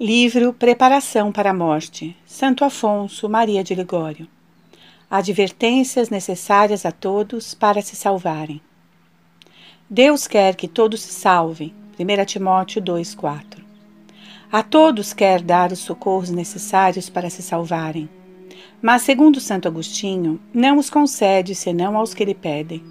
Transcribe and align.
Livro 0.00 0.52
Preparação 0.52 1.32
para 1.32 1.50
a 1.50 1.52
Morte, 1.52 2.16
Santo 2.24 2.64
Afonso 2.64 3.28
Maria 3.28 3.64
de 3.64 3.74
Ligório. 3.74 4.28
Advertências 5.10 6.08
necessárias 6.08 6.86
a 6.86 6.92
todos 6.92 7.52
para 7.52 7.82
se 7.82 7.96
salvarem. 7.96 8.60
Deus 9.90 10.28
quer 10.28 10.54
que 10.54 10.68
todos 10.68 11.00
se 11.00 11.12
salvem. 11.12 11.74
1 11.98 12.24
Timóteo 12.26 12.80
2,4. 12.80 13.58
A 14.52 14.62
todos 14.62 15.12
quer 15.12 15.42
dar 15.42 15.72
os 15.72 15.80
socorros 15.80 16.30
necessários 16.30 17.10
para 17.10 17.28
se 17.28 17.42
salvarem. 17.42 18.08
Mas, 18.80 19.02
segundo 19.02 19.40
Santo 19.40 19.66
Agostinho, 19.66 20.38
não 20.54 20.78
os 20.78 20.88
concede 20.88 21.56
senão 21.56 21.96
aos 21.96 22.14
que 22.14 22.24
lhe 22.24 22.36
pedem. 22.36 22.84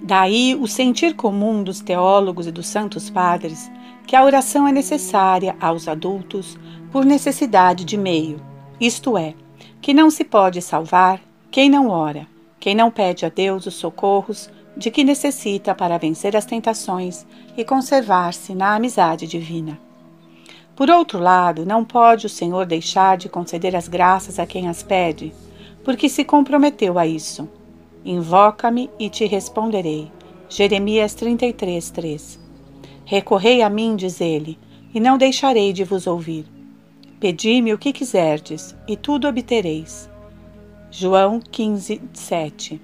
Daí 0.00 0.54
o 0.54 0.68
sentir 0.68 1.16
comum 1.16 1.64
dos 1.64 1.80
teólogos 1.80 2.46
e 2.46 2.52
dos 2.52 2.68
santos 2.68 3.10
padres 3.10 3.68
que 4.08 4.16
a 4.16 4.24
oração 4.24 4.66
é 4.66 4.72
necessária 4.72 5.54
aos 5.60 5.86
adultos 5.86 6.58
por 6.90 7.04
necessidade 7.04 7.84
de 7.84 7.98
meio, 7.98 8.40
isto 8.80 9.18
é, 9.18 9.34
que 9.82 9.92
não 9.92 10.08
se 10.08 10.24
pode 10.24 10.62
salvar 10.62 11.20
quem 11.50 11.68
não 11.68 11.90
ora, 11.90 12.26
quem 12.58 12.74
não 12.74 12.90
pede 12.90 13.26
a 13.26 13.28
Deus 13.28 13.66
os 13.66 13.74
socorros 13.74 14.50
de 14.74 14.90
que 14.90 15.04
necessita 15.04 15.74
para 15.74 15.98
vencer 15.98 16.34
as 16.34 16.46
tentações 16.46 17.26
e 17.54 17.62
conservar-se 17.62 18.54
na 18.54 18.74
amizade 18.74 19.26
divina. 19.26 19.78
Por 20.74 20.88
outro 20.88 21.18
lado, 21.18 21.66
não 21.66 21.84
pode 21.84 22.24
o 22.24 22.30
Senhor 22.30 22.64
deixar 22.64 23.18
de 23.18 23.28
conceder 23.28 23.76
as 23.76 23.88
graças 23.88 24.38
a 24.38 24.46
quem 24.46 24.68
as 24.68 24.82
pede, 24.82 25.34
porque 25.84 26.08
se 26.08 26.24
comprometeu 26.24 26.98
a 26.98 27.06
isso. 27.06 27.46
Invoca-me 28.02 28.88
e 28.98 29.10
te 29.10 29.26
responderei. 29.26 30.10
Jeremias 30.48 31.12
33, 31.12 31.90
3. 31.90 32.37
Recorrei 33.10 33.62
a 33.62 33.70
mim, 33.70 33.96
diz 33.96 34.20
ele, 34.20 34.58
e 34.92 35.00
não 35.00 35.16
deixarei 35.16 35.72
de 35.72 35.82
vos 35.82 36.06
ouvir. 36.06 36.44
Pedi-me 37.18 37.72
o 37.72 37.78
que 37.78 37.90
quiserdes, 37.90 38.76
e 38.86 38.98
tudo 38.98 39.26
obtereis. 39.26 40.10
João 40.90 41.40
15, 41.40 42.02
7 42.12 42.78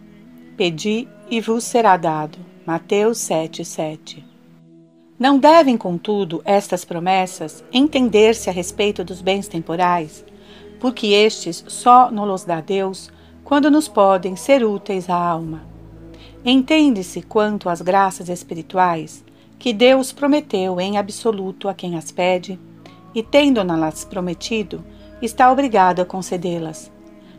Pedi 0.57 1.07
e 1.31 1.43
vos 1.43 1.65
será 1.65 1.99
dado. 1.99 2.39
Mateus 2.65 3.19
7, 3.19 3.67
7 3.67 4.25
Não 5.19 5.39
devem, 5.39 5.77
contudo, 5.77 6.41
estas 6.47 6.87
promessas 6.87 7.63
entender-se 7.71 8.49
a 8.49 8.53
respeito 8.53 9.05
dos 9.05 9.21
bens 9.21 9.47
temporais, 9.47 10.25
porque 10.81 11.09
estes 11.09 11.63
só 11.69 12.11
nos 12.11 12.45
dá 12.45 12.63
Deus 12.63 13.11
quando 13.45 13.71
nos 13.71 13.89
podem 13.89 14.37
ser 14.37 14.65
úteis 14.65 15.11
à 15.11 15.17
alma. 15.17 15.67
Entende-se 16.43 17.21
quanto 17.21 17.69
às 17.69 17.83
graças 17.83 18.31
espirituais, 18.31 19.23
que 19.65 19.73
Deus 19.73 20.13
prometeu 20.13 20.79
em 20.79 20.99
absoluto 20.99 21.71
a 21.71 21.75
quem 21.75 21.97
as 21.97 22.13
pede, 22.13 22.61
e 23.15 23.23
tendo-nas 23.23 24.05
prometido, 24.05 24.85
está 25.23 25.51
obrigado 25.51 26.01
a 26.01 26.05
concedê-las. 26.05 26.93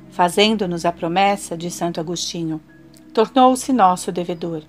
Fazendo-nos 0.10 0.86
a 0.86 0.92
promessa 0.92 1.56
de 1.56 1.70
Santo 1.70 2.00
Agostinho, 2.00 2.60
tornou-se 3.14 3.72
nosso 3.72 4.12
devedor. 4.12 4.64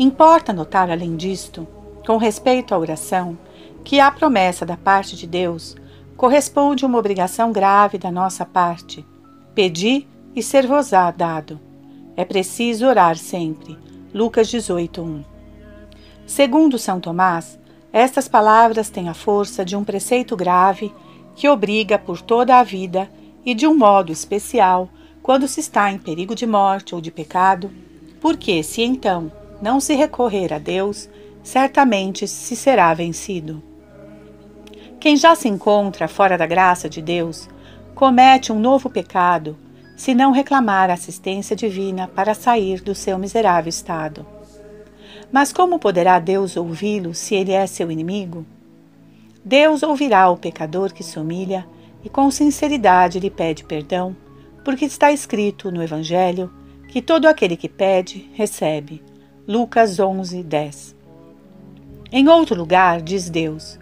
Importa 0.00 0.52
notar, 0.52 0.90
além 0.90 1.14
disto, 1.14 1.64
com 2.04 2.16
respeito 2.16 2.74
à 2.74 2.78
oração, 2.80 3.38
que 3.84 4.00
à 4.00 4.10
promessa 4.10 4.66
da 4.66 4.76
parte 4.76 5.14
de 5.14 5.28
Deus 5.28 5.76
corresponde 6.16 6.84
uma 6.84 6.98
obrigação 6.98 7.52
grave 7.52 7.98
da 7.98 8.10
nossa 8.10 8.44
parte: 8.44 9.06
pedi 9.54 10.08
e 10.34 10.42
ser-vos-á 10.42 11.08
dado. 11.12 11.60
É 12.16 12.24
preciso 12.24 12.84
orar 12.84 13.16
sempre. 13.16 13.78
Lucas 14.12 14.48
18, 14.48 15.02
1. 15.02 15.29
Segundo 16.30 16.78
São 16.78 17.00
Tomás, 17.00 17.58
estas 17.92 18.28
palavras 18.28 18.88
têm 18.88 19.08
a 19.08 19.14
força 19.14 19.64
de 19.64 19.74
um 19.74 19.82
preceito 19.82 20.36
grave 20.36 20.94
que 21.34 21.48
obriga 21.48 21.98
por 21.98 22.22
toda 22.22 22.56
a 22.56 22.62
vida 22.62 23.10
e 23.44 23.52
de 23.52 23.66
um 23.66 23.76
modo 23.76 24.12
especial 24.12 24.88
quando 25.24 25.48
se 25.48 25.58
está 25.58 25.90
em 25.90 25.98
perigo 25.98 26.32
de 26.36 26.46
morte 26.46 26.94
ou 26.94 27.00
de 27.00 27.10
pecado, 27.10 27.68
porque 28.20 28.62
se 28.62 28.80
então 28.80 29.30
não 29.60 29.80
se 29.80 29.92
recorrer 29.96 30.52
a 30.52 30.58
Deus, 30.60 31.08
certamente 31.42 32.28
se 32.28 32.54
será 32.54 32.94
vencido. 32.94 33.60
Quem 35.00 35.16
já 35.16 35.34
se 35.34 35.48
encontra 35.48 36.06
fora 36.06 36.38
da 36.38 36.46
graça 36.46 36.88
de 36.88 37.02
Deus 37.02 37.48
comete 37.92 38.52
um 38.52 38.60
novo 38.60 38.88
pecado 38.88 39.56
se 39.96 40.14
não 40.14 40.30
reclamar 40.30 40.90
assistência 40.90 41.56
divina 41.56 42.06
para 42.06 42.34
sair 42.34 42.80
do 42.80 42.94
seu 42.94 43.18
miserável 43.18 43.68
estado. 43.68 44.24
Mas 45.32 45.52
como 45.52 45.78
poderá 45.78 46.18
Deus 46.18 46.56
ouvi-lo 46.56 47.14
se 47.14 47.34
ele 47.34 47.52
é 47.52 47.66
seu 47.66 47.90
inimigo? 47.90 48.44
Deus 49.44 49.82
ouvirá 49.82 50.28
o 50.28 50.36
pecador 50.36 50.92
que 50.92 51.02
se 51.02 51.18
humilha 51.18 51.66
e 52.04 52.08
com 52.08 52.30
sinceridade 52.30 53.20
lhe 53.20 53.30
pede 53.30 53.64
perdão, 53.64 54.16
porque 54.64 54.84
está 54.84 55.12
escrito 55.12 55.70
no 55.70 55.82
Evangelho 55.82 56.50
que 56.88 57.00
todo 57.00 57.26
aquele 57.26 57.56
que 57.56 57.68
pede, 57.68 58.28
recebe. 58.34 59.02
Lucas 59.46 59.98
11, 59.98 60.42
10. 60.42 60.96
Em 62.12 62.28
outro 62.28 62.56
lugar, 62.56 63.00
diz 63.00 63.30
Deus: 63.30 63.78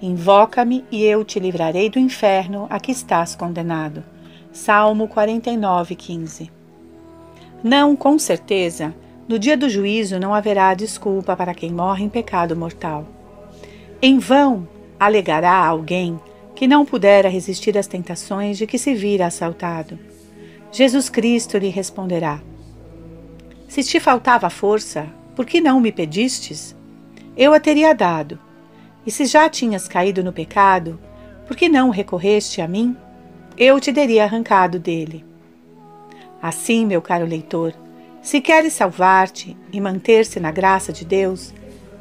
Invoca-me 0.00 0.84
e 0.90 1.02
eu 1.02 1.24
te 1.24 1.40
livrarei 1.40 1.90
do 1.90 1.98
inferno 1.98 2.66
a 2.70 2.78
que 2.78 2.92
estás 2.92 3.34
condenado. 3.34 4.04
Salmo 4.52 5.08
49, 5.08 5.94
15. 5.94 6.50
Não, 7.62 7.94
com 7.96 8.18
certeza, 8.18 8.94
no 9.32 9.38
dia 9.38 9.56
do 9.56 9.66
juízo 9.66 10.20
não 10.20 10.34
haverá 10.34 10.74
desculpa 10.74 11.34
para 11.34 11.54
quem 11.54 11.72
morre 11.72 12.04
em 12.04 12.08
pecado 12.10 12.54
mortal. 12.54 13.06
Em 14.02 14.18
vão 14.18 14.68
alegará 15.00 15.56
alguém 15.56 16.20
que 16.54 16.66
não 16.66 16.84
pudera 16.84 17.30
resistir 17.30 17.78
às 17.78 17.86
tentações 17.86 18.58
de 18.58 18.66
que 18.66 18.76
se 18.76 18.94
vira 18.94 19.24
assaltado. 19.24 19.98
Jesus 20.70 21.08
Cristo 21.08 21.56
lhe 21.56 21.70
responderá: 21.70 22.42
Se 23.68 23.82
te 23.82 23.98
faltava 23.98 24.50
força, 24.50 25.06
por 25.34 25.46
que 25.46 25.62
não 25.62 25.80
me 25.80 25.90
pedistes? 25.90 26.76
Eu 27.34 27.54
a 27.54 27.58
teria 27.58 27.94
dado. 27.94 28.38
E 29.06 29.10
se 29.10 29.24
já 29.24 29.48
tinhas 29.48 29.88
caído 29.88 30.22
no 30.22 30.34
pecado, 30.34 31.00
por 31.46 31.56
que 31.56 31.70
não 31.70 31.88
recorreste 31.88 32.60
a 32.60 32.68
mim? 32.68 32.94
Eu 33.56 33.80
te 33.80 33.94
teria 33.94 34.24
arrancado 34.24 34.78
dele. 34.78 35.24
Assim, 36.42 36.84
meu 36.84 37.00
caro 37.00 37.24
leitor, 37.24 37.72
se 38.22 38.40
queres 38.40 38.72
salvar-te 38.72 39.56
e 39.72 39.80
manter-se 39.80 40.38
na 40.38 40.52
graça 40.52 40.92
de 40.92 41.04
Deus, 41.04 41.52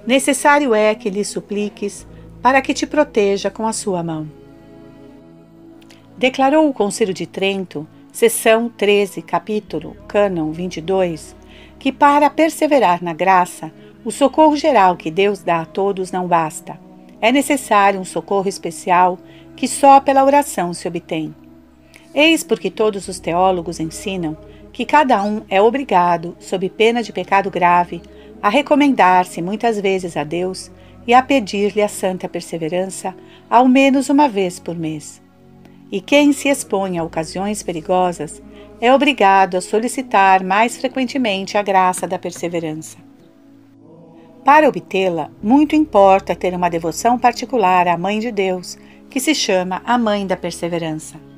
necessário 0.06 0.74
é 0.76 0.94
que 0.94 1.10
lhe 1.10 1.26
supliques 1.26 2.06
para 2.44 2.62
que 2.62 2.76
te 2.76 2.86
proteja 2.86 3.50
com 3.50 3.66
a 3.66 3.74
sua 3.74 4.04
mão. 4.04 4.30
Declarou 6.16 6.70
o 6.70 6.74
Conselho 6.74 7.14
de 7.14 7.26
Trento, 7.26 7.88
seção 8.12 8.70
13, 8.70 9.24
capítulo, 9.24 9.98
cânon 10.08 10.52
22, 10.52 11.36
que 11.80 11.92
para 11.92 12.30
perseverar 12.30 13.04
na 13.04 13.14
graça, 13.14 13.72
o 14.06 14.12
socorro 14.12 14.56
geral 14.56 14.96
que 14.96 15.10
Deus 15.10 15.42
dá 15.42 15.62
a 15.62 15.66
todos 15.66 16.12
não 16.12 16.28
basta. 16.28 16.80
É 17.20 17.32
necessário 17.32 18.00
um 18.00 18.06
socorro 18.06 18.48
especial 18.48 19.18
que 19.56 19.68
só 19.68 20.00
pela 20.00 20.24
oração 20.24 20.74
se 20.74 20.88
obtém. 20.88 21.34
Eis 22.14 22.44
porque 22.44 22.70
todos 22.70 23.08
os 23.08 23.20
teólogos 23.20 23.80
ensinam 23.80 24.38
que 24.82 24.86
cada 24.86 25.24
um 25.24 25.44
é 25.48 25.62
obrigado, 25.62 26.36
sob 26.40 26.68
pena 26.68 27.04
de 27.04 27.14
pecado 27.14 27.52
grave, 27.52 28.02
a 28.42 28.50
recomendar-se 28.50 29.40
muitas 29.40 29.80
vezes 29.80 30.18
a 30.18 30.24
Deus 30.24 30.72
e 31.06 31.14
a 31.14 31.22
pedir-lhe 31.22 31.84
a 31.84 31.88
santa 31.88 32.28
perseverança 32.28 33.16
ao 33.48 33.68
menos 33.68 34.10
uma 34.10 34.28
vez 34.28 34.58
por 34.58 34.76
mês. 34.76 35.22
E 35.92 36.02
quem 36.02 36.34
se 36.34 36.50
expõe 36.50 36.98
a 36.98 37.04
ocasiões 37.04 37.62
perigosas 37.62 38.42
é 38.82 38.92
obrigado 38.92 39.56
a 39.56 39.62
solicitar 39.62 40.44
mais 40.44 40.78
frequentemente 40.78 41.60
a 41.60 41.62
graça 41.62 42.08
da 42.08 42.18
perseverança. 42.18 42.98
Para 44.44 44.68
obtê-la, 44.68 45.30
muito 45.44 45.76
importa 45.76 46.36
ter 46.36 46.56
uma 46.56 46.70
devoção 46.70 47.20
particular 47.20 47.88
à 47.88 47.96
Mãe 48.00 48.18
de 48.18 48.32
Deus, 48.32 48.80
que 49.12 49.20
se 49.20 49.36
chama 49.36 49.80
a 49.86 49.96
Mãe 49.96 50.26
da 50.26 50.36
Perseverança. 50.36 51.31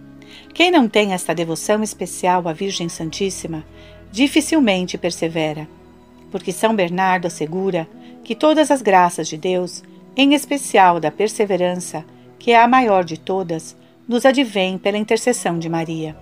Quem 0.54 0.70
não 0.70 0.88
tem 0.88 1.14
esta 1.14 1.34
devoção 1.34 1.82
especial 1.82 2.48
à 2.48 2.54
Virgem 2.54 2.88
Santíssima, 2.88 3.66
dificilmente 4.12 5.00
persevera, 5.00 5.68
porque 6.32 6.52
São 6.52 6.76
Bernardo 6.76 7.26
assegura 7.26 7.88
que 8.24 8.36
todas 8.36 8.70
as 8.70 8.82
graças 8.82 9.28
de 9.28 9.36
Deus, 9.36 9.84
em 10.16 10.36
especial 10.36 11.00
da 11.00 11.10
perseverança, 11.10 12.06
que 12.38 12.52
é 12.52 12.62
a 12.62 12.68
maior 12.68 13.04
de 13.04 13.20
todas, 13.20 13.76
nos 14.08 14.26
advém 14.26 14.78
pela 14.78 14.98
intercessão 14.98 15.58
de 15.58 15.68
Maria. 15.68 16.16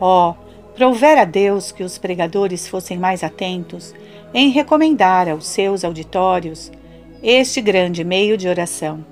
Oh, 0.00 0.34
prouver 0.76 1.18
a 1.18 1.24
Deus 1.24 1.72
que 1.72 1.82
os 1.82 1.98
pregadores 1.98 2.68
fossem 2.68 2.98
mais 2.98 3.24
atentos 3.24 3.92
em 4.32 4.50
recomendar 4.50 5.28
aos 5.28 5.46
seus 5.46 5.84
auditórios 5.84 6.70
este 7.20 7.60
grande 7.60 8.04
meio 8.04 8.36
de 8.36 8.48
oração. 8.48 9.04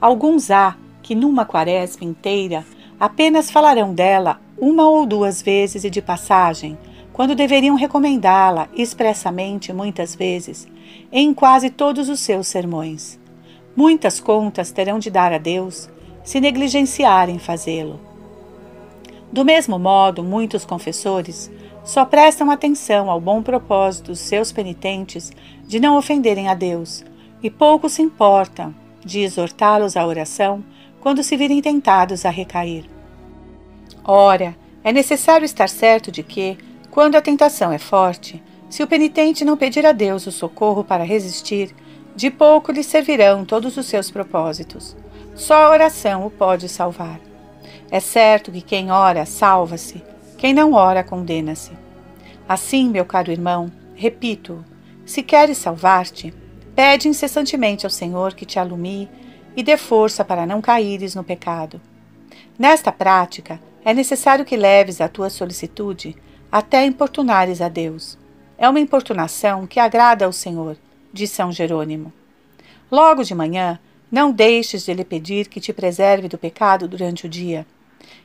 Alguns 0.00 0.50
há 0.50 0.76
que 1.02 1.14
numa 1.14 1.44
quaresma 1.44 2.04
inteira 2.04 2.66
apenas 3.04 3.50
falarão 3.50 3.92
dela 3.92 4.40
uma 4.58 4.88
ou 4.88 5.04
duas 5.04 5.42
vezes 5.42 5.84
e 5.84 5.90
de 5.90 6.00
passagem, 6.00 6.78
quando 7.12 7.34
deveriam 7.34 7.76
recomendá-la 7.76 8.66
expressamente 8.74 9.74
muitas 9.74 10.14
vezes, 10.14 10.66
em 11.12 11.34
quase 11.34 11.68
todos 11.68 12.08
os 12.08 12.20
seus 12.20 12.48
sermões. 12.48 13.20
Muitas 13.76 14.20
contas 14.20 14.72
terão 14.72 14.98
de 14.98 15.10
dar 15.10 15.34
a 15.34 15.36
Deus 15.36 15.86
se 16.22 16.40
negligenciarem 16.40 17.38
fazê-lo. 17.38 18.00
Do 19.30 19.44
mesmo 19.44 19.78
modo, 19.78 20.24
muitos 20.24 20.64
confessores 20.64 21.50
só 21.84 22.06
prestam 22.06 22.50
atenção 22.50 23.10
ao 23.10 23.20
bom 23.20 23.42
propósito 23.42 24.12
dos 24.12 24.20
seus 24.20 24.50
penitentes 24.50 25.30
de 25.68 25.78
não 25.78 25.98
ofenderem 25.98 26.48
a 26.48 26.54
Deus 26.54 27.04
e 27.42 27.50
pouco 27.50 27.86
se 27.90 28.00
importam 28.00 28.74
de 29.04 29.20
exortá-los 29.20 29.94
à 29.94 30.06
oração 30.06 30.64
quando 31.02 31.22
se 31.22 31.36
virem 31.36 31.60
tentados 31.60 32.24
a 32.24 32.30
recair. 32.30 32.93
Ora, 34.04 34.54
é 34.82 34.92
necessário 34.92 35.44
estar 35.44 35.68
certo 35.68 36.12
de 36.12 36.22
que, 36.22 36.58
quando 36.90 37.16
a 37.16 37.22
tentação 37.22 37.72
é 37.72 37.78
forte, 37.78 38.42
se 38.68 38.82
o 38.82 38.86
penitente 38.86 39.44
não 39.44 39.56
pedir 39.56 39.86
a 39.86 39.92
Deus 39.92 40.26
o 40.26 40.32
socorro 40.32 40.84
para 40.84 41.04
resistir, 41.04 41.74
de 42.14 42.30
pouco 42.30 42.70
lhe 42.70 42.82
servirão 42.82 43.44
todos 43.44 43.76
os 43.76 43.86
seus 43.86 44.10
propósitos. 44.10 44.96
Só 45.34 45.54
a 45.54 45.70
oração 45.70 46.26
o 46.26 46.30
pode 46.30 46.68
salvar. 46.68 47.18
É 47.90 47.98
certo 47.98 48.52
que 48.52 48.60
quem 48.60 48.90
ora 48.90 49.24
salva-se, 49.24 50.02
quem 50.36 50.52
não 50.52 50.74
ora 50.74 51.02
condena-se. 51.02 51.72
Assim, 52.48 52.88
meu 52.88 53.04
caro 53.04 53.32
irmão, 53.32 53.72
repito: 53.94 54.64
se 55.06 55.22
queres 55.22 55.58
salvar-te, 55.58 56.32
pede 56.74 57.08
incessantemente 57.08 57.86
ao 57.86 57.90
Senhor 57.90 58.34
que 58.34 58.44
te 58.44 58.58
alumie 58.58 59.08
e 59.56 59.62
dê 59.62 59.76
força 59.76 60.24
para 60.24 60.46
não 60.46 60.60
caíres 60.60 61.14
no 61.14 61.24
pecado. 61.24 61.80
Nesta 62.58 62.92
prática, 62.92 63.60
é 63.84 63.92
necessário 63.92 64.44
que 64.44 64.56
leves 64.56 65.00
a 65.00 65.08
tua 65.08 65.28
solicitude 65.28 66.16
até 66.50 66.86
importunares 66.86 67.60
a 67.60 67.68
Deus. 67.68 68.16
É 68.56 68.68
uma 68.68 68.80
importunação 68.80 69.66
que 69.66 69.78
agrada 69.78 70.24
ao 70.24 70.32
Senhor, 70.32 70.76
diz 71.12 71.30
São 71.30 71.52
Jerônimo. 71.52 72.12
Logo 72.90 73.22
de 73.22 73.34
manhã, 73.34 73.78
não 74.10 74.30
deixes 74.30 74.84
de 74.84 74.94
lhe 74.94 75.04
pedir 75.04 75.48
que 75.48 75.60
te 75.60 75.72
preserve 75.72 76.28
do 76.28 76.38
pecado 76.38 76.86
durante 76.86 77.26
o 77.26 77.28
dia. 77.28 77.66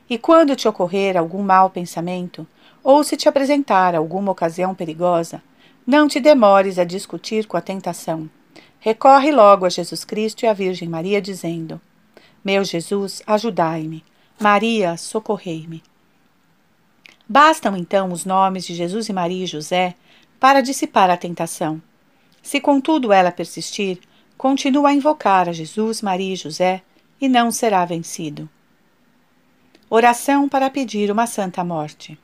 E 0.08 0.16
quando 0.16 0.56
te 0.56 0.68
ocorrer 0.68 1.16
algum 1.16 1.42
mau 1.42 1.68
pensamento, 1.68 2.46
ou 2.82 3.04
se 3.04 3.16
te 3.16 3.28
apresentar 3.28 3.94
alguma 3.94 4.32
ocasião 4.32 4.74
perigosa, 4.74 5.42
não 5.86 6.06
te 6.06 6.20
demores 6.20 6.78
a 6.78 6.84
discutir 6.84 7.46
com 7.46 7.56
a 7.56 7.60
tentação. 7.60 8.30
Recorre 8.78 9.32
logo 9.32 9.66
a 9.66 9.68
Jesus 9.68 10.04
Cristo 10.04 10.44
e 10.44 10.46
à 10.48 10.52
Virgem 10.52 10.88
Maria, 10.88 11.20
dizendo: 11.20 11.80
Meu 12.44 12.64
Jesus, 12.64 13.22
ajudai-me. 13.26 14.04
Maria, 14.40 14.96
socorrei-me. 14.96 15.82
Bastam 17.28 17.76
então 17.76 18.10
os 18.10 18.24
nomes 18.24 18.64
de 18.64 18.74
Jesus 18.74 19.06
e 19.10 19.12
Maria 19.12 19.44
e 19.44 19.46
José 19.46 19.94
para 20.40 20.62
dissipar 20.62 21.10
a 21.10 21.16
tentação. 21.18 21.80
Se 22.42 22.58
contudo 22.58 23.12
ela 23.12 23.30
persistir, 23.30 24.00
continua 24.38 24.88
a 24.88 24.92
invocar 24.94 25.46
a 25.46 25.52
Jesus, 25.52 26.00
Maria 26.00 26.32
e 26.32 26.36
José 26.36 26.80
e 27.20 27.28
não 27.28 27.50
será 27.52 27.84
vencido. 27.84 28.48
Oração 29.90 30.48
para 30.48 30.70
pedir 30.70 31.10
uma 31.10 31.26
santa 31.26 31.62
morte. 31.62 32.18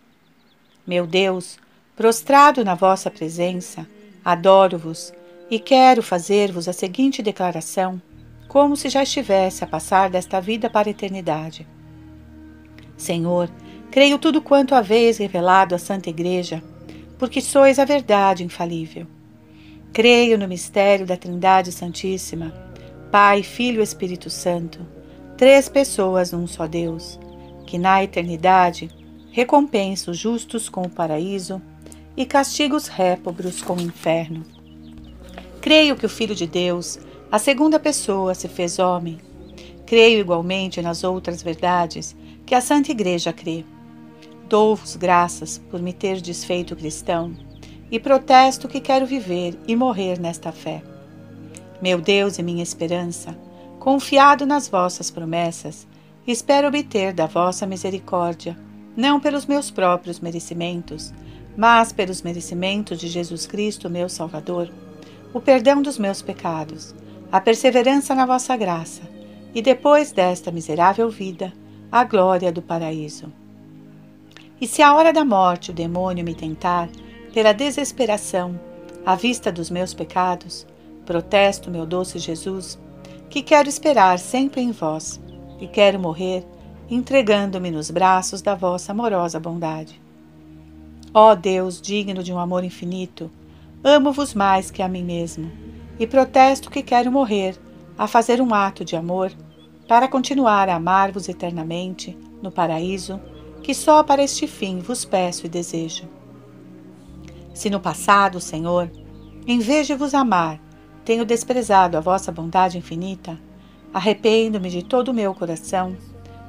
Meu 0.87 1.07
Deus, 1.07 1.59
prostrado 1.95 2.65
na 2.65 2.75
vossa 2.75 3.11
presença, 3.11 3.87
adoro-vos 4.25 5.13
e 5.51 5.59
quero 5.59 6.03
fazer-vos 6.03 6.67
a 6.67 6.73
seguinte 6.73 7.23
declaração, 7.23 8.01
como 8.49 8.75
se 8.75 8.89
já 8.89 9.03
estivesse 9.03 9.63
a 9.63 9.67
passar 9.67 10.09
desta 10.09 10.41
vida 10.41 10.71
para 10.71 10.89
a 10.89 10.93
eternidade. 10.93 11.76
Senhor, 12.97 13.51
creio 13.91 14.19
tudo 14.19 14.41
quanto 14.41 14.75
haveis 14.75 15.19
revelado 15.19 15.75
à 15.75 15.79
Santa 15.79 16.11
Igreja, 16.11 16.63
porque 17.19 17.41
sois 17.41 17.79
a 17.79 17.85
verdade 17.85 18.45
infalível. 18.45 19.07
Creio 19.93 20.39
no 20.39 20.49
mistério 20.49 21.07
da 21.07 21.17
Trindade 21.17 21.73
Santíssima, 21.73 22.53
Pai, 23.11 23.43
Filho 23.43 23.81
e 23.81 23.85
Espírito 23.85 24.29
Santo, 24.29 24.87
três 25.37 25.69
pessoas 25.69 26.33
num 26.33 26.47
só 26.47 26.67
Deus, 26.67 27.19
que 27.67 27.79
na 27.79 28.03
eternidade 28.03 28.91
recompensa 29.31 30.11
os 30.11 30.19
justos 30.19 30.69
com 30.69 30.83
o 30.83 30.91
paraíso 30.91 31.61
e 32.17 32.25
castiga 32.25 32.75
os 32.75 32.89
répobros 32.89 33.61
com 33.61 33.75
o 33.75 33.81
inferno. 33.81 34.43
Creio 35.61 35.97
que 35.97 36.07
o 36.07 36.09
Filho 36.09 36.35
de 36.35 36.47
Deus, 36.47 36.99
a 37.31 37.39
segunda 37.39 37.79
pessoa, 37.79 38.35
se 38.35 38.49
fez 38.49 38.79
homem. 38.79 39.19
Creio 39.85 40.21
igualmente 40.21 40.81
nas 40.81 41.05
outras 41.05 41.43
verdades 41.43 42.17
que 42.47 42.55
a 42.55 42.61
Santa 42.61 42.93
Igreja 42.93 43.33
crê. 43.33 43.65
Dou-vos 44.49 44.95
graças 44.97 45.59
por 45.59 45.83
me 45.83 45.93
ter 45.93 46.21
desfeito 46.21 46.77
cristão 46.77 47.37
e 47.91 47.99
protesto 47.99 48.69
que 48.69 48.81
quero 48.81 49.05
viver 49.05 49.59
e 49.67 49.75
morrer 49.75 50.19
nesta 50.19 50.53
fé. 50.53 50.83
Meu 51.83 52.01
Deus 52.01 52.39
e 52.39 52.43
minha 52.43 52.63
esperança, 52.63 53.37
confiado 53.79 54.47
nas 54.47 54.69
vossas 54.69 55.11
promessas, 55.11 55.87
espero 56.27 56.69
obter 56.69 57.13
da 57.13 57.27
vossa 57.27 57.67
misericórdia, 57.67 58.57
não 58.97 59.21
pelos 59.21 59.45
meus 59.45 59.71
próprios 59.71 60.21
merecimentos, 60.21 61.13
mas 61.57 61.93
pelos 61.93 62.23
merecimentos 62.23 62.99
de 62.99 63.09
Jesus 63.09 63.47
Cristo, 63.47 63.91
meu 63.91 64.09
Salvador 64.09 64.71
o 65.37 65.41
perdão 65.41 65.83
dos 65.83 65.99
meus 65.99 66.23
pecados, 66.23 66.95
a 67.31 67.39
perseverança 67.39 68.15
na 68.15 68.25
vossa 68.25 68.57
graça, 68.57 69.03
e 69.55 69.61
depois 69.61 70.11
desta 70.11 70.51
miserável 70.51 71.11
vida, 71.11 71.53
a 71.91 72.05
glória 72.05 72.53
do 72.53 72.63
paraíso. 72.63 73.33
E 74.61 74.67
se 74.67 74.83
a 74.83 74.95
hora 74.95 75.13
da 75.13 75.25
morte 75.25 75.71
o 75.71 75.75
demônio 75.75 76.25
me 76.25 76.35
tentar, 76.35 76.89
pela 77.33 77.53
desesperação, 77.53 78.59
à 79.05 79.15
vista 79.15 79.53
dos 79.53 79.71
meus 79.71 79.93
pecados, 79.95 80.67
protesto, 81.05 81.71
meu 81.71 81.87
doce 81.87 82.19
Jesus, 82.19 82.79
que 83.29 83.43
quero 83.43 83.69
esperar 83.69 84.19
sempre 84.19 84.61
em 84.61 84.73
vós, 84.73 85.21
e 85.61 85.67
quero 85.67 85.99
morrer 85.99 86.45
entregando-me 86.89 87.71
nos 87.71 87.91
braços 87.91 88.41
da 88.43 88.55
vossa 88.55 88.93
amorosa 88.93 89.41
bondade. 89.41 90.01
Ó 91.13 91.35
Deus, 91.35 91.81
digno 91.81 92.23
de 92.23 92.33
um 92.33 92.39
amor 92.39 92.63
infinito, 92.63 93.31
Amo-vos 93.89 94.35
mais 94.35 94.69
que 94.69 94.83
a 94.83 94.89
mim 94.89 95.05
mesmo, 95.05 95.49
e 95.97 96.09
protesto 96.09 96.71
que 96.71 96.83
quero 96.83 97.13
morrer 97.13 97.57
a 97.97 98.09
fazer 98.09 98.41
um 98.41 98.53
ato 98.53 98.85
de 98.85 98.97
amor 98.97 99.31
para 99.89 100.09
continuar 100.09 100.69
a 100.69 100.77
amar-vos 100.77 101.29
eternamente 101.29 102.17
no 102.43 102.51
paraíso, 102.51 103.21
que 103.63 103.75
só 103.75 104.03
para 104.03 104.23
este 104.23 104.47
fim 104.47 104.81
vos 104.81 105.05
peço 105.05 105.47
e 105.47 105.49
desejo. 105.49 106.05
Se 107.55 107.71
no 107.71 107.81
passado, 107.81 108.41
Senhor, 108.41 108.91
em 109.47 109.59
vez 109.59 109.87
de 109.87 109.95
vos 109.95 110.13
amar, 110.13 110.61
tenho 111.05 111.25
desprezado 111.25 111.97
a 111.97 112.01
vossa 112.01 112.33
bondade 112.33 112.79
infinita, 112.79 113.39
arrependo-me 113.95 114.69
de 114.69 114.83
todo 114.83 115.09
o 115.09 115.15
meu 115.15 115.33
coração 115.35 115.97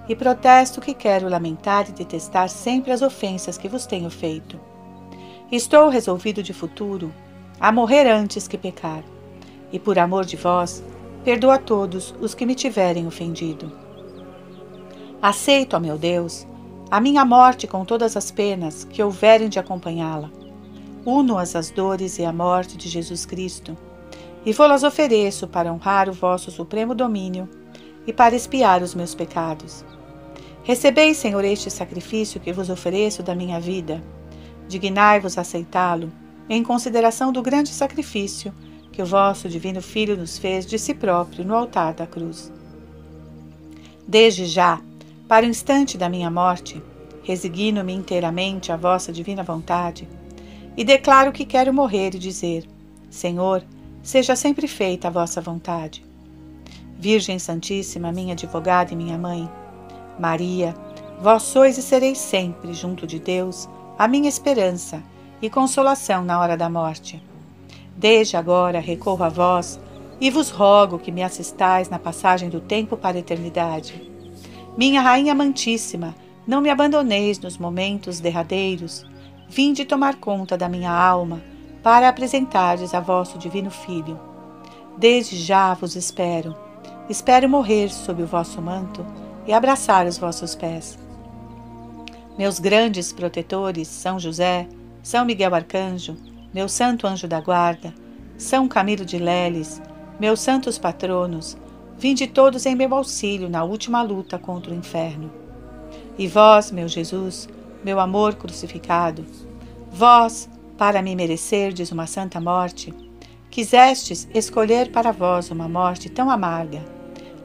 e 0.09 0.15
protesto 0.15 0.81
que 0.81 0.93
quero 0.93 1.29
lamentar 1.29 1.88
e 1.89 1.91
detestar 1.91 2.50
sempre 2.50 2.91
as 2.91 3.01
ofensas 3.01 3.57
que 3.57 3.69
vos 3.69 3.85
tenho 3.85 4.09
feito. 4.09 4.59
Estou 5.51 5.89
resolvido 5.89 6.41
de 6.41 6.53
futuro 6.53 7.13
a 7.59 7.71
morrer 7.71 8.07
antes 8.07 8.47
que 8.47 8.57
pecar. 8.57 9.03
E 9.71 9.79
por 9.79 10.00
amor 10.00 10.25
de 10.25 10.35
vós, 10.38 10.83
perdoa 11.27 11.55
a 11.55 11.60
todos 11.60 12.15
os 12.22 12.34
que 12.34 12.46
me 12.46 12.55
tiverem 12.55 13.05
ofendido. 13.05 13.69
Aceito, 15.22 15.75
ó 15.75 15.79
meu 15.79 15.98
Deus, 15.98 16.48
a 16.89 17.01
minha 17.01 17.25
morte 17.25 17.67
com 17.67 17.84
todas 17.84 18.15
as 18.15 18.31
penas 18.31 18.86
que 18.86 19.03
houverem 19.03 19.50
de 19.50 19.60
acompanhá-la. 19.60 20.31
Uno-as 21.05 21.53
às 21.53 21.69
dores 21.69 22.17
e 22.17 22.24
à 22.24 22.31
morte 22.31 22.77
de 22.77 22.88
Jesus 22.88 23.25
Cristo, 23.25 23.77
e 24.46 24.53
vou-las 24.53 24.84
ofereço 24.84 25.50
para 25.50 25.69
honrar 25.69 26.07
o 26.07 26.13
vosso 26.13 26.50
supremo 26.50 26.96
domínio 26.96 27.50
e 28.07 28.13
para 28.13 28.34
expiar 28.34 28.81
os 28.81 28.96
meus 28.96 29.13
pecados. 29.13 29.84
Recebei, 30.63 31.13
Senhor, 31.13 31.43
este 31.43 31.69
sacrifício 31.69 32.39
que 32.39 32.53
vos 32.53 32.69
ofereço 32.69 33.22
da 33.22 33.36
minha 33.36 33.60
vida. 33.60 34.01
Dignai-vos 34.69 35.38
aceitá-lo 35.38 36.10
em 36.50 36.63
consideração 36.63 37.34
do 37.34 37.41
grande 37.41 37.72
sacrifício 37.72 38.53
que 38.97 39.01
o 39.03 39.05
vosso 39.05 39.47
Divino 39.47 39.79
Filho 39.79 40.17
nos 40.17 40.39
fez 40.39 40.65
de 40.65 40.79
si 40.79 40.91
próprio 40.91 41.45
no 41.45 41.53
altar 41.53 41.93
da 41.93 42.07
cruz. 42.07 42.51
Desde 44.07 44.47
já, 44.47 44.81
para 45.27 45.45
o 45.45 45.47
instante 45.47 45.99
da 45.99 46.09
minha 46.09 46.31
morte, 46.31 46.81
resigno-me 47.21 47.93
inteiramente 47.93 48.71
à 48.71 48.75
vossa 48.75 49.13
divina 49.13 49.43
vontade 49.43 50.09
e 50.75 50.83
declaro 50.83 51.31
que 51.31 51.45
quero 51.45 51.71
morrer 51.71 52.15
e 52.15 52.17
dizer: 52.17 52.67
Senhor, 53.07 53.63
seja 54.01 54.35
sempre 54.35 54.67
feita 54.67 55.09
a 55.09 55.11
vossa 55.11 55.39
vontade. 55.39 56.03
Virgem 56.97 57.37
Santíssima, 57.37 58.11
minha 58.11 58.33
advogada 58.33 58.93
e 58.93 58.97
minha 58.97 59.15
mãe, 59.15 59.47
Maria, 60.19 60.73
vós 61.21 61.43
sois 61.43 61.77
e 61.77 61.83
sereis 61.83 62.17
sempre, 62.17 62.73
junto 62.73 63.05
de 63.05 63.19
Deus, 63.19 63.69
a 63.95 64.07
minha 64.07 64.27
esperança 64.27 65.03
e 65.39 65.51
consolação 65.51 66.25
na 66.25 66.39
hora 66.39 66.57
da 66.57 66.67
morte. 66.67 67.21
Desde 67.97 68.37
agora 68.37 68.79
recorro 68.79 69.23
a 69.23 69.29
vós 69.29 69.79
e 70.21 70.29
vos 70.29 70.51
rogo 70.51 70.99
que 70.99 71.11
me 71.11 71.23
assistais 71.23 71.89
na 71.89 71.97
passagem 71.97 72.47
do 72.47 72.59
tempo 72.59 72.95
para 72.95 73.17
a 73.17 73.19
eternidade. 73.19 74.11
Minha 74.77 75.01
Rainha 75.01 75.31
Amantíssima, 75.31 76.13
não 76.45 76.61
me 76.61 76.69
abandoneis 76.69 77.39
nos 77.39 77.57
momentos 77.57 78.19
derradeiros, 78.19 79.03
vinde 79.49 79.83
tomar 79.83 80.17
conta 80.17 80.55
da 80.55 80.69
minha 80.69 80.91
alma 80.91 81.41
para 81.81 82.07
apresentardes 82.07 82.93
a 82.93 82.99
vosso 82.99 83.39
Divino 83.39 83.71
Filho. 83.71 84.19
Desde 84.95 85.35
já 85.35 85.73
vos 85.73 85.95
espero, 85.95 86.55
espero 87.09 87.49
morrer 87.49 87.89
sob 87.89 88.21
o 88.21 88.27
vosso 88.27 88.61
manto 88.61 89.03
e 89.47 89.53
abraçar 89.53 90.05
os 90.05 90.19
vossos 90.19 90.53
pés. 90.53 90.99
Meus 92.37 92.59
grandes 92.59 93.11
protetores, 93.11 93.87
São 93.87 94.19
José, 94.19 94.67
São 95.01 95.25
Miguel 95.25 95.55
Arcanjo, 95.55 96.15
meu 96.53 96.69
santo 96.69 97.05
anjo 97.05 97.27
da 97.27 97.41
guarda, 97.41 97.93
São 98.37 98.67
Camilo 98.67 99.05
de 99.05 99.17
Leles, 99.17 99.81
meus 100.19 100.39
santos 100.39 100.77
patronos, 100.77 101.57
vinde 101.97 102.27
todos 102.27 102.65
em 102.65 102.75
meu 102.75 102.93
auxílio 102.95 103.49
na 103.49 103.63
última 103.63 104.01
luta 104.01 104.37
contra 104.37 104.71
o 104.71 104.75
inferno. 104.75 105.31
E 106.17 106.27
vós, 106.27 106.71
meu 106.71 106.87
Jesus, 106.87 107.47
meu 107.83 107.99
amor 107.99 108.35
crucificado, 108.35 109.25
vós, 109.91 110.49
para 110.77 111.01
me 111.01 111.15
merecerdes 111.15 111.91
uma 111.91 112.07
santa 112.07 112.39
morte, 112.39 112.93
quisestes 113.49 114.27
escolher 114.33 114.91
para 114.91 115.11
vós 115.11 115.51
uma 115.51 115.67
morte 115.67 116.09
tão 116.09 116.29
amarga. 116.29 116.83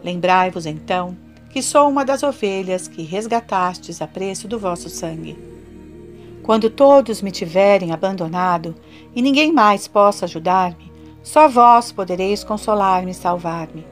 Lembrai-vos 0.04 0.66
então 0.66 1.16
que 1.50 1.62
sou 1.62 1.88
uma 1.88 2.04
das 2.04 2.22
ovelhas 2.22 2.88
que 2.88 3.02
resgatastes 3.02 4.00
a 4.00 4.06
preço 4.06 4.48
do 4.48 4.58
vosso 4.58 4.88
sangue. 4.88 5.51
Quando 6.42 6.68
todos 6.68 7.22
me 7.22 7.30
tiverem 7.30 7.92
abandonado 7.92 8.74
e 9.14 9.22
ninguém 9.22 9.52
mais 9.52 9.86
possa 9.86 10.24
ajudar-me, 10.24 10.90
só 11.22 11.48
vós 11.48 11.92
podereis 11.92 12.42
consolar-me 12.42 13.12
e 13.12 13.14
salvar-me. 13.14 13.86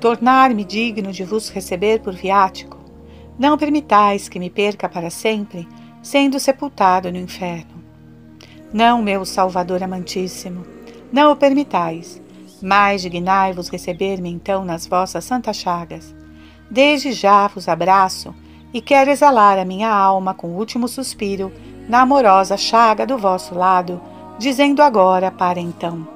Tornar-me 0.00 0.64
digno 0.64 1.12
de 1.12 1.24
vos 1.24 1.48
receber 1.48 2.00
por 2.00 2.14
viático. 2.14 2.78
Não 3.38 3.58
permitais 3.58 4.28
que 4.28 4.38
me 4.38 4.48
perca 4.48 4.88
para 4.88 5.10
sempre, 5.10 5.68
sendo 6.02 6.40
sepultado 6.40 7.12
no 7.12 7.18
inferno. 7.18 7.84
Não, 8.72 9.02
meu 9.02 9.24
Salvador 9.24 9.82
amantíssimo, 9.82 10.64
não 11.12 11.32
o 11.32 11.36
permitais, 11.36 12.20
mas 12.62 13.02
dignai-vos 13.02 13.68
receber-me 13.68 14.30
então 14.30 14.64
nas 14.64 14.86
vossas 14.86 15.24
santas 15.24 15.56
chagas 15.56 16.14
Desde 16.70 17.12
já 17.12 17.46
vos 17.46 17.68
abraço 17.68 18.34
e 18.72 18.80
quero 18.80 19.10
exalar 19.10 19.58
a 19.58 19.64
minha 19.64 19.88
alma 19.88 20.34
com 20.34 20.48
o 20.48 20.56
último 20.56 20.88
suspiro 20.88 21.52
na 21.88 22.00
amorosa 22.00 22.56
chaga 22.56 23.06
do 23.06 23.16
vosso 23.16 23.54
lado, 23.54 24.00
dizendo 24.38 24.82
agora 24.82 25.30
para 25.30 25.60
então: 25.60 26.06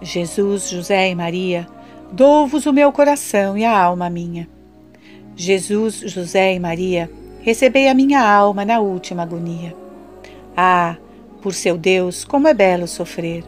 Jesus, 0.00 0.68
José 0.68 1.10
e 1.10 1.14
Maria, 1.14 1.66
dou-vos 2.12 2.66
o 2.66 2.72
meu 2.72 2.92
coração 2.92 3.56
e 3.56 3.64
a 3.64 3.78
alma 3.78 4.10
minha. 4.10 4.48
Jesus, 5.34 6.00
José 6.00 6.54
e 6.54 6.60
Maria, 6.60 7.10
recebei 7.40 7.88
a 7.88 7.94
minha 7.94 8.22
alma 8.22 8.64
na 8.64 8.80
última 8.80 9.22
agonia. 9.22 9.74
Ah, 10.56 10.96
por 11.42 11.52
seu 11.54 11.76
Deus, 11.76 12.24
como 12.24 12.48
é 12.48 12.54
belo 12.54 12.88
sofrer! 12.88 13.44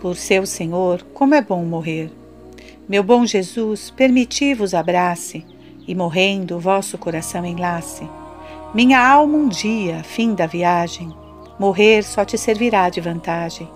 Por 0.00 0.16
seu 0.16 0.44
Senhor, 0.44 1.02
como 1.14 1.34
é 1.34 1.40
bom 1.40 1.64
morrer! 1.64 2.10
Meu 2.88 3.02
bom 3.02 3.24
Jesus, 3.24 3.90
permiti-vos 3.90 4.74
abrace, 4.74 5.46
e 5.92 5.94
morrendo 5.94 6.56
o 6.56 6.58
vosso 6.58 6.96
coração 6.96 7.44
enlace. 7.44 8.08
Minha 8.72 9.06
alma 9.06 9.36
um 9.36 9.46
dia, 9.46 10.02
fim 10.02 10.34
da 10.34 10.46
viagem, 10.46 11.14
morrer 11.58 12.02
só 12.02 12.24
te 12.24 12.38
servirá 12.38 12.88
de 12.88 12.98
vantagem. 12.98 13.68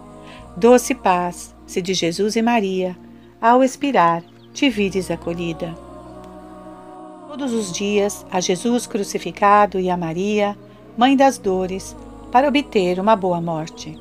Doce 0.56 0.94
paz, 0.94 1.54
se 1.66 1.82
de 1.82 1.92
Jesus 1.92 2.34
e 2.34 2.40
Maria, 2.40 2.96
ao 3.38 3.62
expirar, 3.62 4.22
te 4.54 4.70
vires 4.70 5.10
acolhida. 5.10 5.74
Todos 7.28 7.52
os 7.52 7.70
dias, 7.70 8.24
a 8.30 8.40
Jesus 8.40 8.86
crucificado 8.86 9.78
e 9.78 9.90
a 9.90 9.96
Maria, 9.96 10.56
Mãe 10.96 11.14
das 11.14 11.36
dores, 11.36 11.94
para 12.32 12.48
obter 12.48 12.98
uma 12.98 13.14
boa 13.14 13.38
morte. 13.38 13.94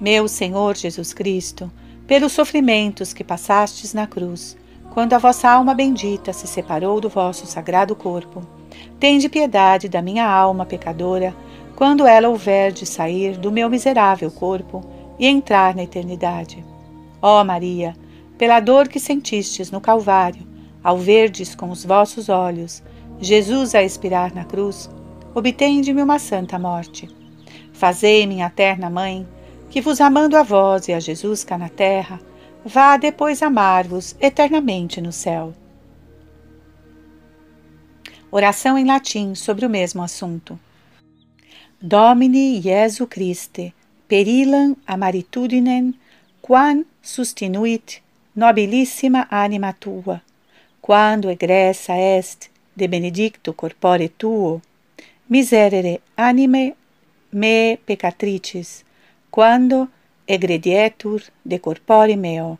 Meu 0.00 0.26
Senhor 0.26 0.74
Jesus 0.74 1.12
Cristo, 1.12 1.70
pelos 2.06 2.32
sofrimentos 2.32 3.12
que 3.12 3.22
passastes 3.22 3.92
na 3.92 4.06
cruz, 4.06 4.56
quando 4.98 5.12
a 5.12 5.18
vossa 5.18 5.48
alma 5.48 5.74
bendita 5.74 6.32
se 6.32 6.48
separou 6.48 7.00
do 7.00 7.08
vosso 7.08 7.46
sagrado 7.46 7.94
corpo. 7.94 8.42
Tende 8.98 9.28
piedade 9.28 9.88
da 9.88 10.02
minha 10.02 10.28
alma 10.28 10.66
pecadora, 10.66 11.32
quando 11.76 12.04
ela 12.04 12.28
houver 12.28 12.72
de 12.72 12.84
sair 12.84 13.36
do 13.36 13.52
meu 13.52 13.70
miserável 13.70 14.28
corpo 14.28 14.84
e 15.16 15.28
entrar 15.28 15.72
na 15.72 15.84
eternidade. 15.84 16.64
Ó 17.22 17.44
Maria, 17.44 17.94
pela 18.36 18.58
dor 18.58 18.88
que 18.88 18.98
sentistes 18.98 19.70
no 19.70 19.80
Calvário, 19.80 20.44
ao 20.82 20.98
verdes 20.98 21.54
com 21.54 21.70
os 21.70 21.84
vossos 21.84 22.28
olhos 22.28 22.82
Jesus 23.20 23.76
a 23.76 23.84
expirar 23.84 24.34
na 24.34 24.44
cruz, 24.44 24.90
obtende-me 25.32 26.02
uma 26.02 26.18
santa 26.18 26.58
morte. 26.58 27.08
Fazei, 27.72 28.26
minha 28.26 28.50
terna 28.50 28.90
mãe, 28.90 29.24
que 29.70 29.80
vos 29.80 30.00
amando 30.00 30.36
a 30.36 30.42
vós 30.42 30.88
e 30.88 30.92
a 30.92 30.98
Jesus 30.98 31.44
cá 31.44 31.56
na 31.56 31.68
terra, 31.68 32.18
vá 32.64 32.96
depois 32.96 33.42
amar-vos 33.42 34.16
eternamente 34.20 35.00
no 35.00 35.12
céu. 35.12 35.54
Oração 38.30 38.76
em 38.76 38.84
latim 38.84 39.34
sobre 39.34 39.64
o 39.64 39.70
mesmo 39.70 40.02
assunto. 40.02 40.58
Domini 41.80 42.60
Jesu 42.60 43.06
Christe, 43.06 43.74
perilam 44.06 44.76
amaritudinem, 44.86 45.94
quam 46.42 46.84
sustinuit 47.02 48.02
nobilissima 48.34 49.26
anima 49.30 49.72
tua, 49.72 50.22
quando 50.80 51.30
egressa 51.30 51.94
est 51.96 52.50
de 52.76 52.86
benedicto 52.86 53.52
corpore 53.52 54.08
tuo, 54.08 54.60
miserere 55.28 56.00
anime 56.16 56.74
me 57.32 57.78
peccatricis, 57.84 58.84
quando 59.30 59.88
egredietur 60.28 61.22
de 61.42 61.58
corpore 61.58 62.14
meo. 62.14 62.58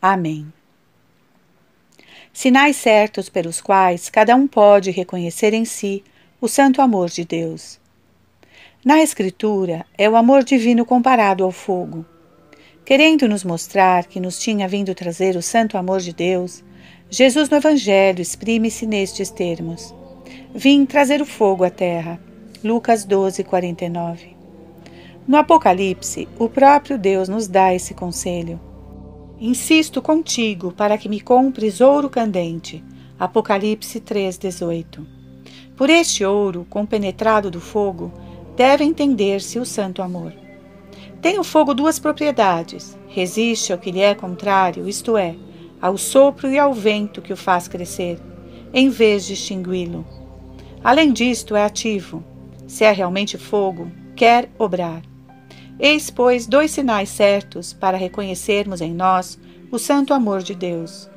Amém. 0.00 0.52
Sinais 2.32 2.76
certos 2.76 3.30
pelos 3.30 3.62
quais 3.62 4.10
cada 4.10 4.36
um 4.36 4.46
pode 4.46 4.90
reconhecer 4.90 5.54
em 5.54 5.64
si 5.64 6.04
o 6.38 6.46
santo 6.46 6.82
amor 6.82 7.08
de 7.08 7.24
Deus. 7.24 7.80
Na 8.84 9.02
Escritura 9.02 9.86
é 9.96 10.08
o 10.08 10.16
amor 10.16 10.44
divino 10.44 10.84
comparado 10.84 11.42
ao 11.42 11.50
fogo. 11.50 12.04
Querendo 12.84 13.26
nos 13.26 13.42
mostrar 13.42 14.04
que 14.04 14.20
nos 14.20 14.38
tinha 14.38 14.68
vindo 14.68 14.94
trazer 14.94 15.34
o 15.34 15.42
santo 15.42 15.78
amor 15.78 16.00
de 16.00 16.12
Deus, 16.12 16.62
Jesus 17.08 17.48
no 17.48 17.56
Evangelho 17.56 18.20
exprime-se 18.20 18.86
nestes 18.86 19.30
termos: 19.30 19.94
Vim 20.54 20.84
trazer 20.84 21.22
o 21.22 21.26
fogo 21.26 21.64
à 21.64 21.70
terra. 21.70 22.20
Lucas 22.62 23.04
12, 23.04 23.42
49. 23.44 24.35
No 25.26 25.38
Apocalipse, 25.38 26.28
o 26.38 26.48
próprio 26.48 26.96
Deus 26.96 27.28
nos 27.28 27.48
dá 27.48 27.74
esse 27.74 27.94
conselho. 27.94 28.60
Insisto 29.40 30.00
contigo 30.00 30.70
para 30.70 30.96
que 30.96 31.08
me 31.08 31.20
compres 31.20 31.80
ouro 31.80 32.08
candente. 32.08 32.84
Apocalipse 33.18 33.98
3:18. 33.98 35.04
Por 35.76 35.90
este 35.90 36.24
ouro, 36.24 36.64
compenetrado 36.70 37.50
do 37.50 37.60
fogo, 37.60 38.12
deve 38.54 38.84
entender-se 38.84 39.58
o 39.58 39.66
santo 39.66 40.00
amor. 40.00 40.32
Tem 41.20 41.40
o 41.40 41.44
fogo 41.44 41.74
duas 41.74 41.98
propriedades: 41.98 42.96
resiste 43.08 43.72
ao 43.72 43.80
que 43.80 43.90
lhe 43.90 44.00
é 44.00 44.14
contrário, 44.14 44.88
isto 44.88 45.16
é, 45.16 45.34
ao 45.82 45.98
sopro 45.98 46.48
e 46.48 46.56
ao 46.56 46.72
vento 46.72 47.20
que 47.20 47.32
o 47.32 47.36
faz 47.36 47.66
crescer, 47.66 48.20
em 48.72 48.88
vez 48.88 49.26
de 49.26 49.32
extingui-lo. 49.32 50.06
Além 50.84 51.12
disto, 51.12 51.56
é 51.56 51.64
ativo. 51.64 52.22
Se 52.68 52.84
é 52.84 52.92
realmente 52.92 53.36
fogo, 53.36 53.90
quer 54.14 54.48
obrar. 54.56 55.02
Eis, 55.78 56.08
pois, 56.10 56.46
dois 56.46 56.70
sinais 56.70 57.10
certos 57.10 57.72
para 57.72 57.98
reconhecermos 57.98 58.80
em 58.80 58.94
nós 58.94 59.38
o 59.70 59.78
santo 59.78 60.14
amor 60.14 60.42
de 60.42 60.54
Deus: 60.54 61.10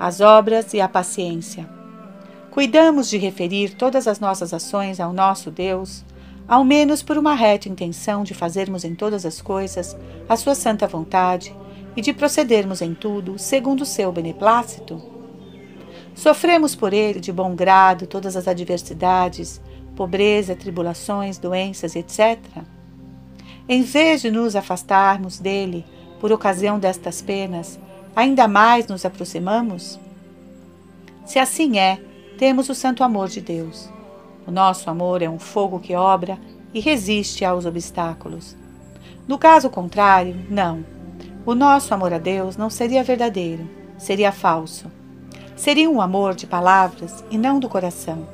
as 0.00 0.20
obras 0.20 0.72
e 0.72 0.80
a 0.80 0.88
paciência. 0.88 1.68
Cuidamos 2.50 3.10
de 3.10 3.18
referir 3.18 3.74
todas 3.74 4.08
as 4.08 4.18
nossas 4.18 4.54
ações 4.54 4.98
ao 4.98 5.12
nosso 5.12 5.50
Deus, 5.50 6.02
ao 6.48 6.64
menos 6.64 7.02
por 7.02 7.18
uma 7.18 7.34
reta 7.34 7.68
intenção 7.68 8.24
de 8.24 8.32
fazermos 8.32 8.84
em 8.84 8.94
todas 8.94 9.26
as 9.26 9.42
coisas 9.42 9.94
a 10.26 10.36
sua 10.36 10.54
santa 10.54 10.86
vontade 10.86 11.54
e 11.94 12.00
de 12.00 12.14
procedermos 12.14 12.80
em 12.80 12.94
tudo 12.94 13.38
segundo 13.38 13.82
o 13.82 13.86
seu 13.86 14.10
beneplácito? 14.10 15.02
Sofremos 16.14 16.74
por 16.74 16.94
ele 16.94 17.20
de 17.20 17.30
bom 17.30 17.54
grado 17.54 18.06
todas 18.06 18.36
as 18.36 18.48
adversidades, 18.48 19.60
pobreza, 19.94 20.56
tribulações, 20.56 21.36
doenças, 21.36 21.94
etc. 21.94 22.38
Em 23.68 23.82
vez 23.82 24.22
de 24.22 24.30
nos 24.30 24.54
afastarmos 24.54 25.40
dele 25.40 25.84
por 26.20 26.30
ocasião 26.30 26.78
destas 26.78 27.20
penas, 27.20 27.80
ainda 28.14 28.46
mais 28.46 28.86
nos 28.86 29.04
aproximamos? 29.04 29.98
Se 31.24 31.40
assim 31.40 31.76
é, 31.78 32.00
temos 32.38 32.68
o 32.68 32.74
santo 32.74 33.02
amor 33.02 33.28
de 33.28 33.40
Deus. 33.40 33.90
O 34.46 34.52
nosso 34.52 34.88
amor 34.88 35.20
é 35.20 35.28
um 35.28 35.40
fogo 35.40 35.80
que 35.80 35.96
obra 35.96 36.38
e 36.72 36.78
resiste 36.78 37.44
aos 37.44 37.66
obstáculos. 37.66 38.56
No 39.26 39.36
caso 39.36 39.68
contrário, 39.68 40.36
não. 40.48 40.84
O 41.44 41.52
nosso 41.52 41.92
amor 41.92 42.12
a 42.12 42.18
Deus 42.18 42.56
não 42.56 42.70
seria 42.70 43.02
verdadeiro, 43.02 43.68
seria 43.98 44.30
falso. 44.30 44.90
Seria 45.56 45.90
um 45.90 46.00
amor 46.00 46.36
de 46.36 46.46
palavras 46.46 47.24
e 47.30 47.36
não 47.36 47.58
do 47.58 47.68
coração. 47.68 48.28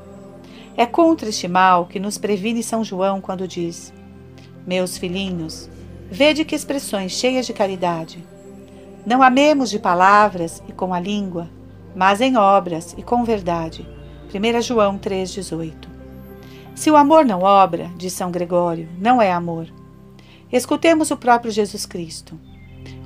É 0.76 0.84
contra 0.84 1.30
este 1.30 1.48
mal 1.48 1.86
que 1.86 2.00
nos 2.00 2.18
previne 2.18 2.62
São 2.62 2.84
João 2.84 3.20
quando 3.20 3.48
diz: 3.48 3.92
meus 4.66 4.98
filhinhos, 4.98 5.68
vede 6.10 6.44
que 6.44 6.54
expressões 6.54 7.12
cheias 7.12 7.46
de 7.46 7.52
caridade. 7.52 8.24
Não 9.04 9.22
amemos 9.22 9.70
de 9.70 9.78
palavras 9.78 10.62
e 10.68 10.72
com 10.72 10.94
a 10.94 11.00
língua, 11.00 11.48
mas 11.94 12.20
em 12.20 12.36
obras 12.36 12.94
e 12.96 13.02
com 13.02 13.24
verdade. 13.24 13.86
1 14.32 14.62
João 14.62 14.98
3,18 14.98 15.74
Se 16.74 16.90
o 16.90 16.96
amor 16.96 17.24
não 17.24 17.42
obra, 17.42 17.90
diz 17.96 18.12
São 18.12 18.30
Gregório, 18.30 18.88
não 18.98 19.20
é 19.20 19.32
amor. 19.32 19.66
Escutemos 20.52 21.10
o 21.10 21.16
próprio 21.16 21.50
Jesus 21.50 21.86
Cristo. 21.86 22.38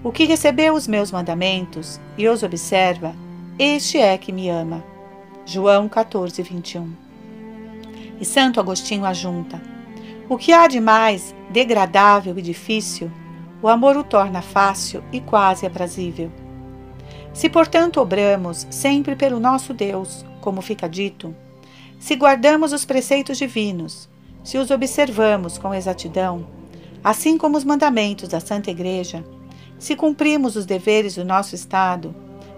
O 0.05 0.13
que 0.13 0.25
recebeu 0.25 0.75
os 0.75 0.87
meus 0.87 1.11
mandamentos 1.11 2.01
e 2.17 2.29
os 2.29 2.43
observa, 2.43 3.15
este 3.59 3.99
é 3.99 4.19
que 4.19 4.33
me 4.33 4.49
ama. 4.49 4.85
João 5.45 5.89
14, 5.89 6.43
21. 6.43 6.93
E 8.21 8.25
Santo 8.25 8.61
Agostinho 8.61 9.05
ajunta: 9.05 9.61
O 10.29 10.37
que 10.37 10.53
há 10.53 10.67
de 10.67 10.81
mais 10.81 11.35
degradável 11.51 12.37
e 12.37 12.43
difícil, 12.43 13.11
o 13.63 13.69
amor 13.69 13.97
o 13.97 14.03
torna 14.03 14.43
fácil 14.43 15.05
e 15.13 15.21
quase 15.21 15.65
aprazível. 15.65 16.33
Se, 17.33 17.49
portanto, 17.49 18.01
obramos 18.01 18.67
sempre 18.69 19.15
pelo 19.15 19.39
nosso 19.39 19.73
Deus, 19.73 20.25
como 20.41 20.61
fica 20.61 20.89
dito, 20.89 21.35
se 21.99 22.17
guardamos 22.17 22.73
os 22.73 22.85
preceitos 22.85 23.39
divinos, 23.39 24.09
se 24.43 24.59
os 24.59 24.71
observamos 24.71 25.59
com 25.59 25.73
exatidão, 25.73 26.47
assim 27.05 27.39
como 27.39 27.57
os 27.57 27.65
mandamentos 27.65 28.29
da 28.29 28.41
Santa 28.41 28.71
Igreja, 28.71 29.25
se 29.79 29.95
cumprimos 29.95 30.57
os 30.57 30.67
deveres 30.67 31.15
do 31.15 31.25
nosso 31.25 31.55
Estado 31.55 32.15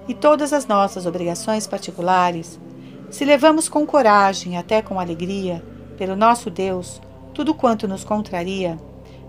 e 0.09 0.15
todas 0.15 0.55
as 0.55 0.67
nossas 0.67 1.05
obrigações 1.05 1.67
particulares, 1.67 2.59
se 3.11 3.25
levamos 3.25 3.69
com 3.69 3.87
coragem, 3.87 4.57
até 4.57 4.81
com 4.81 4.99
alegria, 4.99 5.63
pelo 5.99 6.17
nosso 6.17 6.51
Deus, 6.51 7.01
tudo 7.39 7.55
quanto 7.55 7.87
nos 7.87 8.03
contraria, 8.03 8.77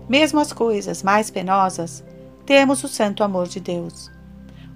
mesmo 0.08 0.40
as 0.40 0.52
coisas 0.52 1.00
mais 1.00 1.30
penosas, 1.30 2.02
temos 2.44 2.82
o 2.82 2.88
santo 2.88 3.22
amor 3.22 3.46
de 3.46 3.60
Deus. 3.60 4.10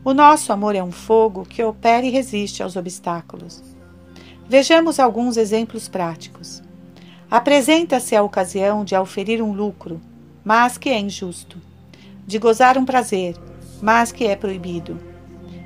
O 0.04 0.14
nosso 0.14 0.52
amor 0.52 0.76
é 0.76 0.82
um 0.84 0.92
fogo 0.92 1.44
que 1.44 1.60
opera 1.60 2.06
e 2.06 2.10
resiste 2.10 2.62
aos 2.62 2.76
obstáculos. 2.76 3.60
Vejamos 4.48 5.00
alguns 5.00 5.36
exemplos 5.36 5.88
práticos. 5.88 6.62
Apresenta-se 7.28 8.14
a 8.14 8.22
ocasião 8.22 8.84
de 8.84 8.94
auferir 8.94 9.42
um 9.42 9.52
lucro, 9.52 10.00
mas 10.44 10.78
que 10.78 10.88
é 10.88 11.00
injusto 11.00 11.60
de 12.24 12.38
gozar 12.38 12.78
um 12.78 12.84
prazer, 12.84 13.36
mas 13.82 14.12
que 14.12 14.28
é 14.28 14.36
proibido. 14.36 14.96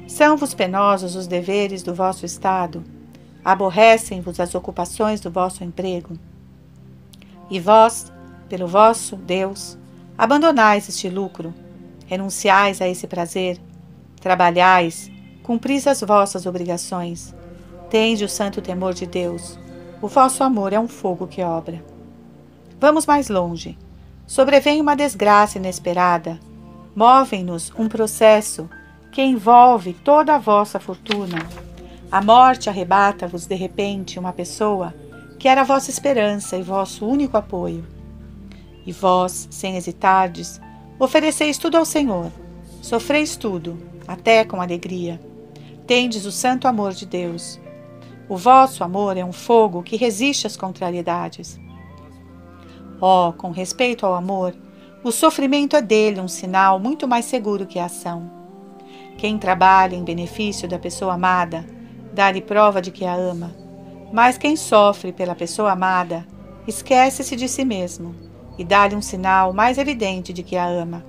São-vos 0.07 0.55
penosos 0.55 1.15
os 1.15 1.27
deveres 1.27 1.83
do 1.83 1.95
vosso 1.95 2.25
Estado, 2.25 2.83
aborrecem-vos 3.45 4.41
as 4.41 4.55
ocupações 4.55 5.21
do 5.21 5.31
vosso 5.31 5.63
emprego. 5.63 6.19
E 7.51 7.59
vós, 7.59 8.13
pelo 8.49 8.67
vosso 8.67 9.17
Deus, 9.17 9.79
abandonais 10.17 10.89
este 10.89 11.09
lucro, 11.09 11.55
renunciais 12.07 12.81
a 12.81 12.89
esse 12.89 13.07
prazer, 13.07 13.61
trabalhais, 14.21 15.11
cumpris 15.43 15.87
as 15.87 16.01
vossas 16.01 16.47
obrigações, 16.47 17.35
tende 17.91 18.25
o 18.25 18.29
santo 18.29 18.61
temor 18.61 18.95
de 18.95 19.07
Deus, 19.07 19.59
o 20.01 20.09
vosso 20.09 20.45
amor 20.45 20.73
é 20.73 20.79
um 20.79 20.89
fogo 20.89 21.27
que 21.27 21.43
obra. 21.43 21.83
Vamos 22.81 23.07
mais 23.07 23.29
longe. 23.29 23.77
Sobrevém 24.27 24.81
uma 24.81 24.95
desgraça 24.95 25.59
inesperada, 25.59 26.39
movem-nos 26.95 27.73
um 27.77 27.89
processo 27.89 28.69
que 29.11 29.23
envolve 29.23 29.95
toda 29.95 30.35
a 30.35 30.39
vossa 30.39 30.79
fortuna. 30.79 31.39
A 32.13 32.23
morte 32.23 32.69
arrebata-vos 32.69 33.47
de 33.47 33.55
repente 33.55 34.19
uma 34.19 34.33
pessoa 34.33 34.95
que 35.39 35.49
era 35.49 35.61
a 35.61 35.65
vossa 35.65 35.91
esperança 35.91 36.57
e 36.57 36.63
vosso 36.63 37.07
único 37.07 37.37
apoio. 37.37 37.87
E 38.85 38.93
vós, 38.93 39.49
sem 39.51 39.77
hesitardes, 39.77 40.61
ofereceis 40.99 41.59
tudo 41.59 41.77
ao 41.77 41.85
Senhor, 41.85 42.33
sofreis 42.83 43.37
tudo, 43.37 43.79
até 44.07 44.45
com 44.45 44.61
alegria. 44.61 45.21
Tendes 45.87 46.27
o 46.27 46.33
santo 46.33 46.67
amor 46.67 46.93
de 46.93 47.07
Deus. 47.07 47.61
O 48.29 48.37
vosso 48.37 48.83
amor 48.83 49.17
é 49.17 49.25
um 49.25 49.33
fogo 49.33 49.83
que 49.83 49.97
resiste 49.97 50.47
às 50.47 50.57
contrariedades. 50.57 51.59
Oh, 53.01 53.33
com 53.33 53.51
respeito 53.51 54.05
ao 54.05 54.15
amor, 54.15 54.55
o 55.05 55.13
sofrimento 55.13 55.77
é 55.77 55.83
dele 55.83 56.21
um 56.21 56.29
sinal 56.29 56.81
muito 56.81 57.07
mais 57.07 57.25
seguro 57.25 57.67
que 57.67 57.79
a 57.79 57.85
ação. 57.85 58.31
Quem 59.17 59.39
trabalha 59.39 59.95
em 59.95 60.05
benefício 60.05 60.69
da 60.69 60.79
pessoa 60.79 61.15
amada, 61.15 61.65
dá-lhe 62.13 62.41
prova 62.41 62.83
de 62.83 62.91
que 62.91 63.05
a 63.05 63.15
ama. 63.15 63.68
Mas 64.13 64.39
quem 64.39 64.57
sofre 64.57 65.13
pela 65.13 65.35
pessoa 65.35 65.73
amada, 65.73 66.27
esquece-se 66.67 67.37
de 67.37 67.49
si 67.49 67.65
mesmo 67.65 68.15
e 68.59 68.65
dá-lhe 68.65 68.97
um 68.97 69.03
sinal 69.03 69.53
mais 69.53 69.79
evidente 69.79 70.33
de 70.33 70.43
que 70.43 70.57
a 70.57 70.67
ama. 70.67 71.05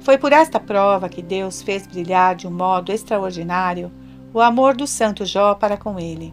Foi 0.00 0.18
por 0.18 0.32
esta 0.32 0.58
prova 0.58 1.08
que 1.08 1.22
Deus 1.22 1.62
fez 1.62 1.86
brilhar 1.86 2.34
de 2.34 2.46
um 2.46 2.50
modo 2.50 2.92
extraordinário 2.92 3.92
o 4.32 4.40
amor 4.40 4.76
do 4.76 4.86
santo 4.86 5.24
Jó 5.24 5.54
para 5.54 5.76
com 5.76 5.98
ele. 5.98 6.32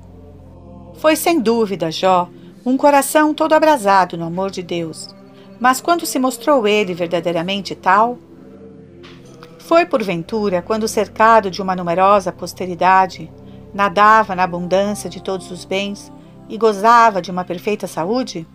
Foi 0.95 1.15
sem 1.15 1.39
dúvida 1.39 1.91
Jó 1.91 2.29
um 2.65 2.77
coração 2.77 3.33
todo 3.33 3.53
abrasado 3.53 4.17
no 4.17 4.25
amor 4.25 4.51
de 4.51 4.63
Deus 4.63 5.13
mas 5.63 5.79
quando 5.79 6.05
se 6.05 6.19
mostrou 6.19 6.67
ele 6.67 6.93
verdadeiramente 6.93 7.73
tal? 7.73 8.17
Foi 9.59 9.85
porventura 9.85 10.61
quando, 10.61 10.89
cercado 10.89 11.49
de 11.49 11.61
uma 11.61 11.73
numerosa 11.73 12.33
posteridade, 12.33 13.31
nadava 13.73 14.35
na 14.35 14.43
abundância 14.43 15.09
de 15.09 15.21
todos 15.21 15.49
os 15.51 15.65
bens 15.65 16.11
e 16.47 16.57
gozava 16.57 17.21
de 17.21 17.31
uma 17.31 17.43
perfeita 17.43 17.87
saúde? 17.87 18.45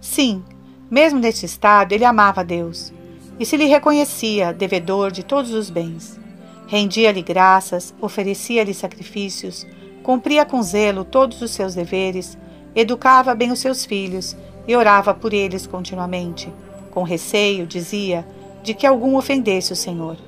Sim, 0.00 0.42
mesmo 0.90 1.18
nesse 1.18 1.46
estado 1.46 1.92
ele 1.92 2.04
amava 2.04 2.44
Deus 2.44 2.92
e 3.40 3.46
se 3.46 3.56
lhe 3.56 3.64
reconhecia 3.64 4.52
devedor 4.52 5.10
de 5.10 5.22
todos 5.22 5.52
os 5.52 5.70
bens. 5.70 6.20
Rendia-lhe 6.66 7.22
graças, 7.22 7.94
oferecia-lhe 8.00 8.74
sacrifícios, 8.74 9.66
cumpria 10.02 10.44
com 10.44 10.62
zelo 10.62 11.04
todos 11.04 11.40
os 11.40 11.50
seus 11.50 11.74
deveres, 11.74 12.36
educava 12.76 13.34
bem 13.34 13.50
os 13.50 13.58
seus 13.58 13.84
filhos 13.84 14.36
e 14.68 14.76
orava 14.76 15.14
por 15.14 15.32
eles 15.32 15.66
continuamente. 15.66 16.52
Com 16.90 17.02
receio, 17.02 17.66
dizia, 17.66 18.26
de 18.62 18.74
que 18.74 18.86
algum 18.86 19.16
ofendesse 19.16 19.72
o 19.72 19.76
Senhor. 19.76 20.18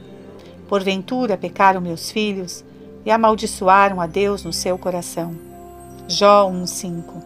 Porventura 0.66 1.36
pecaram 1.36 1.80
meus 1.82 2.10
filhos 2.10 2.64
e 3.04 3.10
amaldiçoaram 3.10 4.00
a 4.00 4.06
Deus 4.06 4.44
no 4.44 4.52
seu 4.52 4.78
coração. 4.78 5.34
Jó 6.08 6.48
1:5. 6.48 7.22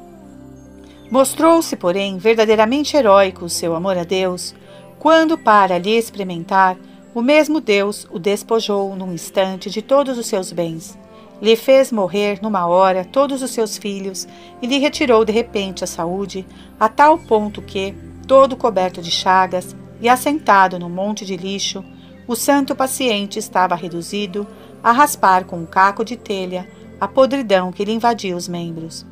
Mostrou-se, 1.10 1.76
porém, 1.76 2.18
verdadeiramente 2.18 2.96
heróico 2.96 3.44
o 3.44 3.50
seu 3.50 3.74
amor 3.74 3.96
a 3.96 4.04
Deus, 4.04 4.54
quando, 4.98 5.38
para 5.38 5.78
lhe 5.78 5.96
experimentar, 5.96 6.76
o 7.14 7.22
mesmo 7.22 7.60
Deus 7.60 8.06
o 8.10 8.18
despojou 8.18 8.94
num 8.96 9.12
instante 9.12 9.70
de 9.70 9.80
todos 9.82 10.18
os 10.18 10.26
seus 10.26 10.52
bens 10.52 10.98
lhe 11.40 11.54
fez 11.54 11.92
morrer 11.92 12.38
numa 12.42 12.66
hora 12.66 13.04
todos 13.04 13.42
os 13.42 13.50
seus 13.50 13.76
filhos 13.76 14.26
e 14.62 14.66
lhe 14.66 14.78
retirou 14.78 15.24
de 15.24 15.32
repente 15.32 15.84
a 15.84 15.86
saúde, 15.86 16.46
a 16.78 16.88
tal 16.88 17.18
ponto 17.18 17.60
que, 17.60 17.94
todo 18.26 18.56
coberto 18.56 19.02
de 19.02 19.10
chagas 19.10 19.76
e 20.00 20.08
assentado 20.08 20.78
num 20.78 20.88
monte 20.88 21.24
de 21.24 21.36
lixo, 21.36 21.84
o 22.26 22.34
santo 22.34 22.74
paciente 22.74 23.38
estava 23.38 23.74
reduzido 23.74 24.46
a 24.82 24.92
raspar 24.92 25.44
com 25.44 25.58
um 25.58 25.66
caco 25.66 26.04
de 26.04 26.16
telha 26.16 26.68
a 27.00 27.06
podridão 27.06 27.70
que 27.70 27.84
lhe 27.84 27.92
invadia 27.92 28.36
os 28.36 28.48
membros. 28.48 29.06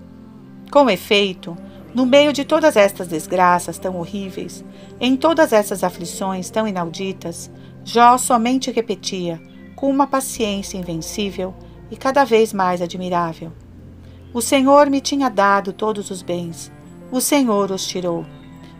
Com 0.70 0.90
efeito, 0.90 1.56
no 1.94 2.04
meio 2.04 2.32
de 2.32 2.44
todas 2.44 2.76
estas 2.76 3.06
desgraças 3.06 3.78
tão 3.78 3.96
horríveis, 3.96 4.64
em 5.00 5.16
todas 5.16 5.52
essas 5.52 5.84
aflições 5.84 6.50
tão 6.50 6.66
inauditas, 6.66 7.50
Jó 7.84 8.18
somente 8.18 8.70
repetia, 8.70 9.40
com 9.76 9.90
uma 9.90 10.06
paciência 10.06 10.78
invencível, 10.78 11.54
e 11.90 11.96
cada 11.96 12.24
vez 12.24 12.52
mais 12.52 12.80
admirável. 12.82 13.52
O 14.32 14.40
Senhor 14.40 14.90
me 14.90 15.00
tinha 15.00 15.28
dado 15.28 15.72
todos 15.72 16.10
os 16.10 16.22
bens, 16.22 16.72
o 17.12 17.20
Senhor 17.20 17.70
os 17.70 17.86
tirou. 17.86 18.24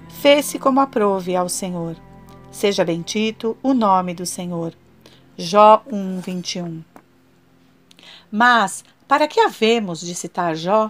Fez-se 0.08 0.58
como 0.58 0.80
aprove 0.80 1.36
ao 1.36 1.48
Senhor. 1.48 1.96
Seja 2.54 2.84
bendito 2.84 3.58
o 3.64 3.74
nome 3.74 4.14
do 4.14 4.24
Senhor. 4.24 4.72
Jó 5.36 5.82
1, 5.90 6.20
21. 6.20 6.84
Mas, 8.30 8.84
para 9.08 9.26
que 9.26 9.40
havemos 9.40 10.00
de 10.00 10.14
citar 10.14 10.54
Jó? 10.54 10.88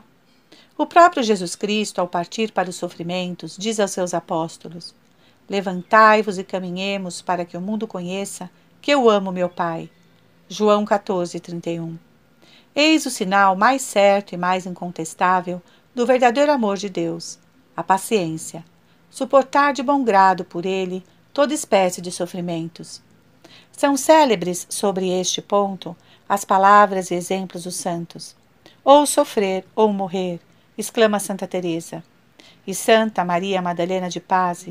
O 0.77 0.85
próprio 0.85 1.23
Jesus 1.23 1.57
Cristo, 1.57 2.03
ao 2.03 2.07
partir 2.07 2.53
para 2.53 2.69
os 2.69 2.77
sofrimentos, 2.77 3.57
diz 3.59 3.81
aos 3.81 3.93
seus 3.93 4.13
apóstolos: 4.13 4.95
Levantai-vos 5.49 6.37
e 6.37 6.45
caminhemos 6.45 7.23
para 7.23 7.47
que 7.47 7.57
o 7.57 7.63
mundo 7.63 7.87
conheça 7.87 8.51
que 8.83 8.91
eu 8.91 9.09
amo 9.09 9.33
meu 9.33 9.49
Pai. 9.49 9.89
João 10.47 10.85
14, 10.85 11.41
31. 11.41 11.99
Eis 12.77 13.07
o 13.07 13.11
sinal 13.11 13.57
mais 13.57 13.81
certo 13.81 14.35
e 14.35 14.37
mais 14.37 14.67
incontestável 14.67 15.63
do 15.95 16.05
verdadeiro 16.05 16.53
amor 16.53 16.77
de 16.77 16.91
Deus, 16.91 17.39
a 17.75 17.83
paciência. 17.83 18.63
Suportar 19.09 19.73
de 19.73 19.83
bom 19.83 20.05
grado 20.05 20.45
por 20.45 20.67
ele 20.67 21.03
toda 21.35 21.53
espécie 21.53 22.01
de 22.01 22.13
sofrimentos. 22.13 23.03
São 23.73 23.97
célebres 23.97 24.67
sobre 24.71 25.11
este 25.11 25.43
ponto 25.43 25.97
as 26.29 26.45
palavras 26.45 27.11
e 27.11 27.15
exemplos 27.15 27.65
dos 27.65 27.75
santos. 27.75 28.37
Ou 28.85 29.05
sofrer 29.05 29.65
ou 29.75 29.93
morrer, 29.93 30.41
exclama 30.79 31.19
Santa 31.19 31.47
Teresa. 31.47 32.03
E 32.67 32.75
Santa 32.75 33.25
Maria 33.25 33.61
Madalena 33.61 34.09
de 34.09 34.21
Paz, 34.21 34.67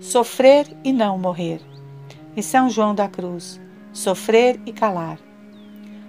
sofrer 0.00 0.66
e 0.84 0.92
não 0.92 1.18
morrer. 1.18 1.60
E 2.36 2.42
São 2.42 2.70
João 2.70 2.94
da 2.94 3.08
Cruz, 3.08 3.60
sofrer 3.92 4.58
e 4.64 4.72
calar. 4.72 5.18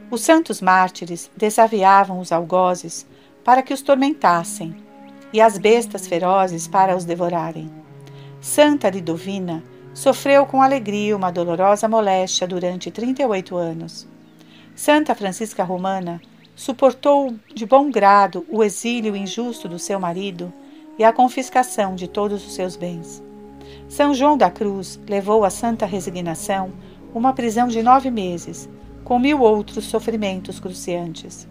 Os 0.10 0.22
santos 0.22 0.62
mártires 0.62 1.30
desafiavam 1.36 2.20
os 2.20 2.32
algozes 2.32 3.06
para 3.44 3.62
que 3.62 3.74
os 3.74 3.82
tormentassem, 3.82 4.76
e 5.34 5.42
as 5.42 5.58
bestas 5.58 6.08
ferozes 6.08 6.68
para 6.68 6.96
os 6.96 7.04
devorarem. 7.04 7.70
Santa 8.40 8.90
Lidovina 8.90 9.62
sofreu 9.96 10.46
com 10.46 10.62
alegria 10.62 11.16
uma 11.16 11.32
dolorosa 11.32 11.88
moléstia 11.88 12.46
durante 12.46 12.92
38 12.92 13.56
anos. 13.56 14.06
Santa 14.76 15.16
Francisca 15.16 15.64
Romana 15.64 16.22
suportou 16.54 17.34
de 17.54 17.66
bom 17.66 17.90
grado 17.90 18.46
o 18.50 18.62
exílio 18.62 19.16
injusto 19.16 19.70
do 19.70 19.80
seu 19.80 19.98
marido 19.98 20.52
e 21.00 21.04
a 21.06 21.14
confiscação 21.14 21.96
de 21.96 22.10
todos 22.10 22.46
os 22.46 22.54
seus 22.54 22.76
bens. 22.76 23.24
São 23.88 24.14
João 24.14 24.38
da 24.38 24.52
Cruz 24.52 25.00
levou 25.08 25.46
a 25.46 25.50
santa 25.50 25.86
resignação 25.86 26.74
uma 27.14 27.32
prisão 27.32 27.70
de 27.70 27.82
nove 27.82 28.12
meses, 28.12 28.70
com 29.06 29.18
mil 29.18 29.40
outros 29.40 29.86
sofrimentos 29.86 30.60
cruciantes. 30.60 31.48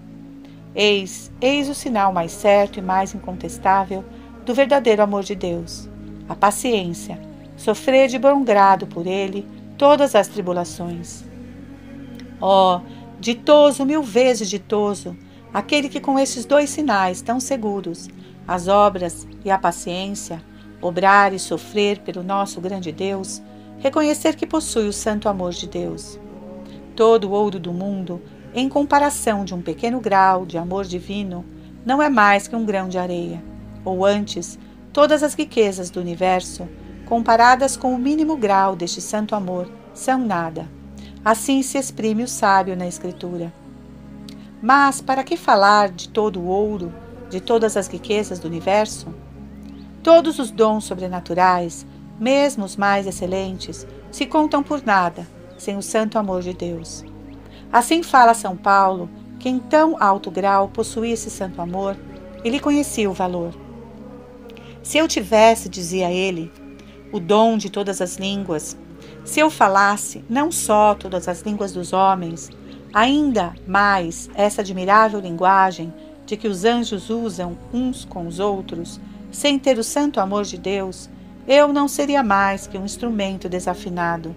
Eis, 0.74 1.32
eis 1.40 1.70
o 1.70 1.74
sinal 1.74 2.12
mais 2.12 2.32
certo 2.32 2.78
e 2.78 2.82
mais 2.82 3.14
incontestável 3.14 4.04
do 4.44 4.52
verdadeiro 4.52 5.00
amor 5.00 5.22
de 5.22 5.34
Deus, 5.34 5.88
a 6.28 6.34
paciência, 6.34 7.18
sofrer 7.56 8.08
de 8.08 8.18
bom 8.18 8.42
grado 8.42 8.86
por 8.86 9.06
ele 9.06 9.46
todas 9.76 10.14
as 10.14 10.28
tribulações. 10.28 11.24
Ó, 12.40 12.76
oh, 12.76 12.80
ditoso 13.20 13.84
mil 13.84 14.02
vezes 14.02 14.48
ditoso, 14.48 15.16
aquele 15.52 15.88
que 15.88 16.00
com 16.00 16.18
estes 16.18 16.44
dois 16.44 16.70
sinais 16.70 17.22
tão 17.22 17.40
seguros, 17.40 18.08
as 18.46 18.68
obras 18.68 19.26
e 19.44 19.50
a 19.50 19.58
paciência, 19.58 20.42
obrar 20.80 21.32
e 21.32 21.38
sofrer 21.38 22.00
pelo 22.00 22.22
nosso 22.22 22.60
grande 22.60 22.92
Deus, 22.92 23.42
reconhecer 23.78 24.36
que 24.36 24.46
possui 24.46 24.86
o 24.86 24.92
santo 24.92 25.28
amor 25.28 25.52
de 25.52 25.66
Deus. 25.66 26.18
Todo 26.94 27.28
o 27.28 27.32
ouro 27.32 27.58
do 27.58 27.72
mundo, 27.72 28.20
em 28.54 28.68
comparação 28.68 29.44
de 29.44 29.54
um 29.54 29.62
pequeno 29.62 30.00
grau 30.00 30.44
de 30.44 30.58
amor 30.58 30.84
divino, 30.84 31.44
não 31.84 32.02
é 32.02 32.08
mais 32.08 32.46
que 32.46 32.56
um 32.56 32.64
grão 32.64 32.88
de 32.88 32.98
areia, 32.98 33.42
ou 33.84 34.04
antes, 34.04 34.58
todas 34.92 35.22
as 35.22 35.34
riquezas 35.34 35.90
do 35.90 36.00
universo, 36.00 36.68
comparadas 37.06 37.76
com 37.76 37.94
o 37.94 37.98
mínimo 37.98 38.36
grau 38.36 38.74
deste 38.74 39.00
santo 39.00 39.34
amor, 39.34 39.70
são 39.92 40.18
nada. 40.18 40.68
Assim 41.24 41.62
se 41.62 41.78
exprime 41.78 42.22
o 42.22 42.28
sábio 42.28 42.76
na 42.76 42.86
Escritura. 42.86 43.52
Mas 44.62 45.00
para 45.00 45.24
que 45.24 45.36
falar 45.36 45.90
de 45.90 46.08
todo 46.08 46.40
o 46.40 46.46
ouro, 46.46 46.92
de 47.30 47.40
todas 47.40 47.76
as 47.76 47.86
riquezas 47.86 48.38
do 48.38 48.48
universo? 48.48 49.08
Todos 50.02 50.38
os 50.38 50.50
dons 50.50 50.84
sobrenaturais, 50.84 51.86
mesmo 52.18 52.64
os 52.64 52.76
mais 52.76 53.06
excelentes, 53.06 53.86
se 54.10 54.26
contam 54.26 54.62
por 54.62 54.84
nada 54.84 55.26
sem 55.56 55.76
o 55.76 55.82
santo 55.82 56.18
amor 56.18 56.42
de 56.42 56.52
Deus. 56.52 57.04
Assim 57.72 58.02
fala 58.02 58.34
São 58.34 58.56
Paulo, 58.56 59.08
que 59.38 59.48
em 59.48 59.58
tão 59.58 59.96
alto 60.02 60.30
grau 60.30 60.68
possuía 60.68 61.14
esse 61.14 61.30
santo 61.30 61.60
amor, 61.60 61.96
ele 62.44 62.60
conhecia 62.60 63.10
o 63.10 63.14
valor. 63.14 63.54
Se 64.82 64.98
eu 64.98 65.08
tivesse, 65.08 65.68
dizia 65.68 66.10
ele, 66.10 66.52
o 67.14 67.20
dom 67.20 67.56
de 67.56 67.70
todas 67.70 68.00
as 68.00 68.16
línguas, 68.16 68.76
se 69.24 69.38
eu 69.38 69.48
falasse 69.48 70.24
não 70.28 70.50
só 70.50 70.96
todas 70.96 71.28
as 71.28 71.42
línguas 71.42 71.72
dos 71.72 71.92
homens, 71.92 72.50
ainda 72.92 73.54
mais 73.68 74.28
essa 74.34 74.62
admirável 74.62 75.20
linguagem 75.20 75.94
de 76.26 76.36
que 76.36 76.48
os 76.48 76.64
anjos 76.64 77.10
usam 77.10 77.56
uns 77.72 78.04
com 78.04 78.26
os 78.26 78.40
outros, 78.40 79.00
sem 79.30 79.60
ter 79.60 79.78
o 79.78 79.84
santo 79.84 80.18
amor 80.18 80.42
de 80.42 80.58
Deus, 80.58 81.08
eu 81.46 81.72
não 81.72 81.86
seria 81.86 82.24
mais 82.24 82.66
que 82.66 82.76
um 82.76 82.84
instrumento 82.84 83.48
desafinado. 83.48 84.34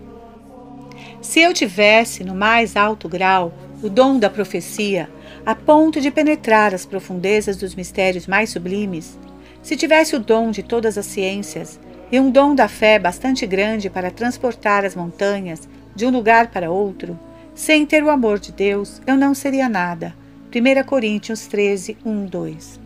Se 1.20 1.40
eu 1.40 1.56
tivesse, 1.56 2.24
no 2.24 2.36
mais 2.36 2.76
alto 2.76 3.10
grau, 3.10 3.52
o 3.82 3.90
dom 3.90 4.20
da 4.20 4.30
profecia, 4.30 5.10
a 5.44 5.56
ponto 5.56 6.00
de 6.00 6.12
penetrar 6.12 6.76
as 6.76 6.86
profundezas 6.86 7.58
dos 7.58 7.74
mistérios 7.74 8.28
mais 8.28 8.52
sublimes, 8.52 9.18
se 9.64 9.76
tivesse 9.76 10.16
o 10.16 10.20
dom 10.20 10.52
de 10.52 10.62
todas 10.62 10.96
as 10.96 11.08
ciências 11.08 11.80
e 12.12 12.20
um 12.20 12.32
dom 12.32 12.56
da 12.56 12.68
fé 12.68 12.98
bastante 12.98 13.46
grande 13.46 13.90
para 13.90 14.12
transportar 14.12 14.86
as 14.86 14.96
montanhas 14.96 15.68
de 15.96 16.06
um 16.06 16.10
lugar 16.10 16.48
para 16.48 16.72
outro, 16.72 17.20
sem 17.54 17.86
ter 17.86 18.04
o 18.04 18.10
amor 18.10 18.40
de 18.40 18.52
Deus, 18.52 19.02
eu 19.08 19.18
não 19.18 19.34
seria 19.34 19.68
nada. 19.68 20.16
1 20.56 20.84
Coríntios 20.86 21.48
13, 21.48 21.98
1, 22.06 22.26
2. 22.26 22.80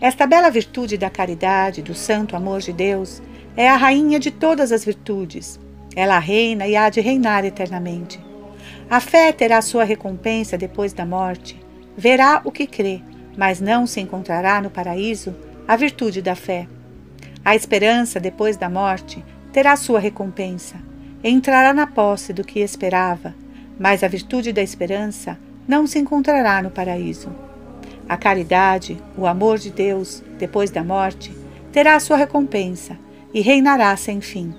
Esta 0.00 0.26
bela 0.26 0.50
virtude 0.50 0.96
da 0.96 1.08
caridade, 1.08 1.82
do 1.82 1.94
santo 1.94 2.34
amor 2.34 2.60
de 2.60 2.72
Deus, 2.72 3.22
é 3.56 3.68
a 3.68 3.76
rainha 3.76 4.18
de 4.18 4.30
todas 4.30 4.72
as 4.72 4.84
virtudes. 4.84 5.60
Ela 5.94 6.18
reina 6.18 6.66
e 6.66 6.74
há 6.76 6.90
de 6.90 7.00
reinar 7.00 7.44
eternamente. 7.44 8.18
A 8.90 9.00
fé 9.00 9.32
terá 9.32 9.62
sua 9.62 9.84
recompensa 9.84 10.58
depois 10.58 10.92
da 10.92 11.06
morte. 11.06 11.58
Verá 11.96 12.42
o 12.44 12.52
que 12.52 12.66
crê, 12.66 13.02
mas 13.36 13.60
não 13.60 13.86
se 13.86 14.00
encontrará 14.00 14.60
no 14.60 14.70
paraíso 14.70 15.34
a 15.66 15.76
virtude 15.76 16.20
da 16.20 16.34
fé. 16.34 16.66
A 17.46 17.54
esperança 17.54 18.18
depois 18.18 18.56
da 18.56 18.68
morte 18.68 19.24
terá 19.52 19.76
sua 19.76 20.00
recompensa. 20.00 20.74
Entrará 21.22 21.72
na 21.72 21.86
posse 21.86 22.32
do 22.32 22.42
que 22.42 22.58
esperava, 22.58 23.36
mas 23.78 24.02
a 24.02 24.08
virtude 24.08 24.52
da 24.52 24.60
esperança 24.60 25.38
não 25.68 25.86
se 25.86 25.96
encontrará 25.96 26.60
no 26.60 26.72
paraíso. 26.72 27.32
A 28.08 28.16
caridade, 28.16 29.00
o 29.16 29.28
amor 29.28 29.58
de 29.58 29.70
Deus, 29.70 30.24
depois 30.36 30.72
da 30.72 30.82
morte, 30.82 31.32
terá 31.70 32.00
sua 32.00 32.16
recompensa 32.16 32.98
e 33.32 33.40
reinará 33.40 33.96
sem 33.96 34.20
fim. 34.20 34.52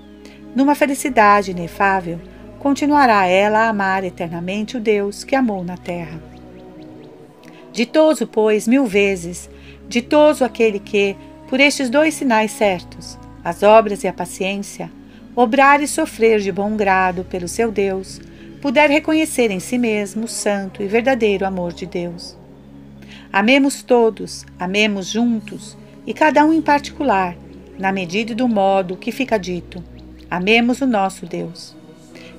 Numa 0.56 0.74
felicidade 0.74 1.50
inefável, 1.50 2.18
continuará 2.58 3.26
ela 3.26 3.66
a 3.66 3.68
amar 3.68 4.02
eternamente 4.02 4.78
o 4.78 4.80
Deus 4.80 5.24
que 5.24 5.36
amou 5.36 5.62
na 5.62 5.76
terra. 5.76 6.18
Ditoso, 7.70 8.26
pois, 8.26 8.66
mil 8.66 8.86
vezes, 8.86 9.50
ditoso 9.86 10.42
aquele 10.42 10.78
que, 10.78 11.14
por 11.48 11.60
estes 11.60 11.88
dois 11.88 12.14
sinais 12.14 12.52
certos, 12.52 13.18
as 13.42 13.62
obras 13.62 14.04
e 14.04 14.08
a 14.08 14.12
paciência, 14.12 14.90
obrar 15.34 15.82
e 15.82 15.88
sofrer 15.88 16.40
de 16.40 16.52
bom 16.52 16.76
grado 16.76 17.24
pelo 17.24 17.48
seu 17.48 17.72
Deus, 17.72 18.20
puder 18.60 18.90
reconhecer 18.90 19.50
em 19.50 19.58
si 19.58 19.78
mesmo 19.78 20.24
o 20.24 20.28
santo 20.28 20.82
e 20.82 20.86
verdadeiro 20.86 21.46
amor 21.46 21.72
de 21.72 21.86
Deus. 21.86 22.36
Amemos 23.32 23.82
todos, 23.82 24.44
amemos 24.58 25.06
juntos, 25.06 25.76
e 26.06 26.12
cada 26.12 26.44
um 26.44 26.52
em 26.52 26.60
particular, 26.60 27.36
na 27.78 27.92
medida 27.92 28.34
do 28.34 28.48
modo 28.48 28.96
que 28.96 29.12
fica 29.12 29.38
dito. 29.38 29.82
Amemos 30.30 30.80
o 30.80 30.86
nosso 30.86 31.24
Deus. 31.24 31.74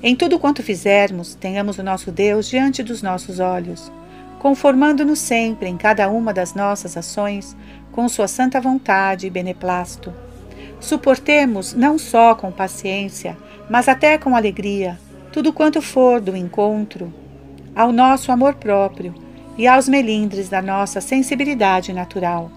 Em 0.03 0.15
tudo 0.15 0.39
quanto 0.39 0.61
fizermos, 0.61 1.33
tenhamos 1.35 1.77
o 1.77 1.83
nosso 1.83 2.11
Deus 2.11 2.47
diante 2.47 2.83
dos 2.83 3.01
nossos 3.01 3.39
olhos, 3.39 3.91
conformando-nos 4.39 5.19
sempre 5.19 5.67
em 5.67 5.77
cada 5.77 6.09
uma 6.09 6.33
das 6.33 6.53
nossas 6.53 6.95
ações 6.95 7.55
com 7.99 8.07
Sua 8.07 8.29
santa 8.29 8.61
vontade 8.61 9.27
e 9.27 9.29
beneplácito. 9.29 10.13
Suportemos 10.79 11.73
não 11.73 11.97
só 11.97 12.33
com 12.33 12.49
paciência, 12.49 13.37
mas 13.69 13.89
até 13.89 14.17
com 14.17 14.37
alegria, 14.37 14.97
tudo 15.33 15.51
quanto 15.51 15.81
for 15.81 16.21
do 16.21 16.33
encontro 16.33 17.13
ao 17.75 17.91
nosso 17.91 18.31
amor 18.31 18.53
próprio 18.53 19.13
e 19.57 19.67
aos 19.67 19.89
melindres 19.89 20.47
da 20.47 20.61
nossa 20.61 21.01
sensibilidade 21.01 21.91
natural. 21.91 22.49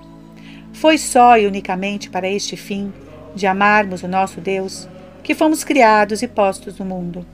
Foi 0.75 0.97
só 0.97 1.37
e 1.37 1.45
unicamente 1.45 2.09
para 2.09 2.29
este 2.29 2.57
fim, 2.57 2.93
de 3.35 3.45
amarmos 3.45 4.05
o 4.05 4.09
nosso 4.09 4.41
Deus, 4.41 4.89
que 5.25 5.35
fomos 5.35 5.65
criados 5.65 6.23
e 6.23 6.29
postos 6.29 6.79
no 6.79 6.85
mundo. 6.85 7.27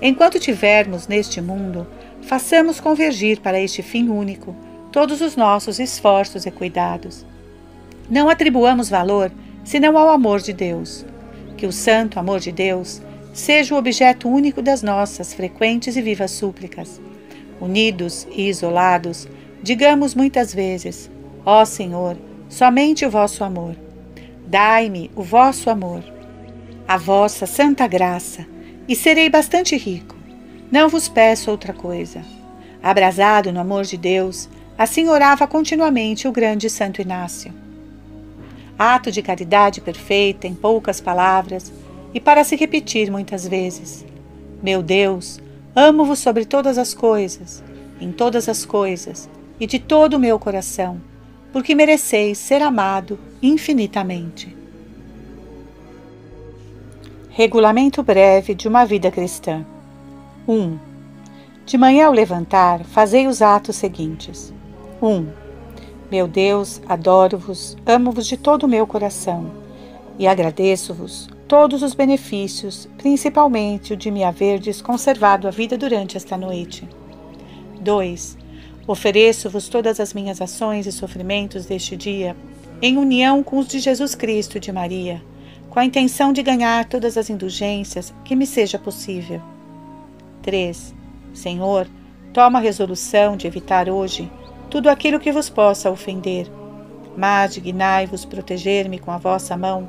Enquanto 0.00 0.40
tivermos 0.40 1.06
neste 1.06 1.42
mundo, 1.42 1.86
façamos 2.22 2.80
convergir 2.80 3.40
para 3.40 3.60
este 3.60 3.82
fim 3.82 4.08
único 4.08 4.56
todos 4.90 5.20
os 5.20 5.36
nossos 5.36 5.78
esforços 5.78 6.46
e 6.46 6.50
cuidados. 6.50 7.26
Não 8.12 8.28
atribuamos 8.28 8.90
valor 8.90 9.32
senão 9.64 9.96
ao 9.96 10.10
amor 10.10 10.40
de 10.40 10.52
Deus. 10.52 11.04
Que 11.56 11.66
o 11.66 11.72
santo 11.72 12.20
amor 12.20 12.38
de 12.38 12.52
Deus 12.52 13.00
seja 13.32 13.74
o 13.74 13.78
objeto 13.78 14.28
único 14.28 14.60
das 14.60 14.82
nossas 14.82 15.32
frequentes 15.32 15.96
e 15.96 16.02
vivas 16.02 16.30
súplicas 16.30 17.00
unidos 17.58 18.26
e 18.32 18.48
isolados, 18.48 19.28
digamos 19.62 20.14
muitas 20.14 20.52
vezes: 20.52 21.10
Ó 21.46 21.64
Senhor, 21.64 22.18
somente 22.48 23.06
o 23.06 23.10
vosso 23.10 23.44
amor. 23.44 23.76
Dai-me 24.46 25.10
o 25.16 25.22
vosso 25.22 25.70
amor, 25.70 26.04
a 26.86 26.98
vossa 26.98 27.46
santa 27.46 27.86
graça, 27.86 28.44
e 28.86 28.94
serei 28.94 29.30
bastante 29.30 29.74
rico. 29.76 30.16
Não 30.70 30.88
vos 30.88 31.08
peço 31.08 31.50
outra 31.50 31.72
coisa. 31.72 32.22
Abrasado 32.82 33.52
no 33.52 33.60
amor 33.60 33.84
de 33.84 33.96
Deus, 33.96 34.50
assim 34.76 35.08
orava 35.08 35.46
continuamente 35.46 36.28
o 36.28 36.32
grande 36.32 36.68
Santo 36.68 37.00
Inácio. 37.00 37.61
Ato 38.78 39.10
de 39.10 39.22
caridade 39.22 39.80
perfeita 39.80 40.46
em 40.46 40.54
poucas 40.54 41.00
palavras 41.00 41.72
e 42.12 42.20
para 42.20 42.44
se 42.44 42.56
repetir 42.56 43.10
muitas 43.10 43.46
vezes. 43.46 44.04
Meu 44.62 44.82
Deus, 44.82 45.40
Amo-vos 45.74 46.18
sobre 46.18 46.44
todas 46.44 46.76
as 46.76 46.92
coisas, 46.92 47.64
em 47.98 48.12
todas 48.12 48.46
as 48.46 48.62
coisas, 48.62 49.28
e 49.58 49.66
de 49.66 49.78
todo 49.78 50.14
o 50.14 50.18
meu 50.18 50.38
coração, 50.38 51.00
porque 51.50 51.74
mereceis 51.74 52.36
ser 52.36 52.60
amado 52.60 53.18
infinitamente. 53.42 54.54
Regulamento 57.30 58.02
breve 58.02 58.54
de 58.54 58.68
uma 58.68 58.84
vida 58.84 59.10
cristã. 59.10 59.64
1. 60.46 60.78
De 61.64 61.78
manhã 61.78 62.08
ao 62.08 62.12
levantar, 62.12 62.84
fazei 62.84 63.26
os 63.26 63.40
atos 63.40 63.76
seguintes. 63.76 64.52
1. 65.00 65.41
Meu 66.12 66.28
Deus, 66.28 66.78
adoro-vos, 66.86 67.74
amo-vos 67.86 68.26
de 68.26 68.36
todo 68.36 68.64
o 68.64 68.68
meu 68.68 68.86
coração 68.86 69.50
e 70.18 70.26
agradeço-vos 70.26 71.26
todos 71.48 71.82
os 71.82 71.94
benefícios, 71.94 72.86
principalmente 72.98 73.94
o 73.94 73.96
de 73.96 74.10
me 74.10 74.22
haverdes 74.22 74.82
conservado 74.82 75.48
a 75.48 75.50
vida 75.50 75.78
durante 75.78 76.18
esta 76.18 76.36
noite. 76.36 76.86
2. 77.80 78.36
Ofereço-vos 78.86 79.70
todas 79.70 79.98
as 80.00 80.12
minhas 80.12 80.42
ações 80.42 80.86
e 80.86 80.92
sofrimentos 80.92 81.64
deste 81.64 81.96
dia, 81.96 82.36
em 82.82 82.98
união 82.98 83.42
com 83.42 83.58
os 83.58 83.66
de 83.66 83.78
Jesus 83.78 84.14
Cristo 84.14 84.58
e 84.58 84.60
de 84.60 84.70
Maria, 84.70 85.22
com 85.70 85.80
a 85.80 85.84
intenção 85.86 86.30
de 86.30 86.42
ganhar 86.42 86.84
todas 86.84 87.16
as 87.16 87.30
indulgências 87.30 88.12
que 88.22 88.36
me 88.36 88.46
seja 88.46 88.78
possível. 88.78 89.40
3. 90.42 90.94
Senhor, 91.32 91.88
toma 92.34 92.58
a 92.58 92.62
resolução 92.62 93.34
de 93.34 93.46
evitar 93.46 93.88
hoje 93.88 94.30
tudo 94.72 94.88
aquilo 94.88 95.20
que 95.20 95.30
vos 95.30 95.48
possa 95.48 95.88
ofender, 95.88 96.50
mas 97.16 97.54
dignai-vos 97.54 98.24
proteger-me 98.24 98.98
com 98.98 99.12
a 99.12 99.18
vossa 99.18 99.56
mão, 99.56 99.88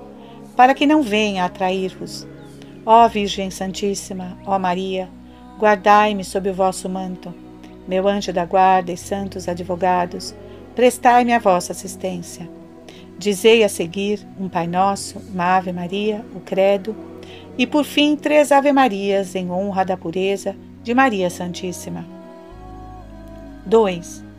para 0.55 0.75
que 0.75 0.85
não 0.85 1.01
venha 1.01 1.43
a 1.43 1.49
trair-vos. 1.49 2.27
Ó 2.85 3.07
Virgem 3.07 3.49
Santíssima, 3.49 4.37
ó 4.45 4.59
Maria, 4.59 5.09
guardai-me 5.57 6.23
sob 6.23 6.49
o 6.49 6.53
vosso 6.53 6.87
manto 6.87 7.33
meu 7.87 8.07
anjo 8.07 8.31
da 8.31 8.45
guarda 8.45 8.91
e 8.91 8.97
santos 8.97 9.47
advogados, 9.47 10.33
prestai-me 10.75 11.33
a 11.33 11.39
vossa 11.39 11.73
assistência. 11.73 12.49
Dizei 13.17 13.63
a 13.63 13.69
seguir 13.69 14.25
um 14.39 14.49
Pai 14.49 14.67
Nosso, 14.67 15.19
uma 15.33 15.57
Ave 15.57 15.71
Maria, 15.71 16.25
o 16.33 16.39
Credo, 16.39 16.95
e 17.57 17.67
por 17.67 17.83
fim 17.83 18.15
três 18.15 18.51
Ave 18.51 18.71
Marias 18.71 19.35
em 19.35 19.51
honra 19.51 19.83
da 19.83 19.97
pureza 19.97 20.55
de 20.81 20.93
Maria 20.93 21.29
Santíssima. 21.29 22.05
2. 23.65 24.32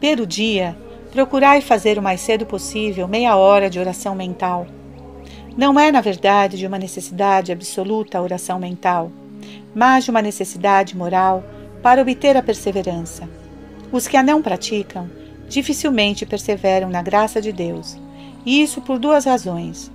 Pelo 0.00 0.26
dia, 0.26 0.76
procurai 1.10 1.60
fazer 1.60 1.98
o 1.98 2.02
mais 2.02 2.20
cedo 2.20 2.44
possível 2.44 3.06
meia 3.06 3.36
hora 3.36 3.70
de 3.70 3.78
oração 3.78 4.14
mental. 4.14 4.66
Não 5.56 5.78
é, 5.78 5.92
na 5.92 6.00
verdade, 6.00 6.58
de 6.58 6.66
uma 6.66 6.78
necessidade 6.78 7.52
absoluta 7.52 8.18
a 8.18 8.22
oração 8.22 8.58
mental, 8.58 9.12
mas 9.74 10.04
de 10.04 10.10
uma 10.10 10.20
necessidade 10.20 10.96
moral 10.96 11.44
para 11.82 12.02
obter 12.02 12.36
a 12.36 12.42
perseverança. 12.42 13.28
Os 13.92 14.08
que 14.08 14.16
a 14.16 14.22
não 14.22 14.42
praticam 14.42 15.08
dificilmente 15.48 16.26
perseveram 16.26 16.88
na 16.88 17.02
graça 17.02 17.40
de 17.40 17.52
Deus, 17.52 17.96
e 18.44 18.60
isso 18.62 18.80
por 18.80 18.98
duas 18.98 19.24
razões. 19.24 19.92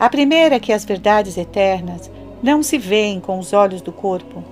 A 0.00 0.08
primeira 0.08 0.56
é 0.56 0.60
que 0.60 0.72
as 0.72 0.84
verdades 0.84 1.36
eternas 1.36 2.10
não 2.42 2.62
se 2.62 2.78
veem 2.78 3.20
com 3.20 3.38
os 3.38 3.52
olhos 3.52 3.82
do 3.82 3.92
corpo, 3.92 4.42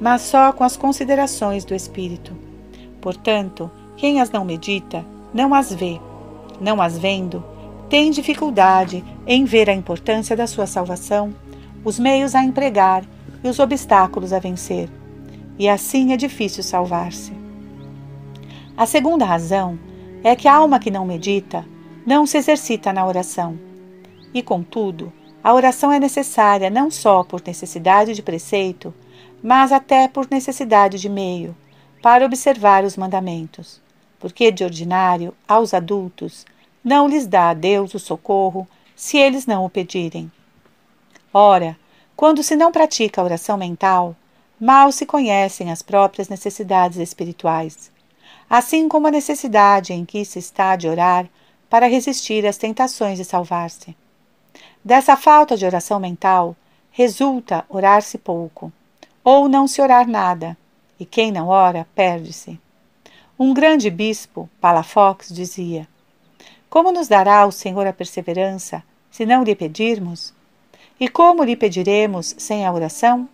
mas 0.00 0.22
só 0.22 0.52
com 0.52 0.62
as 0.62 0.76
considerações 0.76 1.64
do 1.64 1.74
espírito. 1.74 2.36
Portanto, 3.00 3.70
quem 3.98 4.22
as 4.22 4.30
não 4.30 4.44
medita, 4.44 5.04
não 5.34 5.52
as 5.54 5.70
vê. 5.72 6.00
Não 6.58 6.80
as 6.80 6.98
vendo, 6.98 7.44
tem 7.90 8.10
dificuldade 8.10 9.04
em 9.26 9.44
ver 9.44 9.68
a 9.68 9.74
importância 9.74 10.34
da 10.34 10.46
sua 10.46 10.66
salvação, 10.66 11.34
os 11.84 11.98
meios 11.98 12.34
a 12.34 12.42
empregar 12.42 13.04
e 13.44 13.48
os 13.48 13.58
obstáculos 13.58 14.32
a 14.32 14.38
vencer 14.38 14.88
e 15.58 15.68
assim 15.68 16.12
é 16.12 16.16
difícil 16.16 16.62
salvar-se. 16.62 17.32
A 18.76 18.86
segunda 18.86 19.24
razão 19.24 19.78
é 20.22 20.36
que 20.36 20.46
a 20.46 20.54
alma 20.54 20.78
que 20.78 20.90
não 20.90 21.04
medita 21.04 21.66
não 22.06 22.24
se 22.24 22.38
exercita 22.38 22.92
na 22.92 23.04
oração. 23.04 23.58
E, 24.32 24.42
contudo, 24.42 25.12
a 25.42 25.52
oração 25.52 25.92
é 25.92 25.98
necessária 25.98 26.70
não 26.70 26.90
só 26.90 27.24
por 27.24 27.42
necessidade 27.44 28.14
de 28.14 28.22
preceito, 28.22 28.94
mas 29.42 29.72
até 29.72 30.06
por 30.06 30.28
necessidade 30.30 30.98
de 30.98 31.08
meio, 31.08 31.56
para 32.00 32.24
observar 32.24 32.84
os 32.84 32.96
mandamentos, 32.96 33.80
porque, 34.18 34.50
de 34.50 34.64
ordinário, 34.64 35.34
aos 35.46 35.72
adultos, 35.72 36.44
não 36.82 37.08
lhes 37.08 37.26
dá 37.26 37.50
a 37.50 37.54
Deus 37.54 37.94
o 37.94 37.98
socorro 37.98 38.66
se 38.94 39.16
eles 39.16 39.46
não 39.46 39.64
o 39.64 39.70
pedirem. 39.70 40.30
Ora, 41.32 41.76
quando 42.16 42.42
se 42.42 42.56
não 42.56 42.72
pratica 42.72 43.20
a 43.20 43.24
oração 43.24 43.56
mental, 43.56 44.16
mal 44.60 44.90
se 44.90 45.06
conhecem 45.06 45.70
as 45.70 45.82
próprias 45.82 46.28
necessidades 46.28 46.98
espirituais, 46.98 47.92
assim 48.50 48.88
como 48.88 49.06
a 49.06 49.10
necessidade 49.10 49.92
em 49.92 50.04
que 50.04 50.24
se 50.24 50.38
está 50.38 50.74
de 50.74 50.88
orar 50.88 51.28
para 51.70 51.86
resistir 51.86 52.46
às 52.46 52.56
tentações 52.56 53.18
de 53.18 53.24
salvar-se. 53.24 53.96
Dessa 54.84 55.16
falta 55.16 55.56
de 55.56 55.66
oração 55.66 56.00
mental 56.00 56.56
resulta 56.90 57.64
orar-se 57.68 58.18
pouco, 58.18 58.72
ou 59.22 59.48
não 59.48 59.68
se 59.68 59.80
orar 59.80 60.08
nada, 60.08 60.56
e 60.98 61.04
quem 61.04 61.30
não 61.30 61.48
ora 61.48 61.86
perde-se. 61.94 62.58
Um 63.40 63.54
grande 63.54 63.88
bispo, 63.88 64.50
Palafox, 64.60 65.28
dizia: 65.28 65.86
Como 66.68 66.90
nos 66.90 67.06
dará 67.06 67.46
o 67.46 67.52
Senhor 67.52 67.86
a 67.86 67.92
perseverança 67.92 68.82
se 69.12 69.24
não 69.24 69.44
lhe 69.44 69.54
pedirmos? 69.54 70.34
E 70.98 71.08
como 71.08 71.44
lhe 71.44 71.54
pediremos 71.54 72.34
sem 72.36 72.66
a 72.66 72.72
oração? 72.72 73.28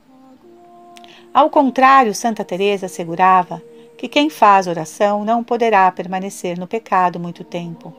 Ao 1.33 1.49
contrário, 1.49 2.15
Santa 2.15 2.45
Teresa 2.45 2.85
assegurava 2.85 3.63
que 3.97 4.07
quem 4.07 4.29
faz 4.29 4.67
oração 4.67 5.25
não 5.25 5.43
poderá 5.43 5.91
permanecer 5.91 6.59
no 6.59 6.67
pecado 6.67 7.19
muito 7.19 7.43
tempo. 7.43 7.91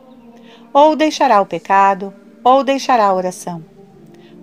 Ou 0.71 0.95
deixará 0.95 1.41
o 1.41 1.45
pecado, 1.47 2.13
ou 2.43 2.63
deixará 2.63 3.05
a 3.07 3.13
oração. 3.15 3.65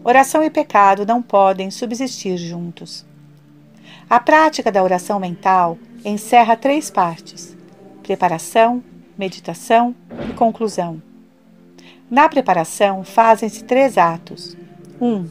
Oração 0.03 0.43
e 0.43 0.51
pecado 0.51 1.07
não 1.07 1.23
podem 1.23 1.71
subsistir 1.71 2.37
juntos. 2.37 3.07
A 4.11 4.19
prática 4.19 4.73
da 4.73 4.83
oração 4.83 5.21
mental 5.21 5.79
encerra 6.05 6.57
três 6.57 6.91
partes: 6.91 7.57
preparação, 8.03 8.83
meditação 9.17 9.95
e 10.29 10.33
conclusão. 10.33 11.03
Na 12.11 12.29
preparação 12.29 13.05
fazem-se 13.05 13.65
três 13.65 13.97
atos. 13.97 14.57
1. 15.01 15.07
Um, 15.07 15.29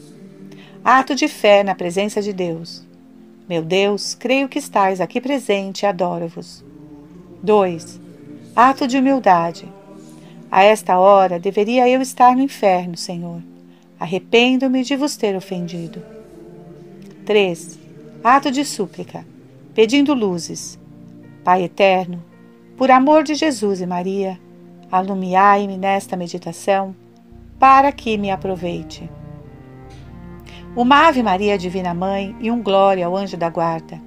ato 0.84 1.14
de 1.14 1.28
fé 1.28 1.62
na 1.62 1.74
presença 1.74 2.20
de 2.20 2.32
Deus. 2.32 2.84
Meu 3.48 3.62
Deus, 3.62 4.14
creio 4.14 4.48
que 4.48 4.58
estais 4.58 5.00
aqui 5.00 5.20
presente 5.20 5.82
e 5.82 5.86
adoro-vos. 5.86 6.64
2. 7.42 8.00
Ato 8.54 8.86
de 8.86 8.98
humildade. 8.98 9.66
A 10.50 10.62
esta 10.62 10.98
hora 10.98 11.38
deveria 11.38 11.88
eu 11.88 12.02
estar 12.02 12.36
no 12.36 12.42
inferno, 12.42 12.96
Senhor. 12.96 13.42
Arrependo-me 13.98 14.82
de 14.82 14.96
vos 14.96 15.16
ter 15.16 15.36
ofendido. 15.36 16.02
3. 17.24 17.78
Ato 18.24 18.50
de 18.50 18.64
súplica, 18.64 19.24
pedindo 19.74 20.14
luzes. 20.14 20.78
Pai 21.44 21.64
eterno, 21.64 22.22
por 22.76 22.90
amor 22.90 23.22
de 23.24 23.34
Jesus 23.34 23.80
e 23.80 23.86
Maria, 23.86 24.38
alumiai-me 24.90 25.76
nesta 25.76 26.16
meditação, 26.16 26.94
para 27.58 27.90
que 27.92 28.18
me 28.18 28.30
aproveite. 28.30 29.08
Uma 30.74 31.08
Ave 31.08 31.22
Maria 31.22 31.56
Divina 31.56 31.94
Mãe 31.94 32.34
e 32.40 32.50
um 32.50 32.62
Glória 32.62 33.06
ao 33.06 33.16
Anjo 33.16 33.36
da 33.36 33.48
Guarda. 33.48 34.00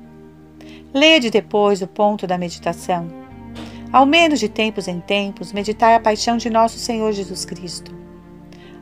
Lede 0.93 1.29
depois 1.29 1.81
o 1.81 1.87
ponto 1.87 2.25
da 2.25 2.37
meditação. 2.37 3.07
Ao 3.91 4.05
menos 4.05 4.39
de 4.39 4.49
tempos 4.49 4.87
em 4.87 4.99
tempos, 4.99 5.53
meditai 5.53 5.95
a 5.95 5.99
paixão 5.99 6.37
de 6.37 6.49
nosso 6.49 6.77
Senhor 6.77 7.11
Jesus 7.11 7.45
Cristo. 7.45 7.95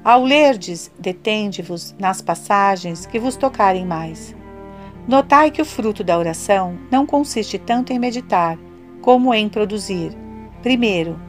Ao 0.04 0.24
lerdes, 0.24 0.92
detende-vos 1.00 1.96
nas 2.00 2.22
passagens 2.22 3.06
que 3.06 3.20
vos 3.20 3.36
tocarem 3.36 3.86
mais. 3.86 4.36
Notai 5.08 5.52
que 5.52 5.62
o 5.62 5.66
fruto 5.66 6.02
da 6.02 6.18
oração 6.18 6.78
não 6.90 7.06
consiste 7.06 7.58
tanto 7.58 7.92
em 7.92 8.00
meditar, 8.00 8.58
como 9.02 9.34
em 9.34 9.50
produzir, 9.50 10.16
primeiro, 10.62 11.20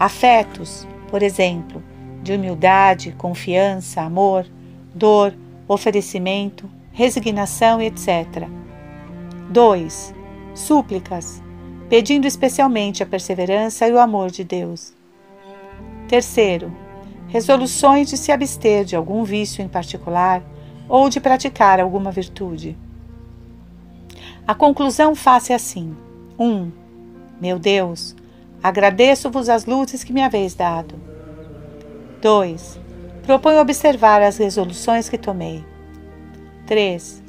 afetos, 0.00 0.88
por 1.10 1.22
exemplo, 1.22 1.82
de 2.22 2.32
humildade, 2.32 3.14
confiança, 3.18 4.00
amor, 4.00 4.46
dor, 4.94 5.34
oferecimento, 5.68 6.68
resignação, 6.92 7.82
etc. 7.82 8.48
2. 9.50 10.14
Súplicas, 10.54 11.42
pedindo 11.90 12.26
especialmente 12.26 13.02
a 13.02 13.06
perseverança 13.06 13.86
e 13.86 13.92
o 13.92 13.98
amor 13.98 14.30
de 14.30 14.44
Deus. 14.44 14.94
Terceiro, 16.08 16.72
resoluções 17.28 18.08
de 18.08 18.16
se 18.16 18.32
abster 18.32 18.84
de 18.84 18.96
algum 18.96 19.24
vício 19.24 19.62
em 19.62 19.68
particular 19.68 20.42
ou 20.88 21.10
de 21.10 21.20
praticar 21.20 21.80
alguma 21.80 22.10
virtude. 22.10 22.78
A 24.46 24.54
conclusão 24.54 25.14
faz-se 25.14 25.52
assim: 25.52 25.96
1. 26.38 26.44
Um, 26.44 26.72
meu 27.40 27.58
Deus, 27.58 28.14
agradeço-vos 28.62 29.48
as 29.48 29.64
luzes 29.64 30.04
que 30.04 30.12
me 30.12 30.22
haveis 30.22 30.54
dado. 30.54 30.94
2 32.20 32.84
proponho 33.24 33.60
observar 33.60 34.22
as 34.22 34.36
resoluções 34.36 35.08
que 35.08 35.16
tomei. 35.16 35.64
3. 36.66 37.22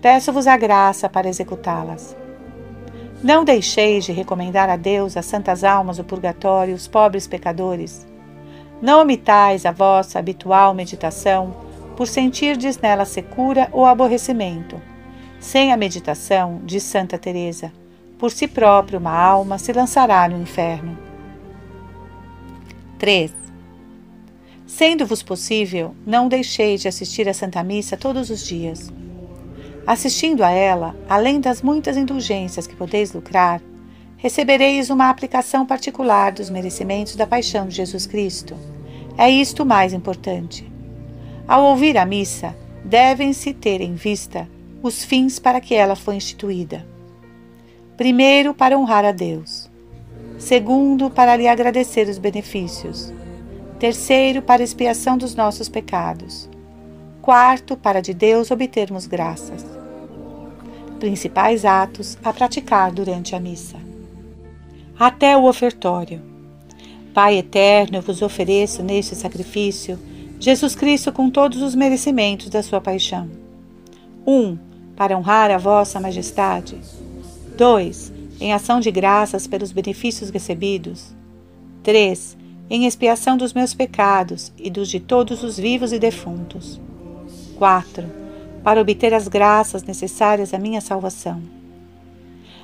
Peço-vos 0.00 0.46
a 0.46 0.56
graça 0.56 1.08
para 1.08 1.28
executá-las. 1.28 2.16
Não 3.22 3.44
deixeis 3.44 4.04
de 4.04 4.12
recomendar 4.12 4.68
a 4.68 4.76
Deus 4.76 5.16
as 5.16 5.26
santas 5.26 5.64
almas 5.64 5.96
do 5.96 6.04
purgatório 6.04 6.72
e 6.72 6.74
os 6.74 6.86
pobres 6.86 7.26
pecadores. 7.26 8.06
Não 8.80 9.00
omitais 9.00 9.66
a 9.66 9.72
vossa 9.72 10.18
habitual 10.18 10.72
meditação 10.72 11.52
por 11.96 12.06
sentirdes 12.06 12.78
nela 12.78 13.04
secura 13.04 13.68
ou 13.72 13.86
aborrecimento, 13.86 14.80
Sem 15.40 15.72
a 15.72 15.76
meditação, 15.76 16.60
diz 16.64 16.82
Santa 16.82 17.16
Teresa, 17.16 17.72
por 18.18 18.32
si 18.32 18.48
próprio 18.48 18.98
uma 18.98 19.16
alma 19.16 19.56
se 19.56 19.72
lançará 19.72 20.28
no 20.28 20.40
inferno. 20.40 20.98
3. 22.98 23.32
Sendo-vos 24.66 25.22
possível, 25.22 25.94
não 26.04 26.28
deixeis 26.28 26.82
de 26.82 26.88
assistir 26.88 27.28
à 27.28 27.32
Santa 27.32 27.62
Missa 27.62 27.96
todos 27.96 28.28
os 28.30 28.44
dias. 28.44 28.92
Assistindo 29.86 30.42
a 30.42 30.50
ela, 30.50 30.94
além 31.08 31.40
das 31.40 31.62
muitas 31.62 31.96
indulgências 31.96 32.66
que 32.66 32.76
podeis 32.76 33.12
lucrar, 33.12 33.62
recebereis 34.16 34.90
uma 34.90 35.08
aplicação 35.08 35.64
particular 35.64 36.32
dos 36.32 36.50
merecimentos 36.50 37.14
da 37.14 37.26
paixão 37.26 37.68
de 37.68 37.76
Jesus 37.76 38.06
Cristo. 38.06 38.56
É 39.16 39.30
isto 39.30 39.62
o 39.62 39.66
mais 39.66 39.92
importante. 39.92 40.70
Ao 41.46 41.64
ouvir 41.64 41.96
a 41.96 42.04
missa, 42.04 42.54
devem-se 42.84 43.54
ter 43.54 43.80
em 43.80 43.94
vista 43.94 44.46
os 44.82 45.04
fins 45.04 45.38
para 45.38 45.60
que 45.60 45.74
ela 45.74 45.96
foi 45.96 46.16
instituída. 46.16 46.86
Primeiro, 47.96 48.54
para 48.54 48.78
honrar 48.78 49.04
a 49.04 49.12
Deus. 49.12 49.70
Segundo, 50.38 51.10
para 51.10 51.36
lhe 51.36 51.48
agradecer 51.48 52.08
os 52.08 52.18
benefícios. 52.18 53.12
Terceiro, 53.78 54.40
para 54.40 54.62
expiação 54.62 55.18
dos 55.18 55.34
nossos 55.34 55.68
pecados. 55.68 56.48
Quarto, 57.20 57.76
para 57.76 58.00
de 58.00 58.14
Deus 58.14 58.50
obtermos 58.50 59.06
graças. 59.06 59.64
Principais 61.00 61.64
atos 61.64 62.16
a 62.22 62.32
praticar 62.32 62.92
durante 62.92 63.34
a 63.34 63.40
missa. 63.40 63.76
Até 64.98 65.36
o 65.36 65.44
ofertório. 65.44 66.22
Pai 67.12 67.36
eterno, 67.36 67.98
eu 67.98 68.02
vos 68.02 68.22
ofereço 68.22 68.82
neste 68.82 69.14
sacrifício 69.14 69.98
Jesus 70.40 70.76
Cristo 70.76 71.12
com 71.12 71.28
todos 71.28 71.60
os 71.62 71.74
merecimentos 71.74 72.48
da 72.48 72.62
sua 72.62 72.80
paixão. 72.80 73.28
1. 74.24 74.32
Um, 74.32 74.58
para 74.98 75.16
honrar 75.16 75.48
a 75.52 75.58
vossa 75.58 76.00
majestade. 76.00 76.76
2. 77.56 78.12
Em 78.40 78.52
ação 78.52 78.80
de 78.80 78.90
graças 78.90 79.46
pelos 79.46 79.70
benefícios 79.70 80.28
recebidos. 80.28 81.14
3. 81.84 82.36
Em 82.68 82.84
expiação 82.84 83.36
dos 83.36 83.52
meus 83.52 83.72
pecados 83.72 84.52
e 84.58 84.68
dos 84.68 84.88
de 84.88 84.98
todos 84.98 85.44
os 85.44 85.56
vivos 85.56 85.92
e 85.92 86.00
defuntos. 86.00 86.80
4. 87.56 88.10
Para 88.64 88.80
obter 88.80 89.14
as 89.14 89.28
graças 89.28 89.84
necessárias 89.84 90.52
à 90.52 90.58
minha 90.58 90.80
salvação. 90.80 91.40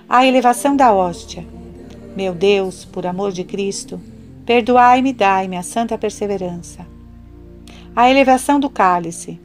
A 0.08 0.26
elevação 0.26 0.74
da 0.74 0.92
hóstia. 0.92 1.46
Meu 2.16 2.34
Deus, 2.34 2.84
por 2.84 3.06
amor 3.06 3.30
de 3.30 3.44
Cristo, 3.44 4.00
perdoai-me 4.44 5.10
e 5.10 5.12
dai-me 5.12 5.56
a 5.56 5.62
santa 5.62 5.96
perseverança. 5.96 6.84
A 7.94 8.10
elevação 8.10 8.58
do 8.58 8.68
cálice. 8.68 9.38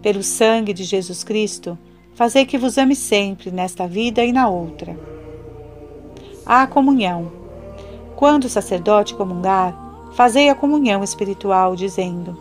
Pelo 0.00 0.22
sangue 0.22 0.72
de 0.72 0.84
Jesus 0.84 1.24
Cristo, 1.24 1.76
Fazei 2.20 2.44
que 2.44 2.58
vos 2.58 2.76
ame 2.76 2.94
sempre, 2.94 3.50
nesta 3.50 3.88
vida 3.88 4.22
e 4.22 4.30
na 4.30 4.46
outra. 4.46 4.94
A 6.44 6.66
comunhão. 6.66 7.32
Quando 8.14 8.44
o 8.44 8.48
sacerdote 8.50 9.14
comungar, 9.14 9.74
fazei 10.12 10.50
a 10.50 10.54
comunhão 10.54 11.02
espiritual, 11.02 11.74
dizendo: 11.74 12.38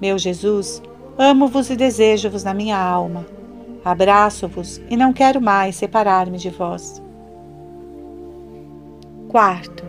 Meu 0.00 0.16
Jesus, 0.16 0.80
amo-vos 1.18 1.68
e 1.68 1.74
desejo-vos 1.74 2.44
na 2.44 2.54
minha 2.54 2.78
alma. 2.78 3.26
Abraço-vos 3.84 4.80
e 4.88 4.96
não 4.96 5.12
quero 5.12 5.40
mais 5.40 5.74
separar-me 5.74 6.38
de 6.38 6.50
vós. 6.50 7.02
Quarto. 9.26 9.84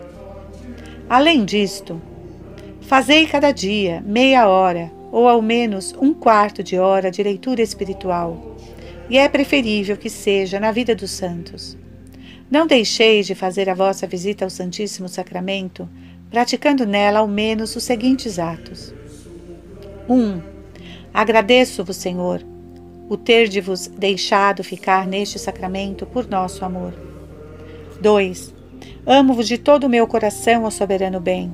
Além 1.07 1.45
disto, 1.45 2.01
fazei 2.81 3.27
cada 3.27 3.51
dia 3.51 4.03
meia 4.03 4.47
hora, 4.47 4.91
ou 5.11 5.29
ao 5.29 5.39
menos 5.39 5.93
um 6.01 6.15
quarto 6.15 6.63
de 6.63 6.79
hora 6.79 7.11
de 7.11 7.21
leitura 7.21 7.61
espiritual 7.61 8.57
e 9.09 9.17
é 9.17 9.27
preferível 9.27 9.97
que 9.97 10.09
seja 10.09 10.59
na 10.59 10.71
vida 10.71 10.95
dos 10.95 11.11
santos. 11.11 11.77
Não 12.49 12.67
deixeis 12.67 13.25
de 13.25 13.35
fazer 13.35 13.69
a 13.69 13.73
vossa 13.73 14.05
visita 14.05 14.45
ao 14.45 14.49
Santíssimo 14.49 15.09
Sacramento, 15.09 15.89
praticando 16.29 16.85
nela 16.85 17.19
ao 17.19 17.27
menos 17.27 17.75
os 17.75 17.83
seguintes 17.83 18.37
atos. 18.37 18.93
1. 20.07 20.13
Um, 20.15 20.41
Agradeço-vos, 21.13 21.97
Senhor, 21.97 22.45
o 23.09 23.17
ter 23.17 23.47
de 23.47 23.59
vos 23.59 23.87
deixado 23.87 24.63
ficar 24.63 25.07
neste 25.07 25.39
sacramento 25.39 26.05
por 26.05 26.27
nosso 26.27 26.63
amor. 26.63 26.93
2. 27.99 28.53
Amo-vos 29.05 29.47
de 29.47 29.57
todo 29.57 29.85
o 29.85 29.89
meu 29.89 30.05
coração, 30.05 30.65
ó 30.65 30.69
soberano 30.69 31.19
bem. 31.19 31.51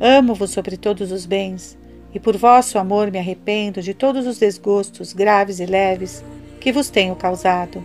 Amo-vos 0.00 0.50
sobre 0.50 0.76
todos 0.78 1.12
os 1.12 1.26
bens, 1.26 1.76
e 2.14 2.18
por 2.18 2.36
vosso 2.36 2.78
amor 2.78 3.10
me 3.10 3.18
arrependo 3.18 3.82
de 3.82 3.92
todos 3.92 4.26
os 4.26 4.38
desgostos 4.38 5.12
graves 5.12 5.60
e 5.60 5.66
leves 5.66 6.24
que 6.58 6.72
vos 6.72 6.90
tenho 6.90 7.16
causado. 7.16 7.82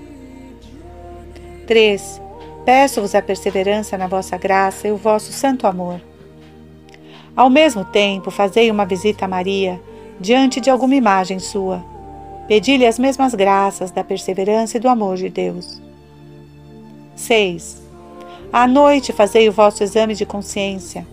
3. 1.66 2.22
Peço-vos 2.66 3.16
a 3.16 3.22
perseverança 3.22 3.98
na 3.98 4.08
vossa 4.08 4.38
graça 4.38 4.88
e 4.88 4.92
o 4.92 4.98
vosso 4.98 5.32
santo 5.32 5.68
amor. 5.68 6.02
Ao 7.36 7.50
mesmo 7.50 7.84
tempo, 7.86 8.30
fazei 8.30 8.70
uma 8.70 8.86
visita 8.86 9.26
a 9.26 9.28
Maria 9.28 9.82
diante 10.20 10.62
de 10.62 10.70
alguma 10.70 10.96
imagem 10.96 11.40
sua. 11.40 11.84
Pedi-lhe 12.48 12.86
as 12.86 13.00
mesmas 13.00 13.34
graças 13.34 13.92
da 13.92 14.04
perseverança 14.04 14.78
e 14.78 14.80
do 14.80 14.88
amor 14.88 15.18
de 15.18 15.30
Deus. 15.30 15.82
6. 17.16 17.82
À 18.52 18.68
noite, 18.68 19.12
fazei 19.12 19.50
o 19.50 19.52
vosso 19.52 19.84
exame 19.84 20.14
de 20.14 20.26
consciência 20.26 21.08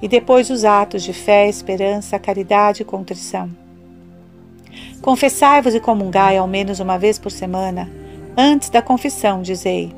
e 0.00 0.08
depois 0.08 0.50
os 0.50 0.64
atos 0.64 1.02
de 1.02 1.12
fé, 1.12 1.48
esperança, 1.48 2.18
caridade 2.18 2.82
e 2.82 2.84
contrição. 2.84 3.50
Confessai-vos 5.02 5.74
e 5.74 5.80
comungai 5.80 6.36
ao 6.36 6.48
menos 6.48 6.80
uma 6.80 6.98
vez 6.98 7.18
por 7.18 7.30
semana. 7.30 7.88
Antes 8.36 8.70
da 8.70 8.82
confissão, 8.82 9.42
dizei: 9.42 9.92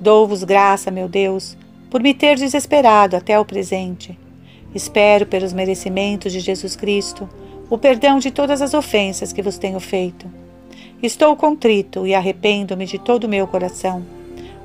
Dou-vos 0.00 0.44
graça, 0.44 0.90
meu 0.90 1.08
Deus, 1.08 1.56
por 1.90 2.02
me 2.02 2.14
ter 2.14 2.36
desesperado 2.36 3.16
até 3.16 3.38
o 3.38 3.44
presente. 3.44 4.18
Espero, 4.74 5.26
pelos 5.26 5.52
merecimentos 5.52 6.32
de 6.32 6.40
Jesus 6.40 6.76
Cristo, 6.76 7.28
o 7.68 7.76
perdão 7.76 8.18
de 8.18 8.30
todas 8.30 8.62
as 8.62 8.74
ofensas 8.74 9.32
que 9.32 9.42
vos 9.42 9.58
tenho 9.58 9.80
feito. 9.80 10.30
Estou 11.02 11.34
contrito 11.36 12.06
e 12.06 12.14
arrependo-me 12.14 12.86
de 12.86 12.98
todo 12.98 13.24
o 13.24 13.28
meu 13.28 13.46
coração, 13.46 14.04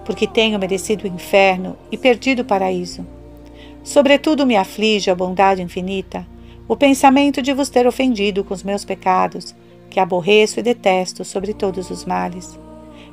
porque 0.06 0.28
tenho 0.28 0.60
merecido 0.60 1.06
o 1.06 1.08
inferno 1.08 1.76
e 1.92 1.98
perdido 1.98 2.42
o 2.42 2.46
paraíso. 2.46 3.06
Sobretudo 3.84 4.46
me 4.46 4.56
aflige 4.56 5.10
a 5.10 5.16
bondade 5.16 5.62
infinita 5.62 6.26
o 6.68 6.76
pensamento 6.76 7.42
de 7.42 7.54
vos 7.54 7.70
ter 7.70 7.88
ofendido 7.88 8.44
com 8.44 8.54
os 8.54 8.64
meus 8.64 8.84
pecados, 8.84 9.56
que 9.90 10.00
aborreço 10.00 10.60
e 10.60 10.64
detesto 10.64 11.24
sobre 11.24 11.54
todos 11.54 11.90
os 11.90 12.04
males. 12.04 12.60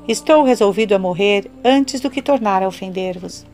Estou 0.08 0.42
resolvido 0.42 0.94
a 0.94 0.98
morrer 0.98 1.50
antes 1.64 2.00
do 2.00 2.10
que 2.10 2.20
tornar 2.20 2.62
a 2.62 2.68
ofender-vos. 2.68 3.46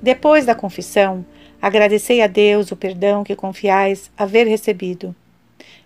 Depois 0.00 0.46
da 0.46 0.54
confissão, 0.54 1.24
agradecei 1.60 2.22
a 2.22 2.26
Deus 2.26 2.70
o 2.70 2.76
perdão 2.76 3.24
que 3.24 3.34
confiais 3.34 4.10
haver 4.16 4.46
recebido. 4.46 5.14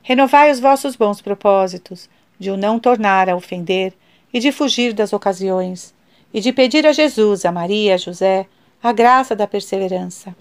Renovai 0.02 0.50
os 0.50 0.60
vossos 0.60 0.94
bons 0.96 1.20
propósitos, 1.20 2.08
de 2.38 2.50
o 2.50 2.56
não 2.56 2.78
tornar 2.78 3.28
a 3.28 3.34
ofender 3.34 3.92
e 4.32 4.38
de 4.38 4.52
fugir 4.52 4.92
das 4.92 5.12
ocasiões, 5.12 5.94
e 6.32 6.40
de 6.40 6.52
pedir 6.52 6.86
a 6.86 6.92
Jesus, 6.92 7.44
a 7.44 7.50
Maria, 7.50 7.94
a 7.94 7.98
José, 7.98 8.46
a 8.82 8.92
graça 8.92 9.34
da 9.34 9.46
perseverança. 9.46 10.36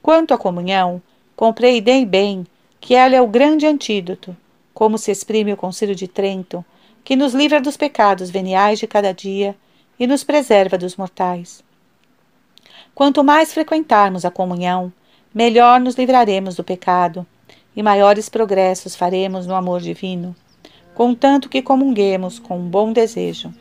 Quanto 0.00 0.34
à 0.34 0.38
comunhão, 0.38 1.00
Compreendei 1.36 2.04
bem 2.04 2.46
que 2.80 2.94
ela 2.94 3.14
é 3.14 3.20
o 3.20 3.28
grande 3.28 3.66
antídoto, 3.66 4.36
como 4.74 4.98
se 4.98 5.10
exprime 5.10 5.52
o 5.52 5.56
Concílio 5.56 5.94
de 5.94 6.08
Trento, 6.08 6.64
que 7.04 7.16
nos 7.16 7.32
livra 7.32 7.60
dos 7.60 7.76
pecados 7.76 8.30
veniais 8.30 8.78
de 8.78 8.86
cada 8.86 9.12
dia 9.12 9.56
e 9.98 10.06
nos 10.06 10.24
preserva 10.24 10.78
dos 10.78 10.96
mortais. 10.96 11.62
Quanto 12.94 13.24
mais 13.24 13.52
frequentarmos 13.52 14.24
a 14.24 14.30
comunhão, 14.30 14.92
melhor 15.34 15.80
nos 15.80 15.94
livraremos 15.94 16.56
do 16.56 16.64
pecado 16.64 17.26
e 17.74 17.82
maiores 17.82 18.28
progressos 18.28 18.94
faremos 18.94 19.46
no 19.46 19.54
amor 19.54 19.80
divino, 19.80 20.36
contanto 20.94 21.48
que 21.48 21.62
comunguemos 21.62 22.38
com 22.38 22.58
um 22.58 22.68
bom 22.68 22.92
desejo. 22.92 23.52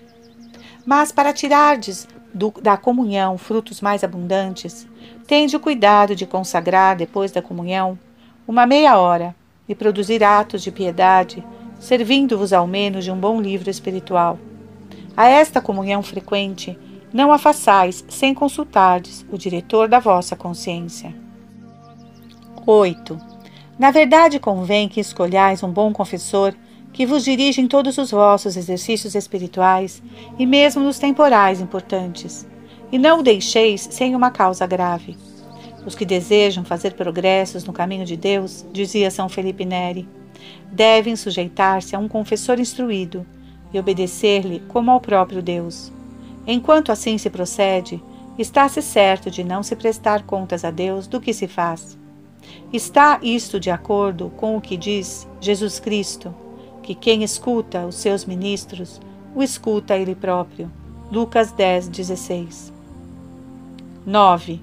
Mas 0.86 1.12
para 1.12 1.32
tirardes 1.32 2.08
do, 2.34 2.52
da 2.62 2.76
comunhão 2.76 3.38
frutos 3.38 3.82
mais 3.82 4.04
abundantes, 4.04 4.88
tende 5.32 5.56
o 5.56 5.62
cuidado 5.62 6.14
de 6.14 6.26
consagrar, 6.26 6.98
depois 6.98 7.32
da 7.32 7.42
comunhão, 7.42 7.98
uma 8.46 8.66
meia 8.66 9.00
hora 9.00 9.34
e 9.66 9.74
produzir 9.74 10.22
atos 10.22 10.62
de 10.62 10.74
piedade, 10.74 11.42
servindo-vos 11.80 12.52
ao 12.52 12.68
menos 12.68 13.06
de 13.06 13.12
um 13.12 13.16
bom 13.18 13.40
livro 13.40 13.70
espiritual. 13.70 14.38
A 15.16 15.30
esta 15.30 15.62
comunhão 15.62 16.04
frequente, 16.04 16.78
não 17.14 17.32
a 17.32 17.38
façais 17.38 18.04
sem 18.10 18.34
consultardes 18.34 19.26
o 19.32 19.38
diretor 19.38 19.88
da 19.88 20.00
vossa 20.00 20.36
consciência. 20.36 21.16
8. 22.68 23.18
Na 23.80 23.90
verdade, 23.90 24.38
convém 24.38 24.90
que 24.90 25.00
escolhais 25.00 25.64
um 25.64 25.72
bom 25.72 25.94
confessor 25.94 26.54
que 26.92 27.06
vos 27.06 27.24
dirige 27.24 27.62
em 27.62 27.70
todos 27.70 27.98
os 27.98 28.12
vossos 28.12 28.58
exercícios 28.58 29.16
espirituais 29.16 30.04
e 30.38 30.46
mesmo 30.46 30.84
nos 30.84 31.00
temporais 31.00 31.62
importantes, 31.62 32.46
e 32.92 32.98
não 32.98 33.20
o 33.20 33.24
deixeis 33.24 33.88
sem 33.92 34.16
uma 34.16 34.32
causa 34.32 34.68
grave. 34.68 35.18
Os 35.86 35.96
que 35.96 36.06
desejam 36.06 36.64
fazer 36.64 36.94
progressos 36.94 37.64
no 37.64 37.74
caminho 37.74 38.06
de 38.06 38.16
Deus, 38.16 38.66
dizia 38.72 39.10
São 39.10 39.28
Felipe 39.28 39.66
Neri, 39.66 40.08
devem 40.72 41.16
sujeitar-se 41.16 41.96
a 41.96 42.00
um 42.00 42.08
confessor 42.08 42.60
instruído, 42.60 43.26
e 43.74 43.80
obedecer-lhe 43.80 44.60
como 44.68 44.92
ao 44.92 45.00
próprio 45.00 45.42
Deus. 45.42 45.92
Enquanto 46.46 46.92
assim 46.92 47.18
se 47.18 47.30
procede, 47.30 48.04
está-se 48.38 48.82
certo 48.82 49.30
de 49.30 49.44
não 49.44 49.64
se 49.64 49.76
prestar 49.76 50.24
contas 50.24 50.66
a 50.66 50.72
Deus 50.72 51.08
do 51.08 51.22
que 51.22 51.34
se 51.34 51.48
faz. 51.48 51.98
Está 52.74 53.20
isto 53.22 53.60
de 53.60 53.70
acordo 53.70 54.32
com 54.36 54.58
o 54.58 54.62
que 54.62 54.76
diz 54.76 55.28
Jesus 55.39 55.80
Cristo, 55.80 56.34
que 56.82 56.96
quem 56.96 57.24
escuta 57.24 57.86
os 57.86 57.96
seus 57.96 58.26
ministros, 58.26 59.00
o 59.36 59.44
escuta 59.44 59.96
ele 59.96 60.16
próprio. 60.16 60.72
Lucas 61.12 61.52
10, 61.52 61.88
16. 61.89 62.81
9. 64.06 64.60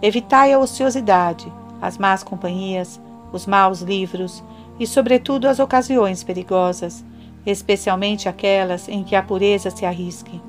Evitai 0.00 0.50
a 0.50 0.58
ociosidade, 0.58 1.52
as 1.78 1.98
más 1.98 2.22
companhias, 2.22 2.98
os 3.30 3.46
maus 3.46 3.82
livros 3.82 4.42
e, 4.80 4.86
sobretudo, 4.86 5.46
as 5.46 5.58
ocasiões 5.58 6.24
perigosas, 6.24 7.04
especialmente 7.44 8.30
aquelas 8.30 8.88
em 8.88 9.04
que 9.04 9.14
a 9.14 9.22
pureza 9.22 9.68
se 9.68 9.84
arrisque. 9.84 10.40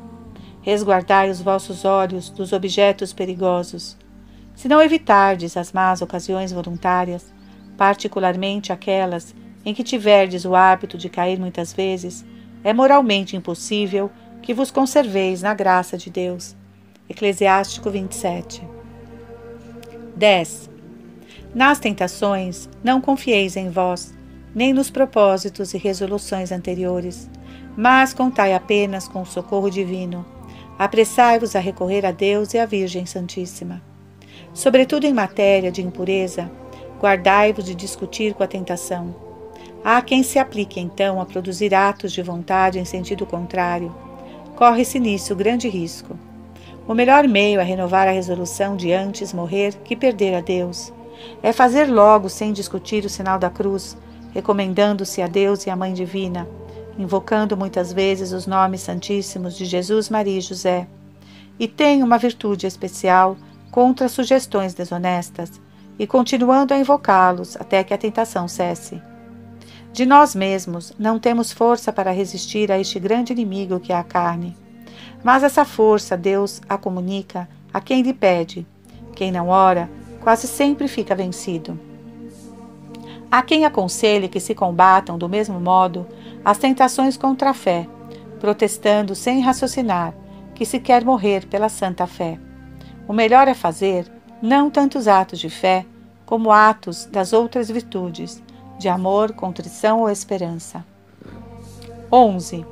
Resguardai 0.61 1.29
os 1.29 1.41
vossos 1.41 1.83
olhos 1.83 2.29
dos 2.29 2.53
objetos 2.53 3.11
perigosos. 3.11 3.97
Se 4.55 4.69
não 4.69 4.81
evitardes 4.81 5.57
as 5.57 5.73
más 5.73 6.01
ocasiões 6.01 6.53
voluntárias, 6.53 7.33
particularmente 7.75 8.71
aquelas 8.71 9.35
em 9.65 9.73
que 9.73 9.83
tiverdes 9.83 10.45
o 10.45 10.55
hábito 10.55 10.97
de 10.97 11.09
cair 11.09 11.37
muitas 11.37 11.73
vezes, 11.73 12.23
é 12.63 12.71
moralmente 12.71 13.35
impossível 13.35 14.09
que 14.41 14.53
vos 14.53 14.71
conserveis 14.71 15.41
na 15.41 15.53
graça 15.53 15.97
de 15.97 16.09
Deus. 16.09 16.55
Eclesiástico 17.09 17.89
27. 17.89 18.65
10. 20.15 20.69
Nas 21.53 21.77
tentações, 21.77 22.69
não 22.81 23.01
confieis 23.01 23.57
em 23.57 23.69
vós, 23.69 24.13
nem 24.55 24.71
nos 24.71 24.89
propósitos 24.89 25.73
e 25.73 25.77
resoluções 25.77 26.49
anteriores, 26.49 27.29
mas 27.75 28.13
contai 28.13 28.53
apenas 28.53 29.05
com 29.05 29.21
o 29.21 29.25
socorro 29.25 29.69
divino. 29.69 30.25
Apressai-vos 30.79 31.57
a 31.57 31.59
recorrer 31.59 32.05
a 32.05 32.11
Deus 32.11 32.53
e 32.53 32.57
à 32.57 32.65
Virgem 32.65 33.05
Santíssima. 33.05 33.81
Sobretudo 34.53 35.05
em 35.05 35.13
matéria 35.13 35.71
de 35.71 35.81
impureza, 35.81 36.49
guardai-vos 37.01 37.65
de 37.65 37.75
discutir 37.75 38.33
com 38.33 38.43
a 38.43 38.47
tentação. 38.47 39.13
Há 39.83 40.01
quem 40.01 40.23
se 40.23 40.39
aplique 40.39 40.79
então 40.79 41.19
a 41.19 41.25
produzir 41.25 41.75
atos 41.75 42.13
de 42.13 42.21
vontade 42.21 42.79
em 42.79 42.85
sentido 42.85 43.25
contrário. 43.25 43.93
Corre-se 44.55 44.99
nisso 44.99 45.35
grande 45.35 45.67
risco. 45.67 46.17
O 46.85 46.93
melhor 46.93 47.25
meio 47.27 47.61
é 47.61 47.63
renovar 47.63 48.09
a 48.09 48.11
resolução 48.11 48.75
de 48.75 48.91
antes 48.91 49.31
morrer 49.31 49.73
que 49.85 49.95
perder 49.95 50.35
a 50.35 50.41
Deus. 50.41 50.91
É 51.41 51.53
fazer 51.53 51.85
logo, 51.85 52.29
sem 52.29 52.51
discutir, 52.51 53.05
o 53.05 53.09
sinal 53.09 53.39
da 53.39 53.49
cruz, 53.49 53.95
recomendando-se 54.33 55.21
a 55.21 55.27
Deus 55.27 55.65
e 55.65 55.69
à 55.69 55.75
Mãe 55.75 55.93
Divina, 55.93 56.45
invocando 56.97 57.55
muitas 57.55 57.93
vezes 57.93 58.33
os 58.33 58.45
nomes 58.45 58.81
santíssimos 58.81 59.55
de 59.55 59.63
Jesus, 59.63 60.09
Maria 60.09 60.37
e 60.37 60.41
José. 60.41 60.85
E 61.57 61.69
tem 61.69 62.03
uma 62.03 62.17
virtude 62.17 62.67
especial 62.67 63.37
contra 63.71 64.09
sugestões 64.09 64.73
desonestas, 64.73 65.61
e 65.97 66.05
continuando 66.05 66.73
a 66.73 66.77
invocá-los 66.77 67.55
até 67.55 67.83
que 67.83 67.93
a 67.93 67.97
tentação 67.97 68.47
cesse. 68.47 69.01
De 69.93 70.05
nós 70.05 70.35
mesmos 70.35 70.91
não 70.97 71.19
temos 71.19 71.51
força 71.53 71.93
para 71.93 72.11
resistir 72.11 72.71
a 72.71 72.79
este 72.79 72.99
grande 72.99 73.31
inimigo 73.31 73.79
que 73.79 73.93
é 73.93 73.95
a 73.95 74.03
carne. 74.03 74.57
Mas 75.23 75.43
essa 75.43 75.63
força 75.63 76.17
Deus 76.17 76.61
a 76.67 76.77
comunica 76.77 77.47
a 77.73 77.79
quem 77.79 78.01
lhe 78.01 78.13
pede. 78.13 78.67
Quem 79.15 79.31
não 79.31 79.49
ora, 79.49 79.89
quase 80.21 80.47
sempre 80.47 80.87
fica 80.87 81.15
vencido. 81.15 81.79
Há 83.31 83.41
quem 83.41 83.65
aconselhe 83.65 84.27
que 84.27 84.39
se 84.39 84.53
combatam 84.53 85.17
do 85.17 85.27
mesmo 85.27 85.59
modo 85.59 86.05
as 86.43 86.57
tentações 86.57 87.17
contra 87.17 87.49
a 87.49 87.53
fé, 87.53 87.87
protestando 88.39 89.15
sem 89.15 89.41
raciocinar 89.41 90.13
que 90.53 90.65
se 90.65 90.79
quer 90.79 91.03
morrer 91.03 91.47
pela 91.47 91.69
santa 91.69 92.05
fé. 92.05 92.37
O 93.07 93.13
melhor 93.13 93.47
é 93.47 93.53
fazer 93.53 94.05
não 94.41 94.69
tantos 94.69 95.07
atos 95.07 95.39
de 95.39 95.49
fé, 95.49 95.85
como 96.25 96.51
atos 96.51 97.05
das 97.05 97.33
outras 97.33 97.69
virtudes, 97.69 98.41
de 98.77 98.87
amor, 98.87 99.33
contrição 99.33 100.01
ou 100.01 100.09
esperança. 100.09 100.85
11. 102.11 102.65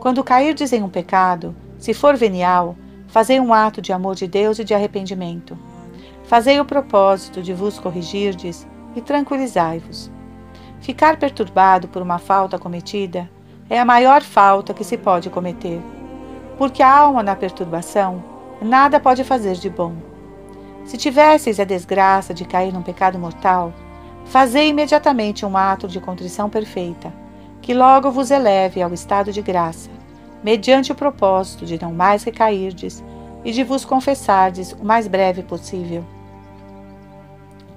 Quando 0.00 0.24
cairdes 0.24 0.72
em 0.72 0.82
um 0.82 0.88
pecado, 0.88 1.54
se 1.80 1.94
for 1.94 2.14
venial, 2.14 2.76
fazei 3.08 3.40
um 3.40 3.54
ato 3.54 3.80
de 3.80 3.90
amor 3.90 4.14
de 4.14 4.28
Deus 4.28 4.58
e 4.58 4.64
de 4.64 4.74
arrependimento. 4.74 5.58
Fazei 6.24 6.60
o 6.60 6.64
propósito 6.64 7.42
de 7.42 7.54
vos 7.54 7.78
corrigirdes 7.78 8.68
e 8.94 9.00
tranquilizai-vos. 9.00 10.12
Ficar 10.78 11.16
perturbado 11.16 11.88
por 11.88 12.02
uma 12.02 12.18
falta 12.18 12.58
cometida 12.58 13.28
é 13.70 13.80
a 13.80 13.84
maior 13.84 14.20
falta 14.20 14.74
que 14.74 14.84
se 14.84 14.98
pode 14.98 15.30
cometer, 15.30 15.80
porque 16.58 16.82
a 16.82 16.98
alma 16.98 17.22
na 17.22 17.34
perturbação 17.34 18.22
nada 18.60 19.00
pode 19.00 19.24
fazer 19.24 19.54
de 19.54 19.70
bom. 19.70 19.94
Se 20.84 20.98
tivesseis 20.98 21.58
a 21.58 21.64
desgraça 21.64 22.34
de 22.34 22.44
cair 22.44 22.74
num 22.74 22.82
pecado 22.82 23.18
mortal, 23.18 23.72
fazei 24.26 24.68
imediatamente 24.68 25.46
um 25.46 25.56
ato 25.56 25.88
de 25.88 25.98
contrição 25.98 26.50
perfeita, 26.50 27.10
que 27.62 27.72
logo 27.72 28.10
vos 28.10 28.30
eleve 28.30 28.82
ao 28.82 28.92
estado 28.92 29.32
de 29.32 29.40
graça, 29.40 29.90
mediante 30.42 30.92
o 30.92 30.94
propósito 30.94 31.66
de 31.66 31.80
não 31.80 31.92
mais 31.92 32.22
recairdes 32.22 33.02
e 33.44 33.52
de 33.52 33.62
vos 33.64 33.84
confessardes 33.84 34.72
o 34.72 34.84
mais 34.84 35.06
breve 35.06 35.42
possível. 35.42 36.04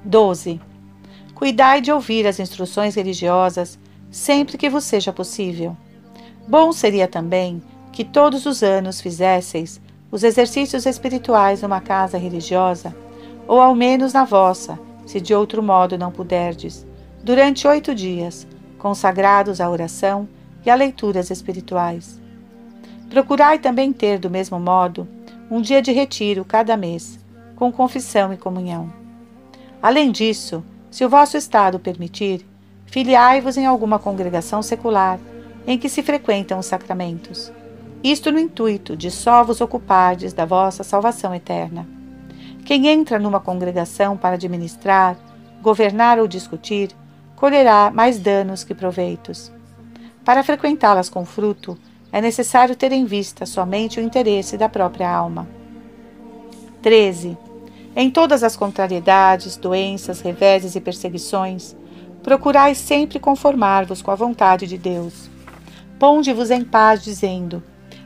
12. 0.03 0.59
Cuidai 1.33 1.81
de 1.81 1.91
ouvir 1.91 2.27
as 2.27 2.39
instruções 2.39 2.95
religiosas 2.95 3.79
sempre 4.11 4.57
que 4.57 4.69
vos 4.69 4.83
seja 4.83 5.11
possível. 5.11 5.75
Bom 6.47 6.71
seria 6.71 7.07
também 7.07 7.61
que 7.91 8.03
todos 8.03 8.45
os 8.45 8.61
anos 8.63 8.99
fizesseis 8.99 9.81
os 10.11 10.23
exercícios 10.23 10.85
espirituais 10.85 11.61
numa 11.61 11.81
casa 11.81 12.17
religiosa, 12.17 12.95
ou 13.47 13.59
ao 13.59 13.73
menos 13.73 14.13
na 14.13 14.23
vossa, 14.23 14.77
se 15.05 15.19
de 15.19 15.33
outro 15.33 15.63
modo 15.63 15.97
não 15.97 16.11
puderdes, 16.11 16.85
durante 17.23 17.67
oito 17.67 17.95
dias, 17.95 18.45
consagrados 18.77 19.59
à 19.59 19.69
oração 19.69 20.27
e 20.65 20.69
a 20.69 20.75
leituras 20.75 21.31
espirituais. 21.31 22.21
Procurai 23.13 23.59
também 23.59 23.93
ter, 23.93 24.17
do 24.17 24.27
mesmo 24.27 24.59
modo, 24.59 25.07
um 25.47 25.61
dia 25.61 25.83
de 25.83 25.91
retiro 25.91 26.43
cada 26.43 26.75
mês, 26.75 27.19
com 27.55 27.71
confissão 27.71 28.33
e 28.33 28.37
comunhão. 28.37 28.91
Além 29.79 30.11
disso, 30.11 30.63
se 30.89 31.05
o 31.05 31.09
vosso 31.09 31.37
estado 31.37 31.77
permitir, 31.77 32.43
filiai-vos 32.87 33.55
em 33.55 33.67
alguma 33.67 33.99
congregação 33.99 34.63
secular 34.63 35.19
em 35.67 35.77
que 35.77 35.89
se 35.89 36.01
frequentam 36.01 36.57
os 36.57 36.65
sacramentos. 36.65 37.53
Isto 38.03 38.31
no 38.31 38.39
intuito 38.39 38.97
de 38.97 39.11
só 39.11 39.43
vos 39.43 39.61
ocupardes 39.61 40.33
da 40.33 40.43
vossa 40.43 40.83
salvação 40.83 41.35
eterna. 41.35 41.87
Quem 42.65 42.87
entra 42.87 43.19
numa 43.19 43.39
congregação 43.39 44.17
para 44.17 44.33
administrar, 44.33 45.15
governar 45.61 46.17
ou 46.17 46.27
discutir, 46.27 46.89
colherá 47.35 47.91
mais 47.91 48.17
danos 48.17 48.63
que 48.63 48.73
proveitos. 48.73 49.51
Para 50.25 50.43
frequentá-las 50.43 51.09
com 51.09 51.23
fruto, 51.23 51.77
é 52.13 52.21
necessário 52.21 52.75
ter 52.75 52.91
em 52.91 53.05
vista 53.05 53.43
somente 53.43 53.99
o 53.99 54.03
interesse 54.03 54.55
da 54.55 54.69
própria 54.69 55.09
alma. 55.09 55.49
13. 56.83 57.35
Em 57.95 58.11
todas 58.11 58.43
as 58.43 58.55
contrariedades, 58.55 59.57
doenças, 59.57 60.21
reveses 60.21 60.75
e 60.75 60.79
perseguições, 60.79 61.75
procurai 62.21 62.75
sempre 62.75 63.19
conformar-vos 63.19 64.03
com 64.03 64.11
a 64.11 64.15
vontade 64.15 64.67
de 64.67 64.77
Deus. 64.77 65.27
Ponde-vos 65.97 66.51
em 66.51 66.63
paz, 66.63 67.03
dizendo: 67.03 67.63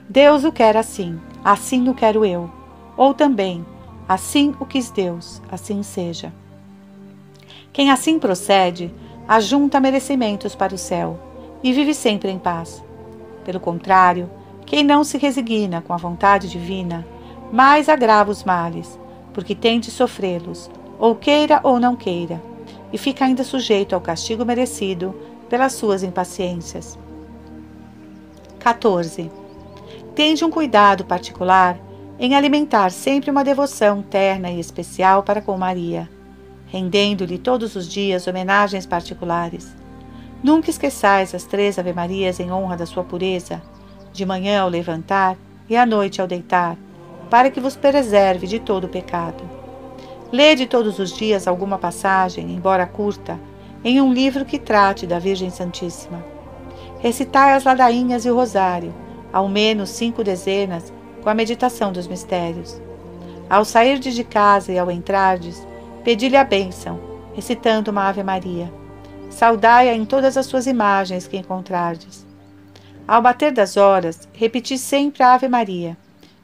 Deus 0.07 0.45
o 0.45 0.53
quer 0.53 0.77
assim, 0.77 1.19
assim 1.43 1.89
o 1.89 1.93
quero 1.93 2.23
eu. 2.23 2.49
Ou 2.95 3.13
também, 3.13 3.65
assim 4.07 4.55
o 4.57 4.65
quis 4.65 4.89
Deus, 4.89 5.41
assim 5.51 5.83
seja. 5.83 6.31
Quem 7.73 7.91
assim 7.91 8.17
procede, 8.19 8.89
ajunta 9.27 9.81
merecimentos 9.81 10.55
para 10.55 10.73
o 10.73 10.77
céu 10.77 11.19
e 11.61 11.73
vive 11.73 11.93
sempre 11.93 12.31
em 12.31 12.39
paz. 12.39 12.86
Pelo 13.47 13.61
contrário, 13.61 14.29
quem 14.65 14.83
não 14.83 15.05
se 15.05 15.17
resigna 15.17 15.81
com 15.81 15.93
a 15.93 15.97
vontade 15.97 16.49
divina, 16.49 17.07
mais 17.49 17.87
agrava 17.87 18.29
os 18.29 18.43
males 18.43 18.99
porque 19.33 19.55
tem 19.55 19.79
de 19.79 19.89
sofrê-los, 19.89 20.69
ou 20.99 21.15
queira 21.15 21.61
ou 21.63 21.79
não 21.79 21.95
queira, 21.95 22.43
e 22.91 22.97
fica 22.97 23.23
ainda 23.23 23.45
sujeito 23.45 23.95
ao 23.95 24.01
castigo 24.01 24.43
merecido 24.43 25.15
pelas 25.47 25.71
suas 25.71 26.03
impaciências. 26.03 26.99
14. 28.59 29.31
Tende 30.13 30.43
um 30.43 30.49
cuidado 30.49 31.05
particular 31.05 31.79
em 32.19 32.35
alimentar 32.35 32.91
sempre 32.91 33.31
uma 33.31 33.45
devoção 33.45 34.01
terna 34.01 34.51
e 34.51 34.59
especial 34.59 35.23
para 35.23 35.41
com 35.41 35.57
Maria, 35.57 36.09
rendendo-lhe 36.65 37.37
todos 37.37 37.77
os 37.77 37.87
dias 37.87 38.27
homenagens 38.27 38.85
particulares. 38.85 39.73
Nunca 40.43 40.69
esqueçais 40.69 41.33
as 41.33 41.43
três 41.43 41.79
Ave-Marias 41.79 42.39
em 42.39 42.51
honra 42.51 42.77
da 42.77 42.85
sua 42.85 43.03
pureza, 43.03 43.61
de 44.13 44.25
manhã 44.25 44.61
ao 44.61 44.69
levantar 44.69 45.35
e 45.69 45.75
à 45.75 45.85
noite 45.85 46.21
ao 46.21 46.27
deitar, 46.27 46.77
para 47.29 47.49
que 47.49 47.59
vos 47.59 47.75
preserve 47.75 48.47
de 48.47 48.59
todo 48.59 48.87
pecado. 48.87 49.43
Lede 50.31 50.65
todos 50.65 50.99
os 50.99 51.11
dias 51.11 51.47
alguma 51.47 51.77
passagem, 51.77 52.51
embora 52.51 52.85
curta, 52.85 53.39
em 53.83 54.01
um 54.01 54.13
livro 54.13 54.45
que 54.45 54.59
trate 54.59 55.07
da 55.07 55.19
Virgem 55.19 55.49
Santíssima. 55.49 56.23
Recitai 56.99 57.53
as 57.53 57.63
ladainhas 57.63 58.25
e 58.25 58.29
o 58.29 58.35
rosário, 58.35 58.93
ao 59.31 59.47
menos 59.47 59.89
cinco 59.89 60.23
dezenas, 60.23 60.93
com 61.21 61.29
a 61.29 61.33
meditação 61.33 61.91
dos 61.91 62.07
mistérios. 62.07 62.81
Ao 63.49 63.63
sairdes 63.63 64.15
de 64.15 64.23
casa 64.23 64.71
e 64.71 64.79
ao 64.79 64.91
entrardes, 64.91 65.65
pedi-lhe 66.03 66.37
a 66.37 66.43
bênção, 66.43 66.99
recitando 67.33 67.91
uma 67.91 68.07
Ave 68.07 68.23
Maria. 68.23 68.71
Saudai-a 69.37 69.93
em 69.93 70.03
todas 70.03 70.35
as 70.35 70.47
suas 70.47 70.65
imagens 70.65 71.27
que 71.27 71.37
encontrardes. 71.37 72.25
Ao 73.07 73.21
bater 73.21 73.51
das 73.51 73.77
horas, 73.77 74.27
repeti 74.33 74.79
sempre 74.79 75.21
a 75.21 75.35
Ave 75.35 75.47
Maria 75.47 75.95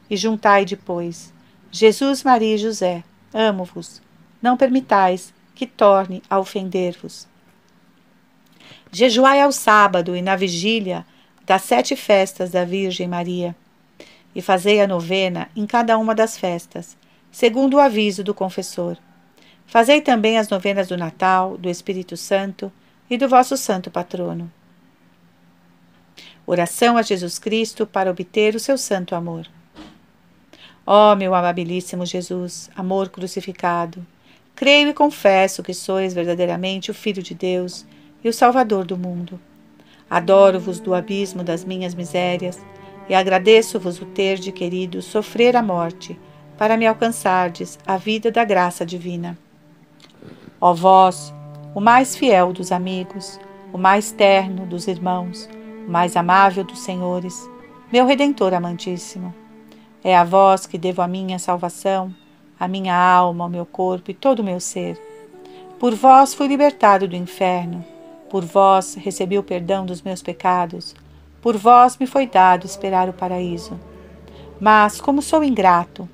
e 0.08 0.16
juntai 0.16 0.64
depois: 0.64 1.34
Jesus, 1.72 2.22
Maria 2.22 2.54
e 2.54 2.58
José, 2.58 3.02
amo-vos. 3.32 4.00
Não 4.40 4.56
permitais 4.56 5.34
que 5.56 5.66
torne 5.66 6.22
a 6.30 6.38
ofender-vos. 6.38 7.26
Jejuai 8.92 9.40
ao 9.40 9.50
sábado 9.50 10.14
e 10.14 10.22
na 10.22 10.36
vigília 10.36 11.04
das 11.44 11.62
sete 11.62 11.96
festas 11.96 12.52
da 12.52 12.64
Virgem 12.64 13.08
Maria 13.08 13.56
e 14.32 14.40
fazei 14.40 14.80
a 14.80 14.86
novena 14.86 15.48
em 15.56 15.66
cada 15.66 15.98
uma 15.98 16.14
das 16.14 16.38
festas, 16.38 16.96
segundo 17.32 17.74
o 17.74 17.80
aviso 17.80 18.22
do 18.22 18.32
confessor. 18.32 18.96
Fazei 19.66 20.00
também 20.00 20.38
as 20.38 20.48
novenas 20.48 20.86
do 20.86 20.96
Natal, 20.96 21.58
do 21.58 21.68
Espírito 21.68 22.16
Santo 22.16 22.70
e 23.08 23.16
do 23.18 23.28
vosso 23.28 23.56
santo 23.56 23.90
patrono. 23.90 24.50
Oração 26.46 26.96
a 26.96 27.02
Jesus 27.02 27.38
Cristo 27.38 27.86
para 27.86 28.10
obter 28.10 28.54
o 28.54 28.60
seu 28.60 28.76
santo 28.76 29.14
amor. 29.14 29.46
Ó 30.86 31.12
oh, 31.12 31.16
meu 31.16 31.34
amabilíssimo 31.34 32.04
Jesus, 32.04 32.70
amor 32.76 33.08
crucificado, 33.08 34.06
creio 34.54 34.90
e 34.90 34.94
confesso 34.94 35.62
que 35.62 35.72
sois 35.72 36.12
verdadeiramente 36.12 36.90
o 36.90 36.94
Filho 36.94 37.22
de 37.22 37.34
Deus 37.34 37.86
e 38.22 38.28
o 38.28 38.32
Salvador 38.32 38.84
do 38.84 38.96
mundo. 38.96 39.40
Adoro-vos 40.08 40.78
do 40.78 40.94
abismo 40.94 41.42
das 41.42 41.64
minhas 41.64 41.94
misérias 41.94 42.60
e 43.08 43.14
agradeço-vos 43.14 44.00
o 44.00 44.04
ter 44.06 44.38
de 44.38 44.52
querido 44.52 45.00
sofrer 45.00 45.56
a 45.56 45.62
morte, 45.62 46.18
para 46.58 46.76
me 46.76 46.86
alcançardes 46.86 47.78
a 47.86 47.96
vida 47.96 48.30
da 48.30 48.44
graça 48.44 48.86
divina. 48.86 49.36
Ó 50.60 50.72
vós, 50.72 51.34
o 51.74 51.80
mais 51.80 52.14
fiel 52.14 52.52
dos 52.52 52.70
amigos, 52.70 53.40
o 53.72 53.78
mais 53.78 54.12
terno 54.12 54.64
dos 54.64 54.86
irmãos, 54.86 55.48
o 55.86 55.90
mais 55.90 56.16
amável 56.16 56.62
dos 56.62 56.78
senhores, 56.78 57.50
meu 57.92 58.06
Redentor 58.06 58.54
amantíssimo. 58.54 59.34
É 60.02 60.16
a 60.16 60.22
vós 60.22 60.66
que 60.66 60.78
devo 60.78 61.02
a 61.02 61.08
minha 61.08 61.38
salvação, 61.38 62.14
a 62.60 62.68
minha 62.68 62.96
alma, 62.96 63.46
o 63.46 63.50
meu 63.50 63.66
corpo 63.66 64.10
e 64.10 64.14
todo 64.14 64.38
o 64.38 64.44
meu 64.44 64.60
ser. 64.60 64.96
Por 65.80 65.94
vós 65.94 66.32
fui 66.32 66.46
libertado 66.46 67.08
do 67.08 67.16
inferno, 67.16 67.84
por 68.30 68.44
vós 68.44 68.94
recebi 68.94 69.36
o 69.36 69.42
perdão 69.42 69.84
dos 69.84 70.00
meus 70.00 70.22
pecados, 70.22 70.94
por 71.42 71.56
vós 71.56 71.96
me 71.98 72.06
foi 72.06 72.26
dado 72.26 72.66
esperar 72.66 73.08
o 73.08 73.12
paraíso. 73.12 73.78
Mas, 74.60 75.00
como 75.00 75.20
sou 75.20 75.42
ingrato, 75.42 76.08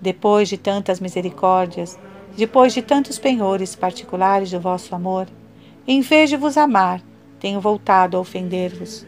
depois 0.00 0.48
de 0.48 0.56
tantas 0.56 0.98
misericórdias, 0.98 1.98
depois 2.36 2.72
de 2.72 2.82
tantos 2.82 3.18
penhores 3.18 3.74
particulares 3.74 4.50
do 4.50 4.60
vosso 4.60 4.94
amor, 4.94 5.26
em 5.86 6.00
vez 6.00 6.30
de 6.30 6.36
vos 6.36 6.56
amar, 6.56 7.00
tenho 7.38 7.60
voltado 7.60 8.16
a 8.16 8.20
ofender-vos. 8.20 9.06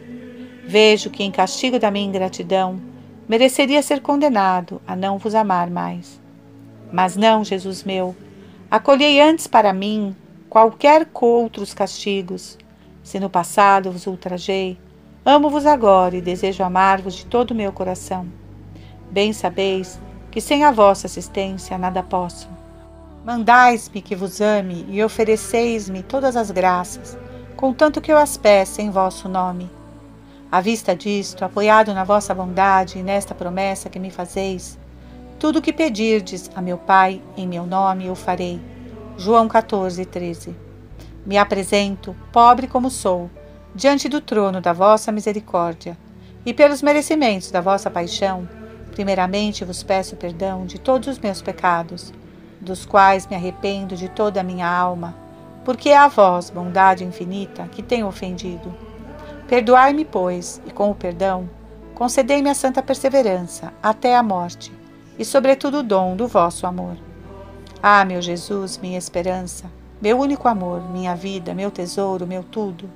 Vejo 0.65 1.09
que, 1.09 1.23
em 1.23 1.31
castigo 1.31 1.79
da 1.79 1.91
minha 1.91 2.07
ingratidão, 2.07 2.79
mereceria 3.27 3.81
ser 3.81 4.01
condenado 4.01 4.81
a 4.87 4.95
não 4.95 5.17
vos 5.17 5.33
amar 5.35 5.69
mais. 5.69 6.21
Mas 6.91 7.15
não, 7.15 7.43
Jesus 7.43 7.83
meu, 7.83 8.15
acolhei 8.69 9.19
antes 9.21 9.47
para 9.47 9.73
mim 9.73 10.15
qualquer 10.49 11.07
outros 11.13 11.73
castigos. 11.73 12.57
Se 13.03 13.19
no 13.19 13.29
passado 13.29 13.91
vos 13.91 14.07
ultrajei, 14.07 14.77
Amo-vos 15.29 15.65
agora 15.65 16.15
e 16.15 16.21
desejo 16.21 16.63
amar-vos 16.63 17.13
de 17.13 17.25
todo 17.25 17.51
o 17.51 17.53
meu 17.53 17.73
coração. 17.73 18.25
Bem 19.11 19.33
sabeis 19.33 19.99
que 20.31 20.39
sem 20.39 20.63
a 20.63 20.71
vossa 20.71 21.07
assistência 21.07 21.77
nada 21.77 22.01
posso. 22.01 22.47
Mandais-me 23.27 24.01
que 24.01 24.15
vos 24.15 24.39
ame 24.39 24.85
e 24.87 25.03
ofereceis-me 25.03 26.01
todas 26.01 26.37
as 26.37 26.49
graças, 26.49 27.17
contanto 27.57 27.99
que 27.99 28.09
eu 28.09 28.17
as 28.17 28.37
peça 28.37 28.81
em 28.81 28.89
vosso 28.89 29.27
nome. 29.27 29.69
À 30.49 30.61
vista 30.61 30.95
disto, 30.95 31.43
apoiado 31.43 31.93
na 31.93 32.05
vossa 32.05 32.33
bondade 32.33 32.97
e 32.97 33.03
nesta 33.03 33.35
promessa 33.35 33.89
que 33.89 33.99
me 33.99 34.09
fazeis, 34.09 34.79
tudo 35.37 35.59
o 35.59 35.61
que 35.61 35.73
pedirdes 35.73 36.49
a 36.55 36.61
meu 36.61 36.77
Pai 36.77 37.21
em 37.35 37.45
meu 37.45 37.65
nome 37.65 38.05
eu 38.05 38.15
farei. 38.15 38.61
João 39.17 39.49
14, 39.49 40.05
13. 40.05 40.55
Me 41.25 41.37
apresento, 41.37 42.15
pobre 42.31 42.65
como 42.65 42.89
sou, 42.89 43.29
diante 43.75 44.07
do 44.07 44.21
trono 44.21 44.61
da 44.61 44.71
vossa 44.71 45.11
misericórdia, 45.11 45.97
e 46.45 46.53
pelos 46.53 46.81
merecimentos 46.81 47.51
da 47.51 47.59
vossa 47.59 47.89
paixão, 47.89 48.47
primeiramente 48.93 49.65
vos 49.65 49.83
peço 49.83 50.15
perdão 50.15 50.65
de 50.65 50.79
todos 50.79 51.09
os 51.09 51.19
meus 51.19 51.41
pecados, 51.41 52.13
dos 52.59 52.85
quais 52.85 53.27
me 53.27 53.35
arrependo 53.35 53.95
de 53.95 54.09
toda 54.09 54.41
a 54.41 54.43
minha 54.43 54.69
alma, 54.69 55.15
porque 55.63 55.89
é 55.89 55.97
a 55.97 56.07
vós, 56.07 56.49
bondade 56.49 57.03
infinita, 57.03 57.67
que 57.67 57.83
tenho 57.83 58.07
ofendido. 58.07 58.73
Perdoai-me, 59.47 60.05
pois, 60.05 60.61
e 60.65 60.71
com 60.71 60.89
o 60.89 60.95
perdão, 60.95 61.49
concedei-me 61.93 62.49
a 62.49 62.53
santa 62.53 62.81
perseverança 62.81 63.73
até 63.81 64.15
a 64.15 64.23
morte, 64.23 64.71
e 65.17 65.25
sobretudo 65.25 65.79
o 65.79 65.83
dom 65.83 66.15
do 66.15 66.27
vosso 66.27 66.67
amor. 66.67 66.97
Ah, 67.81 68.03
meu 68.05 68.21
Jesus, 68.21 68.77
minha 68.77 68.97
esperança, 68.97 69.65
meu 70.01 70.19
único 70.19 70.47
amor, 70.47 70.81
minha 70.89 71.15
vida, 71.15 71.53
meu 71.53 71.71
tesouro, 71.71 72.27
meu 72.27 72.43
tudo, 72.43 72.89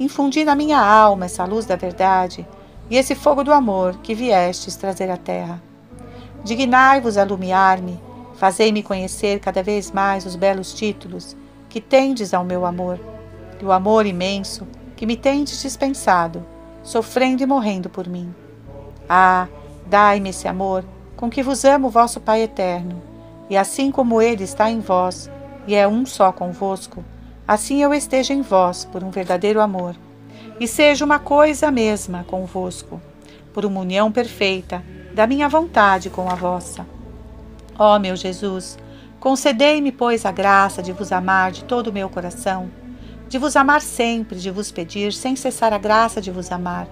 infundi 0.00 0.44
na 0.44 0.54
minha 0.54 0.80
alma 0.80 1.26
essa 1.26 1.44
luz 1.44 1.66
da 1.66 1.76
verdade 1.76 2.46
e 2.90 2.96
esse 2.96 3.14
fogo 3.14 3.44
do 3.44 3.52
amor 3.52 3.96
que 3.98 4.14
viestes 4.14 4.76
trazer 4.76 5.10
à 5.10 5.16
terra. 5.16 5.62
Dignai-vos 6.42 7.18
a 7.18 7.22
iluminar-me, 7.24 8.00
fazei-me 8.38 8.84
conhecer 8.84 9.40
cada 9.40 9.64
vez 9.64 9.90
mais 9.90 10.24
os 10.24 10.36
belos 10.36 10.72
títulos 10.72 11.36
que 11.68 11.80
tendes 11.80 12.32
ao 12.32 12.44
meu 12.44 12.64
amor, 12.64 12.98
e 13.60 13.64
o 13.64 13.72
amor 13.72 14.06
imenso 14.06 14.66
que 14.96 15.04
me 15.04 15.16
tendes 15.16 15.60
dispensado, 15.60 16.46
sofrendo 16.84 17.42
e 17.42 17.46
morrendo 17.46 17.90
por 17.90 18.08
mim. 18.08 18.32
Ah, 19.08 19.48
dai-me 19.86 20.30
esse 20.30 20.46
amor 20.46 20.84
com 21.16 21.28
que 21.28 21.42
vos 21.42 21.64
amo, 21.64 21.90
vosso 21.90 22.20
Pai 22.20 22.42
eterno, 22.42 23.02
e 23.50 23.56
assim 23.56 23.90
como 23.90 24.22
ele 24.22 24.44
está 24.44 24.70
em 24.70 24.78
vós 24.78 25.28
e 25.66 25.74
é 25.74 25.88
um 25.88 26.06
só 26.06 26.30
convosco, 26.30 27.04
assim 27.46 27.82
eu 27.82 27.92
esteja 27.92 28.32
em 28.32 28.40
vós 28.40 28.84
por 28.84 29.02
um 29.02 29.10
verdadeiro 29.10 29.60
amor, 29.60 29.96
e 30.60 30.68
seja 30.68 31.04
uma 31.04 31.18
coisa 31.18 31.72
mesma 31.72 32.24
convosco, 32.28 33.00
por 33.52 33.64
uma 33.64 33.80
união 33.80 34.12
perfeita 34.12 34.82
da 35.12 35.26
minha 35.26 35.48
vontade 35.48 36.08
com 36.08 36.30
a 36.30 36.36
vossa. 36.36 36.86
Ó 37.78 37.96
meu 37.98 38.16
Jesus, 38.16 38.76
concedei-me, 39.20 39.92
pois, 39.92 40.26
a 40.26 40.32
graça 40.32 40.82
de 40.82 40.92
vos 40.92 41.12
amar 41.12 41.52
de 41.52 41.62
todo 41.62 41.88
o 41.88 41.92
meu 41.92 42.08
coração, 42.08 42.68
de 43.28 43.38
vos 43.38 43.54
amar 43.54 43.80
sempre, 43.80 44.38
de 44.38 44.50
vos 44.50 44.72
pedir 44.72 45.12
sem 45.12 45.36
cessar 45.36 45.72
a 45.72 45.78
graça 45.78 46.20
de 46.20 46.30
vos 46.30 46.50
amar. 46.50 46.88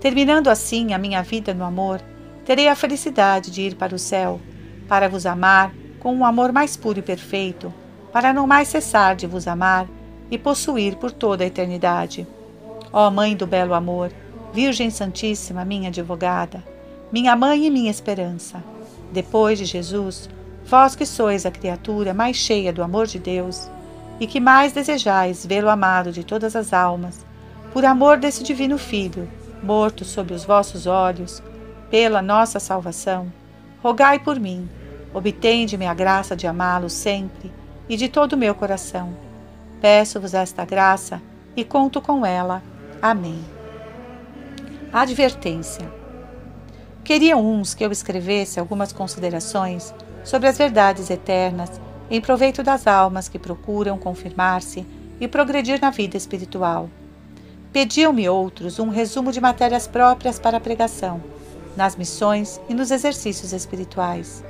Terminando 0.00 0.48
assim 0.48 0.92
a 0.92 0.98
minha 0.98 1.22
vida 1.22 1.54
no 1.54 1.64
amor, 1.64 2.00
terei 2.44 2.68
a 2.68 2.74
felicidade 2.74 3.50
de 3.50 3.62
ir 3.62 3.74
para 3.74 3.94
o 3.94 3.98
céu, 3.98 4.38
para 4.86 5.08
vos 5.08 5.24
amar 5.24 5.72
com 5.98 6.14
um 6.14 6.26
amor 6.26 6.52
mais 6.52 6.76
puro 6.76 6.98
e 6.98 7.02
perfeito, 7.02 7.72
para 8.12 8.32
não 8.32 8.46
mais 8.46 8.68
cessar 8.68 9.16
de 9.16 9.26
vos 9.26 9.48
amar 9.48 9.88
e 10.30 10.36
possuir 10.36 10.96
por 10.96 11.10
toda 11.10 11.44
a 11.44 11.46
eternidade. 11.46 12.26
Ó 12.92 13.10
Mãe 13.10 13.34
do 13.34 13.46
belo 13.46 13.72
amor, 13.72 14.12
Virgem 14.52 14.90
Santíssima, 14.90 15.64
minha 15.64 15.88
advogada, 15.88 16.62
minha 17.10 17.34
mãe 17.34 17.66
e 17.66 17.70
minha 17.70 17.90
esperança, 17.90 18.62
depois 19.12 19.58
de 19.58 19.66
Jesus, 19.66 20.28
vós 20.64 20.96
que 20.96 21.04
sois 21.04 21.44
a 21.44 21.50
criatura 21.50 22.14
mais 22.14 22.36
cheia 22.36 22.72
do 22.72 22.82
amor 22.82 23.06
de 23.06 23.18
Deus 23.18 23.70
e 24.18 24.26
que 24.26 24.40
mais 24.40 24.72
desejais 24.72 25.44
vê-lo 25.44 25.68
amado 25.68 26.10
de 26.10 26.24
todas 26.24 26.56
as 26.56 26.72
almas, 26.72 27.24
por 27.72 27.84
amor 27.84 28.16
desse 28.18 28.42
divino 28.42 28.78
Filho, 28.78 29.28
morto 29.62 30.04
sob 30.04 30.32
os 30.32 30.44
vossos 30.44 30.86
olhos, 30.86 31.42
pela 31.90 32.22
nossa 32.22 32.58
salvação, 32.58 33.30
rogai 33.82 34.18
por 34.18 34.40
mim, 34.40 34.68
obtende-me 35.12 35.86
a 35.86 35.92
graça 35.92 36.34
de 36.34 36.46
amá-lo 36.46 36.88
sempre 36.88 37.52
e 37.88 37.96
de 37.96 38.08
todo 38.08 38.32
o 38.32 38.38
meu 38.38 38.54
coração. 38.54 39.12
Peço-vos 39.80 40.32
esta 40.32 40.64
graça 40.64 41.20
e 41.54 41.64
conto 41.64 42.00
com 42.00 42.24
ela. 42.24 42.62
Amém. 43.02 43.44
Advertência. 44.92 46.01
Queriam 47.04 47.44
uns 47.44 47.74
que 47.74 47.84
eu 47.84 47.90
escrevesse 47.90 48.60
algumas 48.60 48.92
considerações 48.92 49.92
sobre 50.22 50.48
as 50.48 50.56
verdades 50.56 51.10
eternas 51.10 51.80
em 52.08 52.20
proveito 52.20 52.62
das 52.62 52.86
almas 52.86 53.28
que 53.28 53.40
procuram 53.40 53.98
confirmar-se 53.98 54.86
e 55.20 55.26
progredir 55.26 55.80
na 55.80 55.90
vida 55.90 56.16
espiritual. 56.16 56.88
Pediam-me 57.72 58.28
outros 58.28 58.78
um 58.78 58.88
resumo 58.88 59.32
de 59.32 59.40
matérias 59.40 59.88
próprias 59.88 60.38
para 60.38 60.58
a 60.58 60.60
pregação, 60.60 61.20
nas 61.76 61.96
missões 61.96 62.60
e 62.68 62.74
nos 62.74 62.92
exercícios 62.92 63.52
espirituais. 63.52 64.44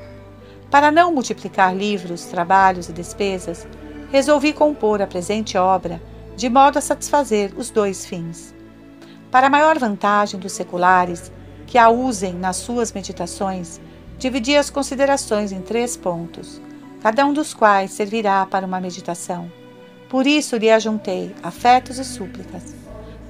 Para 0.71 0.91
não 0.91 1.13
multiplicar 1.13 1.75
livros, 1.75 2.25
trabalhos 2.27 2.89
e 2.89 2.93
despesas, 2.93 3.67
resolvi 4.11 4.53
compor 4.53 5.01
a 5.01 5.07
presente 5.07 5.57
obra 5.57 6.03
de 6.37 6.51
modo 6.51 6.79
a 6.79 6.83
satisfazer 6.83 7.53
os 7.57 7.71
dois 7.71 8.05
fins. 8.05 8.55
Para 9.31 9.49
maior 9.49 9.79
vantagem 9.79 10.39
dos 10.39 10.53
seculares, 10.53 11.31
que 11.73 11.79
a 11.79 11.89
usem 11.89 12.35
nas 12.35 12.57
suas 12.57 12.93
meditações, 12.93 13.81
dividi 14.18 14.55
as 14.55 14.68
considerações 14.68 15.53
em 15.53 15.62
três 15.62 15.97
pontos, 15.97 16.61
cada 17.01 17.25
um 17.25 17.33
dos 17.33 17.55
quais 17.55 17.93
servirá 17.93 18.45
para 18.45 18.66
uma 18.66 18.79
meditação. 18.79 19.51
Por 20.07 20.27
isso 20.27 20.59
lhe 20.59 20.70
ajuntei 20.70 21.35
afetos 21.43 21.99
e 21.99 22.05
súplicas. 22.05 22.75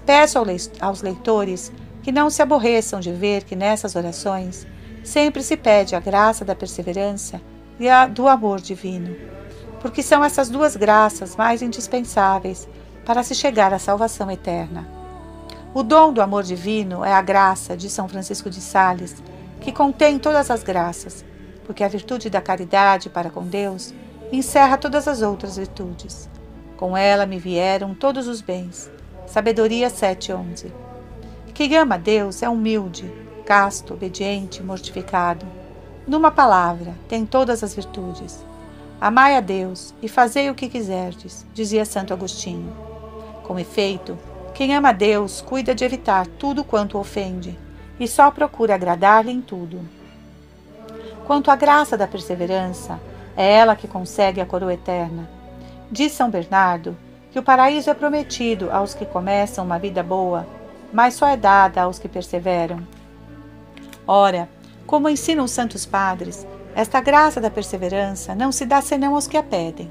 Peço 0.04 0.38
aos 0.80 1.02
leitores 1.02 1.70
que 2.02 2.10
não 2.10 2.28
se 2.28 2.42
aborreçam 2.42 2.98
de 2.98 3.12
ver 3.12 3.44
que 3.44 3.54
nessas 3.54 3.94
orações 3.94 4.66
sempre 5.04 5.40
se 5.40 5.56
pede 5.56 5.94
a 5.94 6.00
graça 6.00 6.44
da 6.44 6.56
perseverança 6.56 7.40
e 7.78 7.88
a 7.88 8.08
do 8.08 8.26
amor 8.26 8.60
divino, 8.60 9.14
porque 9.80 10.02
são 10.02 10.24
essas 10.24 10.48
duas 10.48 10.74
graças 10.74 11.36
mais 11.36 11.62
indispensáveis 11.62 12.68
para 13.06 13.22
se 13.22 13.36
chegar 13.36 13.72
à 13.72 13.78
salvação 13.78 14.28
eterna. 14.28 15.00
O 15.74 15.82
dom 15.82 16.12
do 16.12 16.20
amor 16.20 16.42
divino 16.42 17.02
é 17.02 17.14
a 17.14 17.22
graça 17.22 17.74
de 17.74 17.88
São 17.88 18.06
Francisco 18.06 18.50
de 18.50 18.60
Sales, 18.60 19.22
que 19.58 19.72
contém 19.72 20.18
todas 20.18 20.50
as 20.50 20.62
graças, 20.62 21.24
porque 21.64 21.82
a 21.82 21.88
virtude 21.88 22.28
da 22.28 22.42
caridade 22.42 23.08
para 23.08 23.30
com 23.30 23.42
Deus 23.46 23.94
encerra 24.30 24.76
todas 24.76 25.08
as 25.08 25.22
outras 25.22 25.56
virtudes. 25.56 26.28
Com 26.76 26.94
ela 26.94 27.24
me 27.24 27.38
vieram 27.38 27.94
todos 27.94 28.28
os 28.28 28.42
bens. 28.42 28.90
Sabedoria 29.26 29.88
7:11. 29.88 30.70
Quem 31.54 31.74
ama 31.74 31.98
Deus 31.98 32.42
é 32.42 32.48
humilde, 32.50 33.10
casto, 33.46 33.94
obediente, 33.94 34.62
mortificado. 34.62 35.46
Numa 36.06 36.30
palavra, 36.30 36.94
tem 37.08 37.24
todas 37.24 37.64
as 37.64 37.74
virtudes. 37.74 38.44
Amai 39.00 39.36
a 39.36 39.40
Deus 39.40 39.94
e 40.02 40.08
fazei 40.08 40.50
o 40.50 40.54
que 40.54 40.68
quiserdes, 40.68 41.46
dizia 41.54 41.86
Santo 41.86 42.12
Agostinho. 42.12 42.76
Com 43.42 43.58
efeito, 43.58 44.18
quem 44.54 44.74
ama 44.74 44.92
Deus 44.92 45.40
cuida 45.40 45.74
de 45.74 45.84
evitar 45.84 46.26
tudo 46.26 46.62
quanto 46.62 46.98
ofende 46.98 47.58
e 47.98 48.06
só 48.06 48.30
procura 48.30 48.74
agradar-lhe 48.74 49.30
em 49.30 49.40
tudo. 49.40 49.80
Quanto 51.26 51.50
à 51.50 51.56
graça 51.56 51.96
da 51.96 52.06
perseverança, 52.06 53.00
é 53.36 53.50
ela 53.50 53.76
que 53.76 53.88
consegue 53.88 54.40
a 54.40 54.46
coroa 54.46 54.74
eterna. 54.74 55.28
Diz 55.90 56.12
São 56.12 56.30
Bernardo 56.30 56.96
que 57.30 57.38
o 57.38 57.42
paraíso 57.42 57.88
é 57.88 57.94
prometido 57.94 58.70
aos 58.70 58.92
que 58.92 59.06
começam 59.06 59.64
uma 59.64 59.78
vida 59.78 60.02
boa, 60.02 60.46
mas 60.92 61.14
só 61.14 61.26
é 61.26 61.36
dada 61.36 61.82
aos 61.82 61.98
que 61.98 62.08
perseveram. 62.08 62.86
Ora, 64.06 64.48
como 64.86 65.08
ensinam 65.08 65.44
os 65.44 65.50
santos 65.50 65.86
padres, 65.86 66.46
esta 66.74 67.00
graça 67.00 67.40
da 67.40 67.50
perseverança 67.50 68.34
não 68.34 68.52
se 68.52 68.66
dá 68.66 68.82
senão 68.82 69.14
aos 69.14 69.26
que 69.26 69.36
a 69.36 69.42
pedem. 69.42 69.90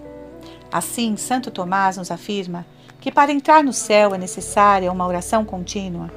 Assim, 0.72 1.18
Santo 1.18 1.50
Tomás 1.50 1.98
nos 1.98 2.12
afirma 2.12 2.66
que 3.02 3.12
para 3.12 3.32
entrar 3.32 3.64
no 3.64 3.74
céu 3.74 4.14
é 4.14 4.18
necessária 4.18 4.92
uma 4.92 5.08
oração 5.08 5.44
contínua. 5.44 6.12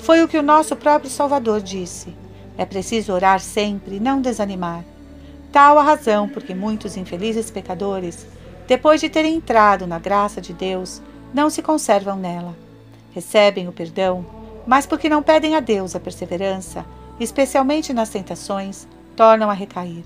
Foi 0.00 0.20
o 0.22 0.26
que 0.26 0.36
o 0.36 0.42
nosso 0.42 0.74
próprio 0.74 1.08
Salvador 1.08 1.60
disse. 1.60 2.12
É 2.58 2.66
preciso 2.66 3.12
orar 3.12 3.38
sempre 3.38 3.96
e 3.96 4.00
não 4.00 4.20
desanimar. 4.20 4.84
Tal 5.52 5.78
a 5.78 5.82
razão 5.82 6.28
porque 6.28 6.54
muitos 6.54 6.96
infelizes 6.96 7.52
pecadores, 7.52 8.26
depois 8.66 9.00
de 9.00 9.08
terem 9.08 9.36
entrado 9.36 9.86
na 9.86 10.00
graça 10.00 10.40
de 10.40 10.52
Deus, 10.52 11.00
não 11.32 11.48
se 11.48 11.62
conservam 11.62 12.16
nela. 12.16 12.54
Recebem 13.12 13.68
o 13.68 13.72
perdão, 13.72 14.26
mas 14.66 14.86
porque 14.86 15.08
não 15.08 15.22
pedem 15.22 15.54
a 15.54 15.60
Deus 15.60 15.94
a 15.94 16.00
perseverança, 16.00 16.84
especialmente 17.20 17.92
nas 17.92 18.10
tentações, 18.10 18.88
tornam 19.14 19.48
a 19.48 19.54
recair. 19.54 20.04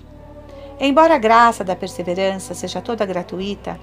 Embora 0.79 1.15
a 1.15 1.19
graça 1.19 1.65
da 1.65 1.75
perseverança 1.75 2.53
seja 2.55 2.83
toda 2.83 3.07
gratuita 3.07 3.81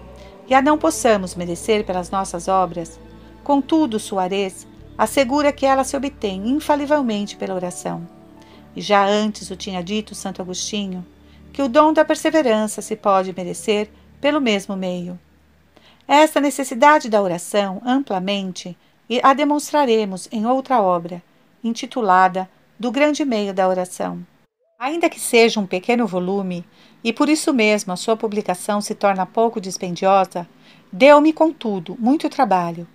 e 0.49 0.55
a 0.55 0.61
não 0.61 0.77
possamos 0.77 1.35
merecer 1.35 1.85
pelas 1.85 2.09
nossas 2.09 2.47
obras, 2.47 2.99
contudo, 3.43 3.99
Suarez 3.99 4.67
assegura 4.97 5.53
que 5.53 5.65
ela 5.65 5.83
se 5.83 5.95
obtém 5.95 6.49
infalivelmente 6.49 7.37
pela 7.37 7.53
oração. 7.53 8.05
E 8.75 8.81
já 8.81 9.05
antes 9.05 9.49
o 9.51 9.55
tinha 9.55 9.83
dito 9.83 10.15
Santo 10.15 10.41
Agostinho, 10.41 11.05
que 11.53 11.61
o 11.61 11.69
dom 11.69 11.93
da 11.93 12.03
perseverança 12.03 12.81
se 12.81 12.95
pode 12.95 13.33
merecer 13.33 13.89
pelo 14.19 14.41
mesmo 14.41 14.75
meio. 14.75 15.19
Esta 16.07 16.41
necessidade 16.41 17.09
da 17.09 17.21
oração, 17.21 17.81
amplamente, 17.85 18.75
a 19.21 19.33
demonstraremos 19.33 20.27
em 20.31 20.45
outra 20.45 20.81
obra, 20.81 21.21
intitulada 21.63 22.49
Do 22.79 22.91
Grande 22.91 23.23
Meio 23.23 23.53
da 23.53 23.67
Oração. 23.67 24.25
Ainda 24.79 25.09
que 25.09 25.19
seja 25.19 25.59
um 25.59 25.67
pequeno 25.67 26.07
volume, 26.07 26.65
e 27.03 27.13
por 27.13 27.29
isso 27.29 27.53
mesmo 27.53 27.93
a 27.93 27.97
sua 27.97 28.17
publicação 28.17 28.81
se 28.81 28.95
torna 28.95 29.25
pouco 29.25 29.59
dispendiosa, 29.61 30.47
deu-me, 30.91 31.33
contudo, 31.33 31.95
muito 31.99 32.29
trabalho 32.29 32.87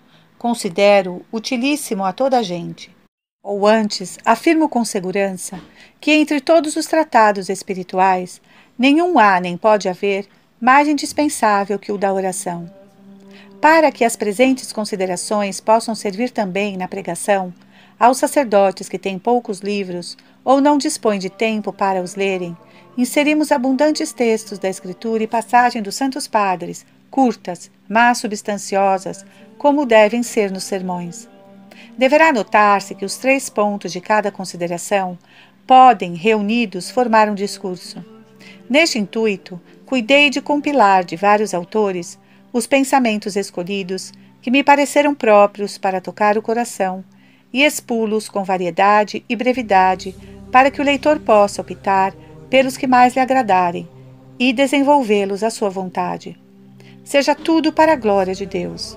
considero 0.44 1.24
utilíssimo 1.32 2.04
a 2.04 2.12
toda 2.12 2.36
a 2.36 2.42
gente. 2.42 2.94
Ou 3.42 3.66
antes, 3.66 4.18
afirmo 4.26 4.68
com 4.68 4.84
segurança 4.84 5.58
que 5.98 6.12
entre 6.12 6.38
todos 6.38 6.76
os 6.76 6.84
tratados 6.84 7.48
espirituais, 7.48 8.42
nenhum 8.78 9.18
há 9.18 9.40
nem 9.40 9.56
pode 9.56 9.88
haver 9.88 10.28
mais 10.60 10.86
indispensável 10.86 11.78
que 11.78 11.90
o 11.90 11.96
da 11.96 12.12
oração. 12.12 12.70
Para 13.58 13.90
que 13.90 14.04
as 14.04 14.16
presentes 14.16 14.70
considerações 14.70 15.62
possam 15.62 15.94
servir 15.94 16.30
também 16.30 16.76
na 16.76 16.88
pregação 16.88 17.50
aos 17.98 18.18
sacerdotes 18.18 18.86
que 18.86 18.98
têm 18.98 19.18
poucos 19.18 19.60
livros 19.60 20.14
ou 20.44 20.60
não 20.60 20.76
dispõem 20.76 21.18
de 21.18 21.30
tempo 21.30 21.72
para 21.72 22.02
os 22.02 22.16
lerem, 22.16 22.54
inserimos 22.96 23.50
abundantes 23.50 24.12
textos 24.12 24.58
da 24.58 24.68
Escritura 24.68 25.22
e 25.22 25.26
passagem 25.26 25.82
dos 25.82 25.94
Santos 25.94 26.28
Padres, 26.28 26.86
curtas, 27.10 27.70
mas 27.88 28.18
substanciosas, 28.18 29.24
como 29.58 29.86
devem 29.86 30.22
ser 30.22 30.50
nos 30.50 30.64
sermões. 30.64 31.28
Deverá 31.96 32.32
notar-se 32.32 32.94
que 32.94 33.04
os 33.04 33.16
três 33.16 33.48
pontos 33.48 33.92
de 33.92 34.00
cada 34.00 34.30
consideração 34.30 35.18
podem, 35.66 36.14
reunidos, 36.14 36.90
formar 36.90 37.28
um 37.28 37.34
discurso. 37.34 38.04
Neste 38.68 38.98
intuito, 38.98 39.60
cuidei 39.86 40.30
de 40.30 40.40
compilar 40.40 41.04
de 41.04 41.16
vários 41.16 41.54
autores 41.54 42.18
os 42.52 42.66
pensamentos 42.66 43.36
escolhidos 43.36 44.12
que 44.40 44.50
me 44.50 44.62
pareceram 44.62 45.14
próprios 45.14 45.78
para 45.78 46.00
tocar 46.00 46.36
o 46.36 46.42
coração 46.42 47.04
e 47.52 47.62
expulos 47.62 48.28
com 48.28 48.44
variedade 48.44 49.24
e 49.28 49.36
brevidade 49.36 50.14
para 50.50 50.70
que 50.70 50.80
o 50.80 50.84
leitor 50.84 51.18
possa 51.20 51.62
optar 51.62 52.14
pelos 52.54 52.76
que 52.76 52.86
mais 52.86 53.16
lhe 53.16 53.20
agradarem 53.20 53.88
e 54.38 54.52
desenvolvê-los 54.52 55.42
à 55.42 55.50
sua 55.50 55.68
vontade. 55.68 56.38
Seja 57.02 57.34
tudo 57.34 57.72
para 57.72 57.94
a 57.94 57.96
glória 57.96 58.32
de 58.32 58.46
Deus. 58.46 58.96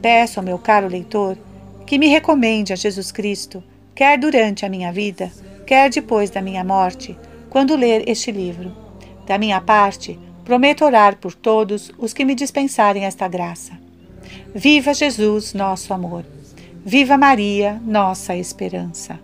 Peço 0.00 0.38
ao 0.38 0.46
meu 0.46 0.60
caro 0.60 0.86
leitor 0.86 1.36
que 1.84 1.98
me 1.98 2.06
recomende 2.06 2.72
a 2.72 2.76
Jesus 2.76 3.10
Cristo, 3.10 3.64
quer 3.96 4.16
durante 4.16 4.64
a 4.64 4.68
minha 4.68 4.92
vida, 4.92 5.28
quer 5.66 5.90
depois 5.90 6.30
da 6.30 6.40
minha 6.40 6.62
morte, 6.62 7.18
quando 7.50 7.74
ler 7.74 8.08
este 8.08 8.30
livro. 8.30 8.72
Da 9.26 9.38
minha 9.38 9.60
parte, 9.60 10.16
prometo 10.44 10.84
orar 10.84 11.16
por 11.16 11.34
todos 11.34 11.90
os 11.98 12.12
que 12.12 12.24
me 12.24 12.36
dispensarem 12.36 13.06
esta 13.06 13.26
graça. 13.26 13.72
Viva 14.54 14.94
Jesus, 14.94 15.52
nosso 15.52 15.92
amor! 15.92 16.24
Viva 16.84 17.18
Maria, 17.18 17.82
nossa 17.84 18.36
esperança! 18.36 19.18